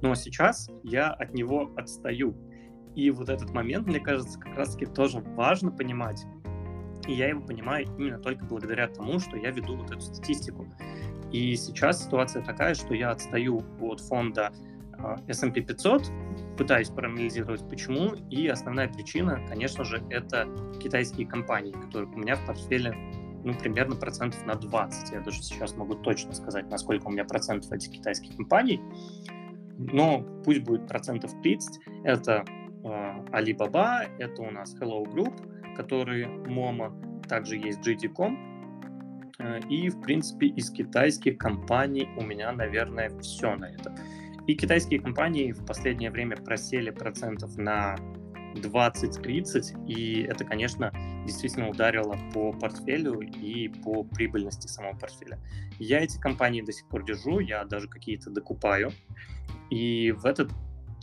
Но 0.01 0.15
сейчас 0.15 0.69
я 0.83 1.11
от 1.11 1.33
него 1.33 1.71
отстаю. 1.75 2.35
И 2.95 3.09
вот 3.11 3.29
этот 3.29 3.51
момент, 3.51 3.87
мне 3.87 3.99
кажется, 3.99 4.39
как 4.39 4.55
раз-таки 4.55 4.85
тоже 4.85 5.19
важно 5.19 5.71
понимать. 5.71 6.25
И 7.07 7.13
я 7.13 7.29
его 7.29 7.41
понимаю 7.41 7.85
именно 7.97 8.19
только 8.19 8.45
благодаря 8.45 8.87
тому, 8.87 9.19
что 9.19 9.37
я 9.37 9.51
веду 9.51 9.77
вот 9.77 9.91
эту 9.91 10.01
статистику. 10.01 10.67
И 11.31 11.55
сейчас 11.55 12.03
ситуация 12.03 12.43
такая, 12.43 12.73
что 12.73 12.93
я 12.93 13.11
отстаю 13.11 13.63
от 13.81 14.01
фонда 14.01 14.51
а, 14.99 15.17
S&P 15.27 15.61
500, 15.61 16.11
пытаюсь 16.57 16.89
проанализировать 16.89 17.67
почему, 17.69 18.15
и 18.29 18.47
основная 18.47 18.87
причина, 18.87 19.45
конечно 19.47 19.83
же, 19.83 20.03
это 20.09 20.47
китайские 20.81 21.27
компании, 21.27 21.71
которые 21.71 22.11
у 22.11 22.17
меня 22.17 22.35
в 22.35 22.45
портфеле 22.45 22.95
ну, 23.47 23.59
примерно 23.59 23.95
процентов 23.95 24.45
на 24.45 24.55
20. 24.55 25.11
Я 25.11 25.21
даже 25.21 25.41
сейчас 25.41 25.75
могу 25.75 25.95
точно 25.95 26.33
сказать, 26.33 26.69
насколько 26.69 27.07
у 27.07 27.11
меня 27.11 27.25
процентов 27.25 27.71
этих 27.71 27.91
китайских 27.91 28.35
компаний. 28.35 28.81
Но 29.77 30.21
пусть 30.43 30.61
будет 30.63 30.87
процентов 30.87 31.31
30. 31.41 31.79
Это 32.03 32.43
э, 32.47 32.87
Alibaba, 33.31 34.07
это 34.19 34.41
у 34.41 34.51
нас 34.51 34.75
Hello 34.79 35.03
Group, 35.03 35.75
который 35.75 36.25
Momo, 36.25 37.21
также 37.27 37.57
есть 37.57 37.79
JD.com, 37.87 38.57
Э, 39.39 39.59
и, 39.69 39.89
в 39.89 40.01
принципе, 40.01 40.47
из 40.47 40.69
китайских 40.71 41.37
компаний 41.37 42.09
у 42.17 42.23
меня, 42.23 42.51
наверное, 42.51 43.09
все 43.19 43.55
на 43.55 43.65
это. 43.65 43.95
И 44.47 44.55
китайские 44.55 45.01
компании 45.01 45.51
в 45.51 45.65
последнее 45.65 46.09
время 46.09 46.37
просели 46.37 46.89
процентов 46.89 47.57
на 47.57 47.95
20-30, 48.55 49.85
и 49.87 50.21
это, 50.21 50.45
конечно, 50.45 50.91
действительно 51.27 51.69
ударило 51.69 52.17
по 52.33 52.51
портфелю 52.53 53.19
и 53.19 53.67
по 53.67 54.03
прибыльности 54.03 54.67
самого 54.67 54.97
портфеля. 54.97 55.39
Я 55.77 55.99
эти 55.99 56.17
компании 56.19 56.61
до 56.61 56.71
сих 56.71 56.87
пор 56.87 57.05
держу, 57.05 57.39
я 57.39 57.63
даже 57.65 57.87
какие-то 57.87 58.31
докупаю, 58.31 58.91
и 59.69 60.11
в 60.11 60.25
этот 60.25 60.51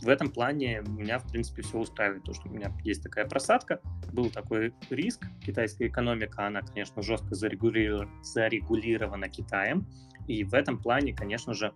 в 0.01 0.09
этом 0.09 0.29
плане 0.29 0.83
меня, 0.87 1.19
в 1.19 1.27
принципе, 1.31 1.61
все 1.61 1.77
устраивает, 1.77 2.23
то, 2.23 2.33
что 2.33 2.49
у 2.49 2.51
меня 2.51 2.75
есть 2.83 3.01
такая 3.01 3.25
просадка, 3.25 3.79
был 4.11 4.29
такой 4.29 4.73
риск, 4.89 5.25
китайская 5.41 5.87
экономика, 5.87 6.45
она, 6.45 6.61
конечно, 6.61 7.01
жестко 7.01 7.33
зарегулирована 7.33 9.29
Китаем, 9.29 9.87
и 10.27 10.43
в 10.43 10.53
этом 10.53 10.77
плане, 10.79 11.13
конечно 11.13 11.53
же, 11.53 11.73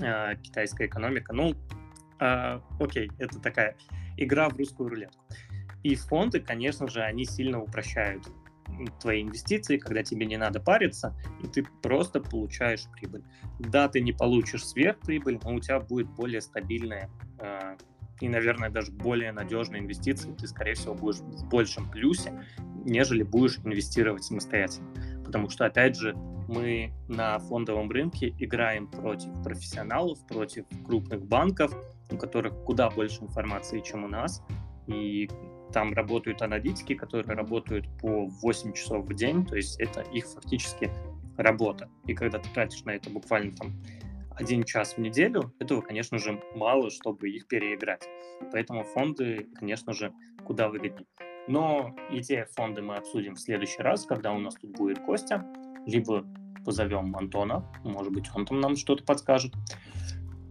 э, 0.00 0.34
китайская 0.42 0.86
экономика, 0.86 1.32
ну, 1.32 1.54
э, 2.18 2.60
окей, 2.80 3.10
это 3.18 3.38
такая 3.38 3.76
игра 4.16 4.48
в 4.48 4.56
русскую 4.56 4.88
рулетку. 4.88 5.24
И 5.82 5.94
фонды, 5.94 6.40
конечно 6.40 6.88
же, 6.88 7.02
они 7.02 7.24
сильно 7.24 7.60
упрощают 7.60 8.28
твои 9.00 9.22
инвестиции, 9.22 9.78
когда 9.78 10.02
тебе 10.02 10.26
не 10.26 10.36
надо 10.36 10.60
париться, 10.60 11.16
и 11.42 11.46
ты 11.46 11.64
просто 11.82 12.20
получаешь 12.20 12.84
прибыль. 12.92 13.24
Да, 13.58 13.88
ты 13.88 14.00
не 14.00 14.12
получишь 14.12 14.64
сверхприбыль, 14.64 15.38
но 15.42 15.54
у 15.54 15.60
тебя 15.60 15.80
будет 15.80 16.08
более 16.10 16.40
стабильная 16.40 17.10
э, 17.38 17.76
и, 18.20 18.28
наверное, 18.28 18.70
даже 18.70 18.92
более 18.92 19.32
надежная 19.32 19.80
инвестиция. 19.80 20.34
Ты, 20.34 20.46
скорее 20.46 20.74
всего, 20.74 20.94
будешь 20.94 21.18
в 21.18 21.48
большем 21.48 21.90
плюсе, 21.90 22.44
нежели 22.84 23.22
будешь 23.22 23.58
инвестировать 23.64 24.24
самостоятельно. 24.24 24.88
Потому 25.24 25.48
что, 25.48 25.66
опять 25.66 25.96
же, 25.96 26.14
мы 26.48 26.92
на 27.08 27.38
фондовом 27.38 27.90
рынке 27.90 28.34
играем 28.38 28.88
против 28.88 29.30
профессионалов, 29.42 30.18
против 30.26 30.66
крупных 30.84 31.24
банков, 31.24 31.72
у 32.10 32.16
которых 32.16 32.54
куда 32.64 32.90
больше 32.90 33.22
информации, 33.22 33.80
чем 33.80 34.04
у 34.04 34.08
нас. 34.08 34.42
И 34.86 35.30
там 35.72 35.92
работают 35.92 36.42
аналитики, 36.42 36.94
которые 36.94 37.36
работают 37.36 37.86
по 38.00 38.26
8 38.26 38.72
часов 38.72 39.06
в 39.06 39.14
день, 39.14 39.46
то 39.46 39.56
есть 39.56 39.80
это 39.80 40.02
их 40.02 40.26
фактически 40.26 40.90
работа. 41.36 41.88
И 42.06 42.14
когда 42.14 42.38
ты 42.38 42.48
тратишь 42.50 42.84
на 42.84 42.90
это 42.90 43.10
буквально 43.10 43.54
там 43.56 43.72
один 44.36 44.64
час 44.64 44.94
в 44.94 44.98
неделю, 44.98 45.52
этого, 45.58 45.82
конечно 45.82 46.18
же, 46.18 46.42
мало, 46.54 46.90
чтобы 46.90 47.28
их 47.28 47.46
переиграть. 47.46 48.08
Поэтому 48.52 48.84
фонды, 48.84 49.46
конечно 49.54 49.92
же, 49.92 50.12
куда 50.44 50.68
выгоднее. 50.68 51.06
Но 51.46 51.94
и 52.10 52.20
те 52.22 52.46
фонды 52.56 52.80
мы 52.80 52.96
обсудим 52.96 53.34
в 53.34 53.40
следующий 53.40 53.82
раз, 53.82 54.06
когда 54.06 54.32
у 54.32 54.38
нас 54.38 54.54
тут 54.54 54.72
будет 54.72 55.00
Костя, 55.00 55.44
либо 55.86 56.24
позовем 56.64 57.16
Антона, 57.16 57.64
может 57.84 58.12
быть, 58.12 58.30
он 58.34 58.46
там 58.46 58.60
нам 58.60 58.76
что-то 58.76 59.04
подскажет. 59.04 59.52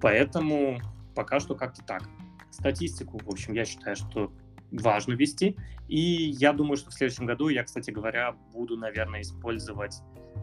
Поэтому 0.01 0.79
пока 1.15 1.39
что 1.39 1.55
как-то 1.55 1.83
так. 1.83 2.03
Статистику, 2.51 3.19
в 3.23 3.29
общем, 3.29 3.53
я 3.53 3.65
считаю, 3.65 3.95
что 3.95 4.31
важно 4.71 5.13
вести. 5.13 5.55
И 5.87 5.99
я 5.99 6.53
думаю, 6.53 6.77
что 6.77 6.91
в 6.91 6.93
следующем 6.93 7.25
году 7.25 7.49
я, 7.49 7.63
кстати 7.63 7.91
говоря, 7.91 8.35
буду, 8.53 8.77
наверное, 8.77 9.21
использовать 9.21 9.95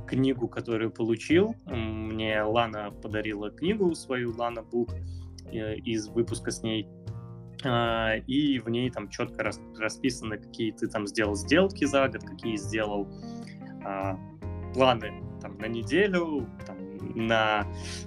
книгу, 0.07 0.49
которую 0.49 0.91
получил. 0.91 1.55
Мне 1.67 2.43
Лана 2.43 2.91
подарила 2.91 3.51
книгу 3.51 3.95
свою, 3.95 4.35
Лана 4.37 4.63
Бук, 4.63 4.93
э, 5.53 5.77
из 5.77 6.09
выпуска 6.09 6.51
с 6.51 6.63
ней. 6.63 6.89
А, 7.65 8.17
и 8.27 8.59
в 8.59 8.69
ней 8.69 8.91
там 8.91 9.09
четко 9.09 9.51
расписаны, 9.79 10.39
какие 10.39 10.73
ты 10.73 10.87
там 10.89 11.07
сделал 11.07 11.35
сделки 11.35 11.85
за 11.85 12.09
год, 12.09 12.23
какие 12.23 12.57
сделал 12.57 13.09
а, 13.85 14.19
планы 14.75 15.23
там, 15.41 15.59
на 15.59 15.67
неделю, 15.67 16.49
там, 16.67 16.77
на 17.17 17.67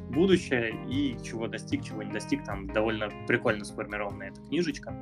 будущее 0.10 0.74
и 0.88 1.18
чего 1.24 1.48
достиг, 1.48 1.84
чего 1.84 2.04
не 2.04 2.12
достиг. 2.12 2.46
Там 2.46 2.68
довольно 2.68 3.10
прикольно 3.28 3.66
сформированная 3.66 4.30
эта 4.30 4.42
книжечка. 4.42 4.94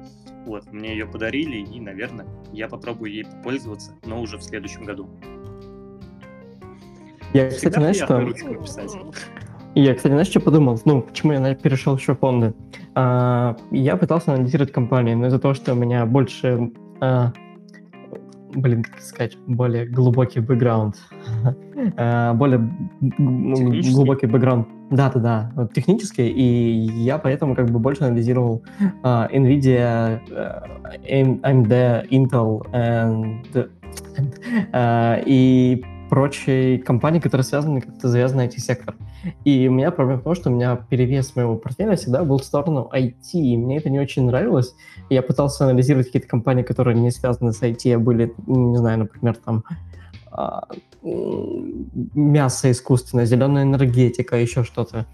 Вот, 0.46 0.72
мне 0.72 0.92
ее 0.92 1.06
подарили, 1.06 1.58
и, 1.58 1.80
наверное, 1.80 2.26
я 2.54 2.68
попробую 2.68 3.12
ей 3.12 3.26
попользоваться, 3.26 3.92
но 4.06 4.22
уже 4.22 4.38
в 4.38 4.44
следующем 4.44 4.86
году. 4.86 5.10
Я, 7.34 7.50
кстати, 7.50 7.74
знаешь, 7.74 7.98
что... 7.98 8.22
Я, 9.76 9.94
кстати, 9.94 10.14
знаешь, 10.14 10.30
что 10.30 10.40
подумал? 10.40 10.80
Ну, 10.86 11.02
почему 11.02 11.34
я 11.34 11.54
перешел 11.54 11.98
еще 11.98 12.16
в 12.16 12.20
фонды? 12.20 12.56
А, 12.96 13.56
я 13.70 13.96
пытался 13.98 14.34
анализировать 14.34 14.72
компании, 14.72 15.14
но 15.14 15.28
из-за 15.28 15.38
того, 15.38 15.54
что 15.54 15.74
у 15.74 15.76
меня 15.76 16.06
больше 16.06 16.72
а, 17.00 17.34
блин, 18.54 18.84
как 18.84 19.00
сказать, 19.02 19.38
более 19.48 19.86
глубокий 19.86 20.40
бэкграунд. 20.40 20.96
Э, 21.96 22.34
более 22.34 22.72
глубокий 23.20 24.26
бэкграунд. 24.26 24.68
Да-да-да, 24.90 25.52
вот 25.56 25.74
технический, 25.74 26.28
и 26.28 26.90
я 27.04 27.20
поэтому 27.20 27.56
как 27.56 27.70
бы 27.70 27.78
больше 27.78 28.06
анализировал 28.06 28.64
uh, 29.04 29.32
NVIDIA, 29.32 30.20
uh, 30.28 31.42
AMD, 31.44 32.10
Intel 32.10 32.62
and, 32.72 33.70
uh, 34.74 35.24
и 35.26 35.86
прочие 36.10 36.80
компании, 36.80 37.20
которые 37.20 37.44
связаны, 37.44 37.82
как-то 37.82 38.08
завязаны 38.08 38.44
на 38.44 38.48
IT-сектор. 38.48 38.96
И 39.46 39.68
у 39.68 39.72
меня 39.72 39.92
проблема 39.92 40.22
в 40.22 40.24
том, 40.24 40.36
что 40.36 40.50
у 40.50 40.54
меня 40.54 40.76
перевес 40.76 41.36
моего 41.36 41.56
портфеля 41.56 41.96
всегда 41.96 42.24
был 42.24 42.38
в 42.38 42.44
сторону 42.44 42.90
IT, 42.94 43.34
и 43.34 43.58
мне 43.58 43.78
это 43.78 43.90
не 43.90 44.00
очень 44.00 44.26
нравилось. 44.26 44.76
Я 45.10 45.22
пытался 45.22 45.66
анализировать 45.66 46.08
какие-то 46.08 46.28
компании, 46.28 46.64
которые 46.64 47.00
не 47.00 47.12
связаны 47.12 47.54
с 47.54 47.62
IT, 47.62 47.94
а 47.94 48.00
были, 48.00 48.34
не 48.46 48.78
знаю, 48.78 49.00
например, 49.00 49.36
там 49.36 49.64
а, 50.32 50.68
мясо 51.04 52.72
искусственное, 52.72 53.26
зеленая 53.26 53.64
энергетика, 53.64 54.38
еще 54.38 54.64
что-то. 54.64 55.06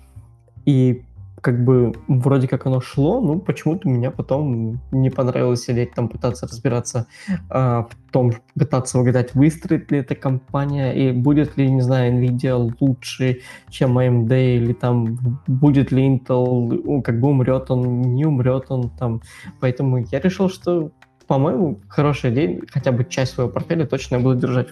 И 0.65 1.03
как 1.43 1.61
бы 1.61 1.93
вроде 2.07 2.47
как 2.47 2.65
оно 2.65 2.79
шло, 2.79 3.19
ну 3.19 3.37
почему-то 3.37 3.89
меня 3.89 4.11
потом 4.11 4.79
не 4.93 5.09
понравилось 5.09 5.65
сидеть 5.65 5.93
там 5.93 6.07
пытаться 6.07 6.47
разбираться 6.47 7.07
э, 7.49 7.53
в 7.53 7.89
том, 8.11 8.31
пытаться 8.55 8.97
угадать, 8.97 9.35
выстроит 9.35 9.91
ли 9.91 9.99
эта 9.99 10.15
компания 10.15 10.93
и 10.93 11.11
будет 11.11 11.57
ли, 11.57 11.69
не 11.69 11.81
знаю, 11.81 12.13
Nvidia 12.13 12.73
лучше, 12.79 13.41
чем 13.69 13.99
AMD 13.99 14.55
или 14.55 14.71
там 14.71 15.17
будет 15.45 15.91
ли 15.91 16.07
Intel, 16.07 17.01
как 17.01 17.19
бы 17.19 17.27
умрет 17.27 17.69
он, 17.69 18.01
не 18.01 18.25
умрет 18.25 18.67
он 18.69 18.89
там. 18.89 19.21
Поэтому 19.59 19.97
я 19.97 20.21
решил, 20.21 20.49
что, 20.49 20.91
по-моему, 21.27 21.81
хорошая 21.89 22.31
идея, 22.31 22.61
хотя 22.71 22.93
бы 22.93 23.03
часть 23.03 23.33
своего 23.33 23.51
портфеля 23.51 23.85
точно 23.85 24.15
я 24.15 24.21
буду 24.21 24.39
держать 24.39 24.69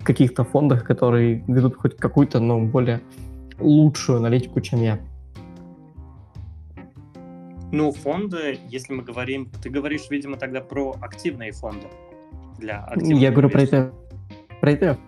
в 0.00 0.04
каких-то 0.04 0.44
фондах, 0.44 0.84
которые 0.84 1.44
ведут 1.46 1.76
хоть 1.76 1.98
какую-то, 1.98 2.40
но 2.40 2.60
более 2.60 3.02
лучшую 3.60 4.18
аналитику, 4.18 4.62
чем 4.62 4.80
я. 4.80 4.98
Ну, 7.74 7.90
фонды, 7.90 8.60
если 8.68 8.92
мы 8.92 9.02
говорим, 9.02 9.50
ты 9.60 9.68
говоришь, 9.68 10.02
видимо, 10.08 10.36
тогда 10.36 10.60
про 10.60 10.94
активные 11.00 11.50
фонды 11.50 11.88
для 12.56 12.84
активных 12.84 13.18
Я 13.18 13.32
говорю 13.32 13.50
про 13.50 13.62
ETF. 13.62 13.92
Про 14.60 14.72
ETF. 14.72 14.98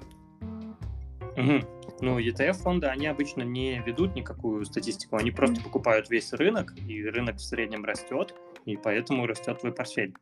Угу. 1.36 1.66
Ну, 2.00 2.18
ETF-фонды, 2.18 2.88
они 2.88 3.06
обычно 3.06 3.42
не 3.42 3.80
ведут 3.86 4.16
никакую 4.16 4.64
статистику, 4.64 5.14
они 5.16 5.30
просто 5.30 5.62
покупают 5.62 6.10
весь 6.10 6.32
рынок, 6.32 6.74
и 6.88 7.04
рынок 7.04 7.36
в 7.36 7.40
среднем 7.40 7.84
растет, 7.84 8.34
и 8.64 8.76
поэтому 8.76 9.28
растет 9.28 9.60
твой 9.60 9.72
портфель. 9.72 10.14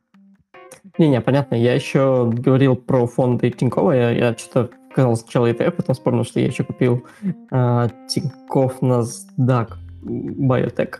Не-не, 0.99 1.21
понятно. 1.21 1.55
Я 1.55 1.73
еще 1.73 2.31
говорил 2.31 2.75
про 2.75 3.07
фонды 3.07 3.49
Тинькова. 3.49 3.91
Я, 3.93 4.11
я 4.11 4.37
что-то 4.37 4.69
сказал 4.91 5.15
сначала 5.15 5.51
ETF, 5.51 5.71
потом 5.71 5.95
вспомнил, 5.95 6.23
что 6.23 6.39
я 6.39 6.45
еще 6.45 6.63
купил 6.63 7.03
э, 7.23 7.87
Тиньков 8.07 8.83
NASDAQ 8.83 9.71
Biotech. 10.03 10.99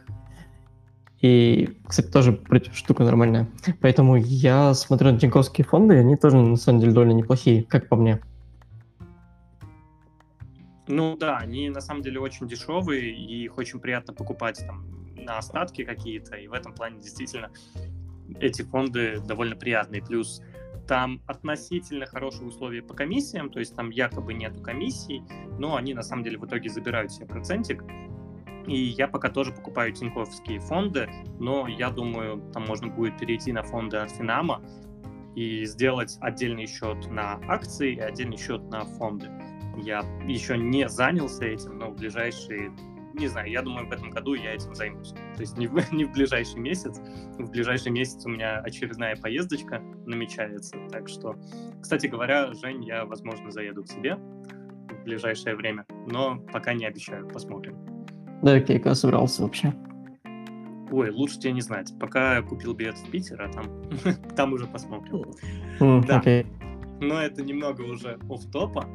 И, 1.22 1.78
кстати, 1.88 2.08
тоже 2.08 2.40
штука 2.74 3.04
нормальная. 3.04 3.48
Поэтому 3.82 4.16
я 4.16 4.74
смотрю 4.74 5.12
на 5.12 5.20
тиньковские 5.20 5.66
фонды, 5.66 5.96
и 5.96 5.98
они 5.98 6.18
тоже, 6.18 6.38
на 6.38 6.58
самом 6.58 6.82
деле, 6.82 6.94
довольно 6.94 7.14
неплохие, 7.14 7.64
как 7.64 7.90
по 7.90 7.96
мне. 7.96 8.20
Ну 10.88 11.18
да, 11.18 11.38
они 11.38 11.70
на 11.70 11.82
самом 11.82 12.04
деле 12.04 12.20
очень 12.20 12.48
дешевые, 12.48 13.12
и 13.12 13.46
их 13.46 13.58
очень 13.58 13.80
приятно 13.80 14.14
покупать 14.14 14.64
там 14.68 14.86
на 15.16 15.38
остатки 15.38 15.84
какие-то, 15.84 16.36
и 16.36 16.48
в 16.48 16.54
этом 16.54 16.74
плане 16.74 17.00
действительно 17.02 17.50
эти 18.40 18.62
фонды 18.62 19.20
довольно 19.26 19.56
приятные. 19.56 20.04
Плюс 20.04 20.42
там 20.88 21.22
относительно 21.26 22.06
хорошие 22.06 22.48
условия 22.48 22.84
по 22.84 22.94
комиссиям, 22.94 23.50
то 23.50 23.60
есть 23.60 23.76
там 23.76 23.90
якобы 23.90 24.34
нету 24.34 24.62
комиссий, 24.62 25.24
но 25.58 25.76
они 25.76 25.94
на 25.96 26.04
самом 26.04 26.24
деле 26.24 26.38
в 26.38 26.46
итоге 26.46 26.70
забирают 26.70 27.12
себе 27.12 27.26
процентик, 27.26 27.84
и 28.68 28.76
я 28.76 29.08
пока 29.08 29.30
тоже 29.30 29.52
покупаю 29.52 29.94
тиньковские 29.94 30.60
фонды, 30.60 31.10
но 31.40 31.68
я 31.68 31.90
думаю, 31.90 32.42
там 32.54 32.66
можно 32.66 32.88
будет 32.88 33.18
перейти 33.18 33.52
на 33.52 33.64
фонды 33.64 33.98
от 33.98 34.12
Финама 34.12 34.62
и 35.36 35.66
сделать 35.66 36.18
отдельный 36.22 36.66
счет 36.66 37.10
на 37.12 37.40
акции 37.48 37.96
и 37.96 38.00
отдельный 38.00 38.38
счет 38.38 38.62
на 38.70 38.86
фонды. 38.86 39.30
Я 39.78 40.00
еще 40.26 40.58
не 40.58 40.88
занялся 40.88 41.46
этим, 41.46 41.78
но 41.78 41.90
в 41.90 41.98
ближайшие, 41.98 42.72
не 43.14 43.28
знаю, 43.28 43.52
я 43.52 43.62
думаю, 43.62 43.88
в 43.88 43.92
этом 43.92 44.10
году 44.10 44.34
я 44.34 44.54
этим 44.54 44.74
займусь. 44.74 45.12
То 45.12 45.42
есть 45.42 45.58
не 45.58 45.68
в, 45.68 45.76
не 45.92 46.06
в 46.06 46.14
ближайший 46.14 46.60
месяц, 46.60 47.00
в 47.38 47.52
ближайший 47.52 47.92
месяц 47.92 48.26
у 48.26 48.30
меня 48.30 48.60
очередная 48.60 49.16
поездочка 49.18 49.82
намечается. 50.06 50.78
Так 50.90 51.10
что, 51.10 51.36
кстати 51.82 52.08
говоря, 52.08 52.54
Жень, 52.54 52.86
я, 52.86 53.06
возможно, 53.06 53.52
заеду 53.52 53.84
к 53.84 53.90
себе 53.90 54.16
в 54.16 55.04
ближайшее 55.04 55.56
время, 55.56 55.86
но 56.08 56.40
пока 56.40 56.74
не 56.74 56.86
обещаю, 56.86 57.28
посмотрим. 57.28 57.95
Да, 58.46 58.54
окей, 58.54 58.78
когда 58.78 58.94
собрался 58.94 59.42
вообще? 59.42 59.74
Ой, 60.92 61.10
лучше 61.10 61.40
тебе 61.40 61.54
не 61.54 61.62
знать. 61.62 61.92
Пока 62.00 62.44
купил 62.44 62.76
билет 62.76 62.96
в 62.96 63.10
Питер, 63.10 63.42
а 63.42 63.52
там, 63.52 63.66
там 64.36 64.54
уже 64.54 64.68
посмотрим. 64.68 65.24
Mm, 65.80 66.06
да. 66.06 66.22
Okay. 66.24 66.46
Но 67.02 67.20
это 67.20 67.42
немного 67.42 67.82
уже 67.82 68.20
оф 68.30 68.46
топа 68.52 68.88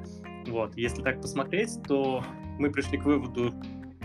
Вот, 0.46 0.76
если 0.76 1.02
так 1.02 1.20
посмотреть, 1.20 1.82
то 1.88 2.22
мы 2.60 2.70
пришли 2.70 2.96
к 2.96 3.04
выводу... 3.04 3.52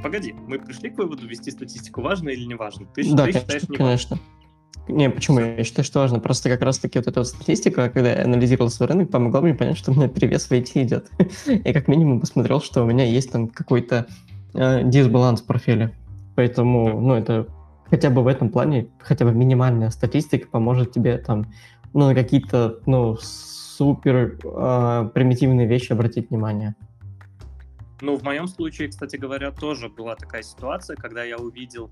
Погоди, 0.02 0.34
мы 0.34 0.58
пришли 0.58 0.90
к 0.90 0.98
выводу, 0.98 1.28
вести 1.28 1.52
статистику 1.52 2.02
важно 2.02 2.30
или 2.30 2.46
не 2.46 2.56
важно? 2.56 2.88
Ты, 2.88 3.04
да, 3.14 3.26
ты 3.26 3.34
конечно, 3.34 3.40
считаешь 3.42 3.70
не 3.70 3.78
конечно. 3.78 4.18
Важно? 4.18 4.98
Не, 4.98 5.10
почему? 5.12 5.40
Я 5.42 5.64
считаю, 5.64 5.86
что 5.86 6.00
важно. 6.00 6.20
Просто 6.20 6.50
как 6.50 6.62
раз-таки 6.62 6.98
вот 6.98 7.08
эта 7.08 7.20
вот 7.20 7.28
статистика, 7.28 7.92
когда 7.92 8.14
я 8.14 8.24
анализировал 8.24 8.72
свой 8.72 8.90
рынок, 8.90 9.12
помогла 9.12 9.42
мне 9.42 9.54
понять, 9.54 9.78
что 9.78 9.92
у 9.92 9.96
меня 9.96 10.08
перевес 10.08 10.48
в 10.48 10.52
IT 10.52 10.72
идет. 10.82 11.12
я 11.46 11.72
как 11.72 11.88
минимум 11.88 12.20
посмотрел, 12.20 12.62
что 12.62 12.82
у 12.82 12.88
меня 12.88 13.06
есть 13.06 13.32
там 13.32 13.48
какой-то 13.48 14.08
э, 14.56 14.84
дисбаланс 14.84 15.42
в 15.42 15.46
профиле. 15.46 15.94
Поэтому, 16.36 17.00
ну, 17.00 17.14
это 17.14 17.48
хотя 17.90 18.10
бы 18.10 18.24
в 18.24 18.28
этом 18.28 18.50
плане, 18.50 18.88
хотя 19.00 19.26
бы 19.26 19.32
минимальная 19.32 19.90
статистика 19.90 20.48
поможет 20.48 20.92
тебе 20.92 21.18
там, 21.18 21.46
ну, 21.94 22.08
на 22.08 22.16
какие-то, 22.16 22.80
ну, 22.86 23.16
супер 23.18 24.38
э, 24.44 25.10
примитивные 25.14 25.68
вещи 25.68 25.92
обратить 25.92 26.30
внимание. 26.30 26.76
Ну, 28.02 28.18
в 28.18 28.24
моем 28.24 28.48
случае, 28.48 28.90
кстати 28.90 29.16
говоря, 29.16 29.52
тоже 29.52 29.90
была 29.90 30.16
такая 30.16 30.44
ситуация, 30.44 30.96
когда 30.96 31.24
я 31.24 31.38
увидел 31.38 31.90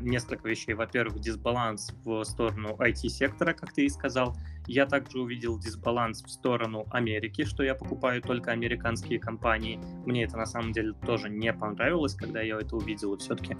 несколько 0.00 0.48
вещей. 0.48 0.74
Во-первых, 0.74 1.20
дисбаланс 1.20 1.92
в 2.04 2.24
сторону 2.24 2.76
IT-сектора, 2.78 3.52
как 3.52 3.72
ты 3.72 3.86
и 3.86 3.88
сказал. 3.88 4.36
Я 4.66 4.86
также 4.86 5.20
увидел 5.20 5.58
дисбаланс 5.58 6.22
в 6.22 6.30
сторону 6.30 6.86
Америки, 6.90 7.44
что 7.44 7.62
я 7.62 7.74
покупаю 7.74 8.20
только 8.20 8.52
американские 8.52 9.18
компании. 9.18 9.80
Мне 10.04 10.24
это 10.24 10.36
на 10.36 10.46
самом 10.46 10.72
деле 10.72 10.92
тоже 11.06 11.30
не 11.30 11.52
понравилось, 11.52 12.14
когда 12.14 12.42
я 12.42 12.58
это 12.58 12.76
увидел. 12.76 13.16
Все-таки 13.16 13.56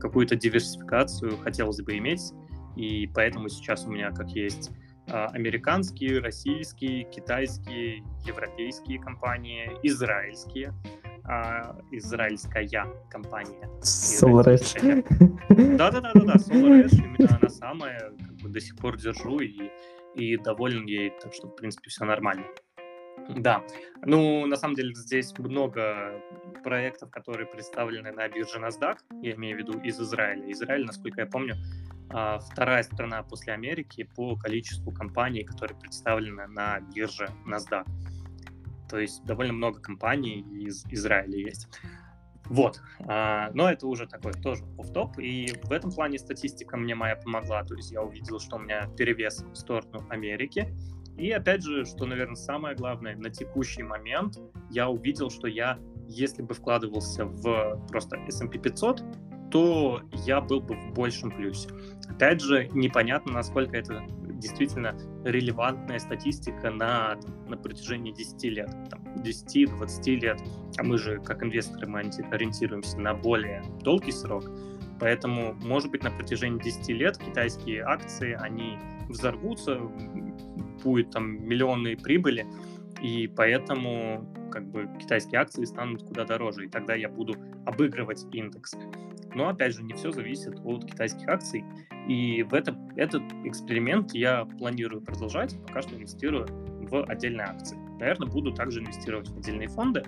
какую-то 0.00 0.36
диверсификацию 0.36 1.36
хотелось 1.38 1.80
бы 1.80 1.96
иметь. 1.98 2.32
И 2.76 3.06
поэтому 3.14 3.48
сейчас 3.48 3.86
у 3.86 3.90
меня 3.90 4.10
как 4.10 4.30
есть 4.30 4.70
а, 5.08 5.26
американские, 5.26 6.20
российские, 6.20 7.04
китайские, 7.04 8.04
европейские 8.24 9.00
компании, 9.00 9.70
израильские 9.82 10.68
а, 10.68 10.99
израильская 11.92 12.68
компания. 13.10 13.68
SolarEdge. 13.80 15.76
Да-да-да-да, 15.76 16.34
SolarEdge, 16.34 16.94
именно 16.94 17.38
она 17.40 17.48
самая, 17.48 17.98
как 17.98 18.36
бы 18.42 18.48
до 18.48 18.60
сих 18.60 18.76
пор 18.76 18.96
держу 18.96 19.38
и, 19.40 19.70
и 20.14 20.36
доволен 20.36 20.86
ей, 20.86 21.12
так 21.22 21.32
что, 21.32 21.48
в 21.48 21.56
принципе, 21.56 21.90
все 21.90 22.04
нормально. 22.04 22.44
Да, 23.28 23.62
ну, 24.04 24.46
на 24.46 24.56
самом 24.56 24.74
деле, 24.74 24.94
здесь 24.94 25.36
много 25.38 26.20
проектов, 26.64 27.10
которые 27.10 27.46
представлены 27.46 28.12
на 28.12 28.28
бирже 28.28 28.58
NASDAQ, 28.58 28.96
я 29.22 29.34
имею 29.34 29.56
в 29.56 29.60
виду 29.60 29.78
из 29.80 30.00
Израиля. 30.00 30.50
Израиль, 30.50 30.84
насколько 30.84 31.20
я 31.20 31.26
помню, 31.26 31.54
а, 32.12 32.38
вторая 32.38 32.82
страна 32.82 33.22
после 33.22 33.52
Америки 33.52 34.08
по 34.16 34.36
количеству 34.36 34.90
компаний, 34.90 35.44
которые 35.44 35.78
представлены 35.78 36.46
на 36.48 36.80
бирже 36.94 37.28
NASDAQ. 37.46 37.84
То 38.90 38.98
есть 38.98 39.24
довольно 39.24 39.52
много 39.52 39.80
компаний 39.80 40.40
из 40.52 40.84
Израиля 40.86 41.38
есть. 41.38 41.68
Вот, 42.46 42.82
а, 43.06 43.50
но 43.54 43.70
это 43.70 43.86
уже 43.86 44.08
такой 44.08 44.32
тоже 44.32 44.64
оф-топ, 44.76 45.20
и 45.20 45.52
в 45.62 45.70
этом 45.70 45.92
плане 45.92 46.18
статистика 46.18 46.76
мне 46.76 46.96
моя 46.96 47.14
помогла, 47.14 47.62
то 47.62 47.76
есть 47.76 47.92
я 47.92 48.02
увидел, 48.02 48.40
что 48.40 48.56
у 48.56 48.58
меня 48.58 48.88
перевес 48.96 49.44
в 49.52 49.54
сторону 49.54 50.04
Америки, 50.10 50.74
и 51.16 51.30
опять 51.30 51.62
же, 51.62 51.84
что, 51.84 52.06
наверное, 52.06 52.34
самое 52.34 52.74
главное, 52.74 53.14
на 53.14 53.30
текущий 53.30 53.84
момент 53.84 54.40
я 54.68 54.88
увидел, 54.88 55.30
что 55.30 55.46
я 55.46 55.78
если 56.10 56.42
бы 56.42 56.54
вкладывался 56.54 57.24
в 57.24 57.86
просто 57.88 58.16
S&P 58.26 58.58
500, 58.58 59.02
то 59.50 60.02
я 60.26 60.40
был 60.40 60.60
бы 60.60 60.74
в 60.74 60.92
большем 60.92 61.30
плюсе. 61.30 61.68
Опять 62.08 62.40
же, 62.40 62.68
непонятно, 62.72 63.32
насколько 63.32 63.76
это 63.76 64.04
действительно 64.40 64.96
релевантная 65.24 65.98
статистика 65.98 66.70
на, 66.70 67.18
на 67.46 67.56
протяжении 67.56 68.12
10 68.12 68.44
лет, 68.44 68.70
10-20 69.16 70.04
лет. 70.16 70.40
А 70.78 70.82
мы 70.82 70.98
же, 70.98 71.20
как 71.20 71.42
инвесторы, 71.42 71.86
мы 71.86 72.00
ориентируемся 72.00 72.98
на 72.98 73.14
более 73.14 73.62
долгий 73.82 74.12
срок. 74.12 74.50
Поэтому, 74.98 75.54
может 75.54 75.90
быть, 75.90 76.02
на 76.02 76.10
протяжении 76.10 76.60
10 76.60 76.88
лет 76.88 77.18
китайские 77.18 77.82
акции, 77.82 78.36
они 78.38 78.78
взорвутся, 79.08 79.80
будет 80.82 81.10
там 81.10 81.46
миллионные 81.46 81.96
прибыли, 81.96 82.46
и 83.02 83.26
поэтому 83.28 84.26
как 84.50 84.70
бы 84.70 84.88
китайские 84.98 85.40
акции 85.40 85.64
станут 85.64 86.02
куда 86.02 86.24
дороже, 86.24 86.66
и 86.66 86.68
тогда 86.68 86.94
я 86.94 87.08
буду 87.08 87.34
обыгрывать 87.64 88.26
индекс. 88.32 88.76
Но, 89.34 89.48
опять 89.48 89.74
же, 89.74 89.82
не 89.82 89.94
все 89.94 90.10
зависит 90.10 90.58
от 90.64 90.84
китайских 90.84 91.28
акций, 91.28 91.64
и 92.08 92.42
в 92.42 92.54
это, 92.54 92.76
этот 92.96 93.22
эксперимент 93.44 94.12
я 94.14 94.44
планирую 94.44 95.02
продолжать, 95.02 95.56
пока 95.66 95.82
что 95.82 95.94
инвестирую 95.94 96.46
в 96.48 97.04
отдельные 97.04 97.46
акции. 97.46 97.76
Наверное, 97.98 98.28
буду 98.28 98.52
также 98.52 98.80
инвестировать 98.80 99.28
в 99.28 99.38
отдельные 99.38 99.68
фонды, 99.68 100.02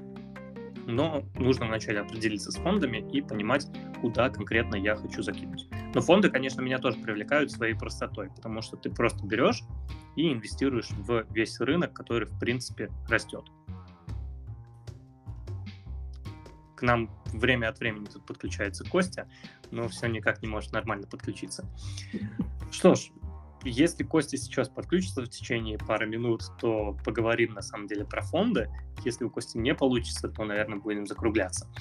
но 0.87 1.23
нужно 1.37 1.67
вначале 1.67 2.01
определиться 2.01 2.51
с 2.51 2.57
фондами 2.57 3.05
и 3.13 3.21
понимать, 3.21 3.67
куда 4.01 4.31
конкретно 4.31 4.77
я 4.77 4.97
хочу 4.97 5.23
закинуть. 5.23 5.69
Но 5.95 6.01
фонды, 6.01 6.31
конечно, 6.31 6.61
меня 6.61 6.79
тоже 6.79 6.99
привлекают 6.99 7.53
своей 7.53 7.75
простотой, 7.75 8.31
потому 8.35 8.63
что 8.63 8.77
ты 8.77 8.91
просто 8.91 9.25
берешь 9.27 9.63
и 10.17 10.33
инвестируешь 10.33 10.91
в 10.91 11.27
весь 11.31 11.61
рынок, 11.61 11.93
который, 11.93 12.27
в 12.27 12.39
принципе, 12.39 12.91
растет. 13.09 13.45
К 16.83 16.85
нам 16.85 17.09
время 17.27 17.69
от 17.69 17.79
времени 17.79 18.07
тут 18.07 18.27
подключается 18.27 18.83
Костя, 18.83 19.29
но 19.71 19.87
все 19.87 20.09
никак 20.09 20.43
не 20.43 20.49
может 20.49 20.73
нормально 20.73 21.07
подключиться. 21.07 21.65
Что 22.73 22.97
ж, 22.97 23.13
если 23.63 24.03
Костя 24.03 24.37
сейчас 24.37 24.69
подключится 24.69 25.23
в 25.23 25.29
течение 25.29 25.79
пары 25.79 26.09
минут, 26.09 26.43
то 26.61 26.99
поговорим 27.05 27.55
на 27.55 27.63
самом 27.63 27.87
деле 27.87 28.05
про 28.05 28.21
фонды. 28.23 28.69
Если 29.05 29.25
у 29.25 29.31
Кости 29.31 29.59
не 29.59 29.77
получится, 29.77 30.27
то, 30.29 30.43
наверное, 30.43 30.81
будем 30.81 31.07
закругляться. 31.07 31.73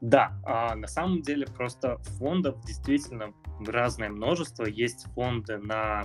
Да, 0.00 0.36
а 0.44 0.74
на 0.74 0.88
самом 0.88 1.22
деле 1.22 1.46
просто 1.46 1.98
фондов 2.18 2.60
действительно 2.64 3.32
разное 3.64 4.08
множество. 4.08 4.64
Есть 4.64 5.06
фонды 5.14 5.58
на 5.58 6.02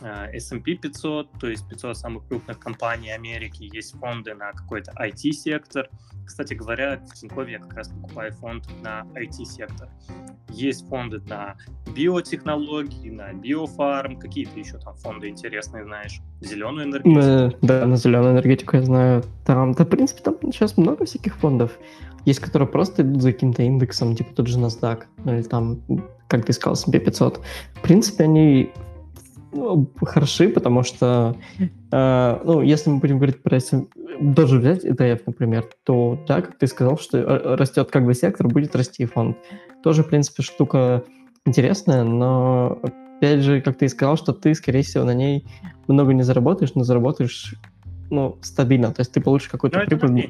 S&P 0.00 0.74
500, 0.74 1.32
то 1.40 1.48
есть 1.48 1.68
500 1.68 1.96
самых 1.96 2.26
крупных 2.28 2.58
компаний 2.58 3.10
Америки, 3.10 3.70
есть 3.72 3.98
фонды 3.98 4.34
на 4.34 4.52
какой-то 4.52 4.92
IT-сектор. 4.92 5.88
Кстати 6.26 6.54
говоря, 6.54 6.98
в 6.98 7.14
Тинькове 7.14 7.52
я 7.52 7.58
как 7.60 7.74
раз 7.74 7.88
покупаю 7.88 8.32
фонд 8.32 8.68
на 8.82 9.06
IT-сектор. 9.14 9.88
Есть 10.50 10.88
фонды 10.88 11.20
на 11.28 11.56
биотехнологии, 11.94 13.10
на 13.10 13.32
биофарм, 13.32 14.18
какие-то 14.18 14.58
еще 14.58 14.78
там 14.78 14.94
фонды 14.96 15.28
интересные 15.28 15.84
знаешь, 15.84 16.20
зеленую 16.40 16.86
энергетику. 16.86 17.56
Да, 17.62 17.86
на 17.86 17.96
зеленую 17.96 18.32
энергетику 18.32 18.76
я 18.76 18.82
знаю. 18.82 19.24
Там, 19.44 19.72
да, 19.72 19.84
в 19.84 19.88
принципе, 19.88 20.22
там 20.22 20.36
сейчас 20.52 20.76
много 20.76 21.04
всяких 21.04 21.36
фондов. 21.36 21.78
Есть, 22.24 22.40
которые 22.40 22.68
просто 22.68 23.02
идут 23.02 23.22
за 23.22 23.32
каким-то 23.32 23.62
индексом, 23.62 24.16
типа 24.16 24.34
тот 24.34 24.48
же 24.48 24.58
NASDAQ, 24.58 25.04
или 25.26 25.42
там, 25.42 25.80
как 26.26 26.44
ты 26.44 26.52
сказал, 26.52 26.74
S&P 26.74 26.98
500. 26.98 27.40
В 27.74 27.80
принципе, 27.82 28.24
они 28.24 28.72
ну, 29.56 29.90
хороши, 30.02 30.48
потому 30.48 30.82
что, 30.82 31.36
э, 31.90 32.40
ну, 32.44 32.62
если 32.62 32.90
мы 32.90 32.98
будем 32.98 33.16
говорить 33.16 33.42
про 33.42 33.58
даже 34.20 34.58
взять 34.58 34.84
ETF, 34.84 35.22
например, 35.26 35.68
то, 35.84 36.18
да, 36.26 36.40
как 36.40 36.58
ты 36.58 36.66
сказал, 36.66 36.98
что 36.98 37.18
э, 37.18 37.56
растет 37.56 37.90
как 37.90 38.04
бы 38.04 38.14
сектор, 38.14 38.48
будет 38.48 38.74
расти 38.76 39.04
фонд. 39.04 39.36
Тоже, 39.82 40.02
в 40.02 40.08
принципе, 40.08 40.42
штука 40.42 41.04
интересная, 41.44 42.04
но, 42.04 42.78
опять 42.82 43.40
же, 43.40 43.60
как 43.60 43.76
ты 43.76 43.86
и 43.86 43.88
сказал, 43.88 44.16
что 44.16 44.32
ты, 44.32 44.54
скорее 44.54 44.82
всего, 44.82 45.04
на 45.04 45.14
ней 45.14 45.46
много 45.86 46.12
не 46.12 46.22
заработаешь, 46.22 46.74
но 46.74 46.84
заработаешь, 46.84 47.54
ну, 48.10 48.38
стабильно, 48.42 48.92
то 48.92 49.00
есть 49.00 49.12
ты 49.12 49.20
получишь 49.20 49.48
какую-то 49.48 49.80
прибыль. 49.80 50.28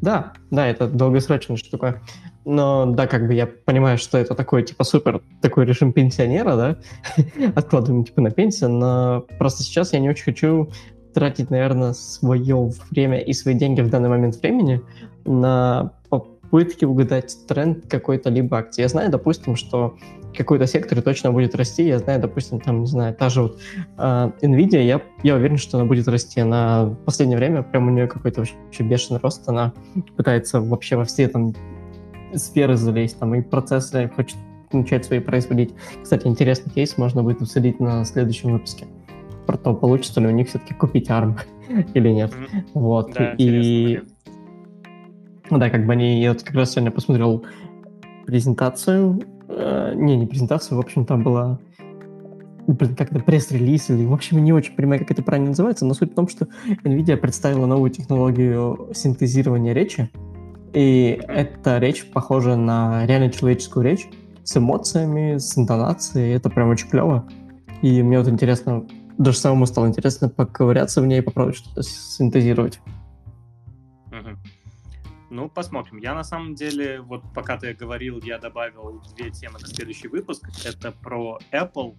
Да, 0.00 0.32
да, 0.50 0.66
это 0.66 0.88
долгосрочная 0.88 1.56
штука. 1.56 2.00
Но 2.44 2.86
да, 2.86 3.06
как 3.06 3.26
бы 3.26 3.34
я 3.34 3.46
понимаю, 3.46 3.98
что 3.98 4.16
это 4.16 4.34
такой, 4.34 4.62
типа, 4.62 4.84
супер, 4.84 5.20
такой 5.42 5.66
режим 5.66 5.92
пенсионера, 5.92 6.56
да, 6.56 6.76
откладываем, 7.54 8.04
типа, 8.04 8.22
на 8.22 8.30
пенсию, 8.30 8.70
но 8.70 9.26
просто 9.38 9.62
сейчас 9.62 9.92
я 9.92 9.98
не 9.98 10.08
очень 10.08 10.24
хочу 10.24 10.70
тратить, 11.12 11.50
наверное, 11.50 11.92
свое 11.92 12.70
время 12.90 13.18
и 13.20 13.32
свои 13.32 13.54
деньги 13.54 13.82
в 13.82 13.90
данный 13.90 14.08
момент 14.08 14.36
времени 14.36 14.80
на 15.24 15.92
попытки 16.50 16.84
угадать 16.84 17.36
тренд 17.46 17.86
какой-то 17.88 18.28
либо 18.28 18.58
акции. 18.58 18.82
Я 18.82 18.88
знаю, 18.88 19.10
допустим, 19.10 19.56
что 19.56 19.96
какой-то 20.36 20.66
сектор 20.66 21.00
точно 21.00 21.32
будет 21.32 21.54
расти. 21.54 21.86
Я 21.86 21.98
знаю, 21.98 22.20
допустим, 22.20 22.60
там, 22.60 22.80
не 22.80 22.86
знаю, 22.86 23.14
та 23.14 23.28
же 23.28 23.42
вот 23.42 23.60
э, 23.98 24.30
Nvidia, 24.42 24.82
я, 24.82 25.00
я 25.22 25.36
уверен, 25.36 25.58
что 25.58 25.78
она 25.78 25.86
будет 25.86 26.08
расти. 26.08 26.40
Она 26.40 26.86
в 26.86 26.94
последнее 27.04 27.38
время 27.38 27.62
прям 27.62 27.88
у 27.88 27.90
нее 27.90 28.08
какой-то 28.08 28.40
вообще 28.40 28.82
бешеный 28.82 29.20
рост. 29.20 29.48
Она 29.48 29.72
пытается 30.16 30.60
вообще 30.60 30.96
во 30.96 31.04
все 31.04 31.28
там 31.28 31.54
сферы 32.34 32.76
залезть, 32.76 33.18
там 33.18 33.34
и 33.34 33.42
процессы 33.42 34.10
хочет 34.14 34.36
начать 34.72 35.04
свои 35.04 35.20
производить. 35.20 35.74
Кстати, 36.02 36.26
интересный 36.26 36.72
кейс 36.72 36.96
можно 36.96 37.22
будет 37.22 37.42
обсудить 37.42 37.80
на 37.80 38.04
следующем 38.04 38.52
выпуске. 38.52 38.86
Про 39.46 39.56
то, 39.56 39.74
получится 39.74 40.20
ли 40.20 40.26
у 40.26 40.30
них 40.30 40.48
все-таки 40.48 40.74
купить 40.74 41.08
ARM 41.10 41.38
или 41.94 42.08
нет. 42.08 42.32
Mm-hmm. 42.32 42.64
Вот. 42.74 43.12
Да, 43.14 43.34
и... 43.38 44.00
Да, 45.50 45.70
как 45.70 45.86
бы 45.86 45.92
они... 45.92 46.20
Я 46.22 46.32
вот 46.32 46.42
как 46.42 46.54
раз 46.54 46.72
сегодня 46.72 46.90
посмотрел 46.90 47.44
презентацию. 48.26 49.20
Э, 49.48 49.92
не, 49.94 50.16
не 50.16 50.26
презентацию, 50.26 50.76
в 50.76 50.80
общем, 50.80 51.04
там 51.04 51.22
была 51.22 51.58
блин, 52.66 52.94
как 52.94 53.10
это 53.10 53.20
пресс-релиз 53.20 53.90
или, 53.90 54.04
в 54.06 54.12
общем, 54.12 54.42
не 54.42 54.52
очень 54.52 54.74
понимаю, 54.74 55.00
как 55.00 55.10
это 55.10 55.22
правильно 55.22 55.48
называется, 55.48 55.84
но 55.86 55.94
суть 55.94 56.12
в 56.12 56.14
том, 56.14 56.28
что 56.28 56.46
NVIDIA 56.84 57.16
представила 57.16 57.66
новую 57.66 57.90
технологию 57.90 58.90
синтезирования 58.94 59.72
речи, 59.72 60.10
и 60.72 61.20
эта 61.26 61.78
речь 61.78 62.06
похожа 62.10 62.56
на 62.56 63.04
реально 63.06 63.30
человеческую 63.30 63.84
речь 63.84 64.08
с 64.44 64.56
эмоциями, 64.56 65.38
с 65.38 65.56
интонацией. 65.58 66.34
Это 66.34 66.48
прям 66.48 66.68
очень 66.70 66.88
клево. 66.88 67.26
И 67.82 68.02
мне 68.02 68.18
вот 68.18 68.28
интересно, 68.28 68.86
даже 69.18 69.38
самому 69.38 69.66
стало 69.66 69.86
интересно 69.86 70.28
поковыряться 70.28 71.00
в 71.02 71.06
ней 71.06 71.18
и 71.18 71.22
попробовать 71.22 71.56
что-то 71.56 71.82
синтезировать. 71.82 72.80
Ну, 75.30 75.48
посмотрим. 75.48 75.98
Я 75.98 76.14
на 76.14 76.24
самом 76.24 76.54
деле, 76.54 77.00
вот 77.00 77.22
пока 77.34 77.56
ты 77.56 77.72
говорил, 77.72 78.20
я 78.22 78.38
добавил 78.38 79.02
две 79.16 79.30
темы 79.30 79.58
на 79.60 79.66
следующий 79.66 80.08
выпуск. 80.08 80.48
Это 80.64 80.92
про 80.92 81.38
Apple 81.52 81.96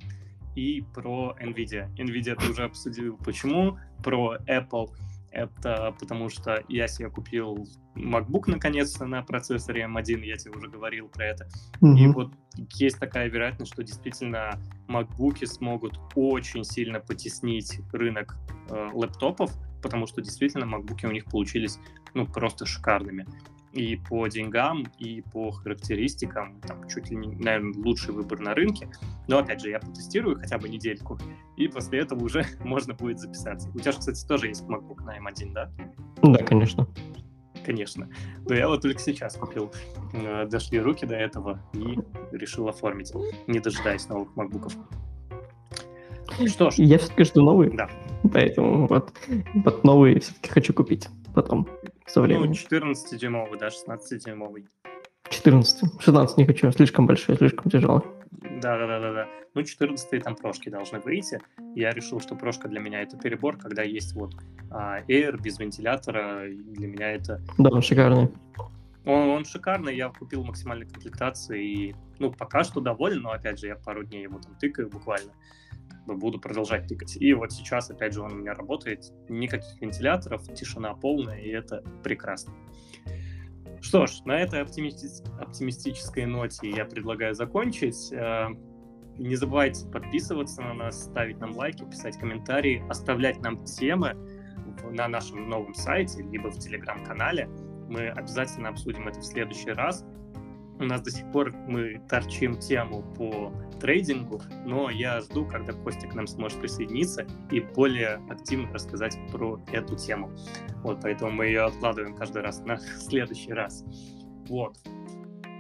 и 0.56 0.84
про 0.94 1.36
NVIDIA. 1.42 1.94
NVIDIA 1.96 2.36
ты 2.36 2.52
уже 2.52 2.64
обсудил, 2.64 3.18
почему. 3.18 3.78
Про 4.04 4.38
Apple 4.48 4.90
это 5.32 5.96
потому 6.00 6.30
что 6.30 6.64
я 6.68 6.88
себе 6.88 7.10
купил 7.10 7.66
MacBook 7.96 8.44
наконец-то 8.48 9.06
на 9.06 9.24
процессоре 9.24 9.84
M1, 9.84 10.26
я 10.26 10.38
тебе 10.38 10.52
уже 10.52 10.68
говорил 10.68 11.08
про 11.08 11.26
это. 11.26 11.48
Mm-hmm. 11.82 11.98
И 11.98 12.08
вот 12.08 12.34
есть 12.74 13.00
такая 13.00 13.30
вероятность, 13.30 13.74
что 13.74 13.84
действительно 13.84 14.60
MacBook 14.88 15.46
смогут 15.46 15.98
очень 16.16 16.64
сильно 16.64 17.00
потеснить 17.00 17.80
рынок 17.94 18.38
э, 18.70 18.90
лэптопов, 18.94 19.52
потому 19.82 20.08
что 20.08 20.22
действительно 20.22 20.66
MacBook 20.66 21.06
у 21.08 21.12
них 21.12 21.26
получились 21.26 21.80
ну 22.14 22.26
просто 22.26 22.66
шикарными 22.66 23.26
и 23.74 23.96
по 23.96 24.28
деньгам, 24.28 24.86
и 24.98 25.22
по 25.22 25.52
характеристикам, 25.52 26.60
там, 26.62 26.88
чуть 26.90 27.10
ли 27.10 27.16
не, 27.16 27.36
наверное, 27.36 27.74
лучший 27.82 28.14
выбор 28.14 28.40
на 28.40 28.54
рынке. 28.54 28.90
Но, 29.28 29.40
опять 29.40 29.62
же, 29.62 29.70
я 29.70 29.80
потестирую 29.80 30.38
хотя 30.38 30.58
бы 30.58 30.68
недельку, 30.68 31.18
и 31.58 31.68
после 31.68 32.00
этого 32.00 32.24
уже 32.24 32.46
можно 32.64 32.94
будет 32.94 33.20
записаться. 33.20 33.70
У 33.70 33.80
тебя 33.80 33.94
же, 33.94 34.00
кстати, 34.00 34.26
тоже 34.26 34.48
есть 34.48 34.64
MacBook 34.64 35.04
на 35.04 35.18
M1, 35.18 35.54
да? 35.54 35.72
Да, 36.22 36.44
конечно. 36.44 36.88
Конечно. 37.66 38.10
Но 38.48 38.56
я 38.56 38.68
вот 38.68 38.82
только 38.82 39.00
сейчас 39.00 39.36
купил. 39.36 39.72
Э, 40.14 40.48
дошли 40.48 40.80
руки 40.80 41.06
до 41.06 41.16
этого 41.16 41.62
и 41.74 42.00
решил 42.36 42.68
оформить, 42.68 43.14
не 43.48 43.60
дожидаясь 43.60 44.08
новых 44.10 44.36
MacBook'ов. 44.36 44.74
Что 46.48 46.70
ж. 46.70 46.76
Я 46.78 46.98
все-таки 46.98 47.24
жду 47.24 47.42
новые. 47.44 47.72
Да. 47.72 47.90
Поэтому 48.32 48.88
вот, 48.88 49.14
вот 49.54 49.84
новые 49.84 50.20
все-таки 50.20 50.50
хочу 50.50 50.74
купить 50.74 51.08
потом, 51.34 51.68
со 52.06 52.22
временем. 52.22 52.48
Ну, 52.48 52.54
14-дюймовый, 52.54 53.60
да, 53.60 53.70
16-дюймовый. 53.70 54.68
14. 55.30 56.02
16 56.02 56.38
не 56.38 56.46
хочу, 56.46 56.72
слишком 56.72 57.08
большой, 57.08 57.38
слишком 57.38 57.72
тяжелый. 57.72 58.04
Да, 58.62 58.78
да, 58.78 58.88
да, 58.88 59.00
да, 59.00 59.14
да. 59.14 59.28
Ну, 59.54 59.64
14 59.64 60.24
там 60.24 60.36
прошки 60.36 60.70
должны 60.70 61.00
выйти. 61.00 61.40
Я 61.76 61.92
решил, 61.92 62.20
что 62.20 62.36
прошка 62.36 62.68
для 62.68 62.80
меня 62.80 63.02
это 63.02 63.18
перебор, 63.18 63.58
когда 63.58 63.84
есть 63.84 64.14
вот 64.14 64.34
а, 64.70 65.02
Air 65.08 65.42
без 65.42 65.60
вентилятора, 65.60 66.48
для 66.50 66.88
меня 66.88 67.12
это... 67.12 67.42
Да, 67.58 67.70
он 67.70 67.82
шикарный. 67.82 68.30
Он, 69.06 69.30
он 69.30 69.46
шикарный, 69.46 69.96
я 69.96 70.10
купил 70.10 70.44
максимальной 70.44 70.86
комплектации 70.86 71.64
и, 71.64 71.96
ну, 72.20 72.32
пока 72.32 72.64
что 72.64 72.82
доволен, 72.82 73.22
но, 73.22 73.32
опять 73.32 73.60
же, 73.60 73.68
я 73.68 73.76
пару 73.76 74.04
дней 74.04 74.24
его 74.24 74.40
там 74.40 74.56
тыкаю 74.56 74.90
буквально 74.90 75.32
буду 76.06 76.40
продолжать 76.40 76.88
тыкать. 76.88 77.18
И 77.18 77.34
вот 77.34 77.52
сейчас, 77.52 77.90
опять 77.90 78.14
же, 78.14 78.22
он 78.22 78.34
у 78.34 78.36
меня 78.36 78.54
работает, 78.54 79.12
никаких 79.30 79.80
вентиляторов, 79.82 80.44
тишина 80.54 80.94
полная, 80.94 81.40
и 81.40 81.50
это 81.50 81.84
прекрасно. 82.04 82.54
Что 83.82 84.06
ж, 84.06 84.22
на 84.26 84.40
этой 84.40 84.62
оптимисти- 84.62 85.24
оптимистической 85.40 86.26
ноте 86.26 86.70
я 86.70 86.86
предлагаю 86.86 87.34
закончить. 87.34 88.12
Э, 88.12 88.50
не 89.18 89.36
забывайте 89.36 89.88
подписываться 89.90 90.62
на 90.62 90.74
нас, 90.74 91.04
ставить 91.04 91.40
нам 91.40 91.56
лайки, 91.56 91.84
писать 91.84 92.18
комментарии, 92.18 92.84
оставлять 92.90 93.40
нам 93.42 93.64
темы 93.66 94.16
на 94.90 95.08
нашем 95.08 95.50
новом 95.50 95.74
сайте, 95.74 96.24
либо 96.24 96.50
в 96.50 96.60
телеграм-канале. 96.60 97.48
Мы 97.90 98.10
обязательно 98.10 98.70
обсудим 98.70 99.08
это 99.08 99.20
в 99.20 99.26
следующий 99.26 99.72
раз. 99.72 100.06
У 100.82 100.84
нас 100.84 101.02
до 101.02 101.12
сих 101.12 101.32
пор 101.32 101.54
мы 101.68 102.02
торчим 102.10 102.58
тему 102.58 103.04
по 103.16 103.54
трейдингу, 103.80 104.42
но 104.66 104.90
я 104.90 105.22
жду, 105.22 105.46
когда 105.46 105.74
Костя 105.74 106.08
к 106.08 106.16
нам 106.16 106.26
сможет 106.26 106.60
присоединиться 106.60 107.28
и 107.52 107.60
более 107.60 108.16
активно 108.32 108.74
рассказать 108.74 109.16
про 109.32 109.62
эту 109.72 109.96
тему. 109.96 110.32
Вот, 110.78 111.02
поэтому 111.04 111.30
мы 111.30 111.46
ее 111.46 111.66
откладываем 111.66 112.16
каждый 112.16 112.42
раз 112.42 112.62
на 112.62 112.78
следующий 112.98 113.54
раз. 113.54 113.86
Вот. 114.50 114.76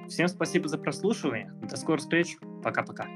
Всем 0.09 0.27
спасибо 0.27 0.67
за 0.67 0.79
прослушивание. 0.79 1.53
До 1.69 1.77
скорых 1.77 2.01
встреч. 2.01 2.37
Пока-пока. 2.63 3.07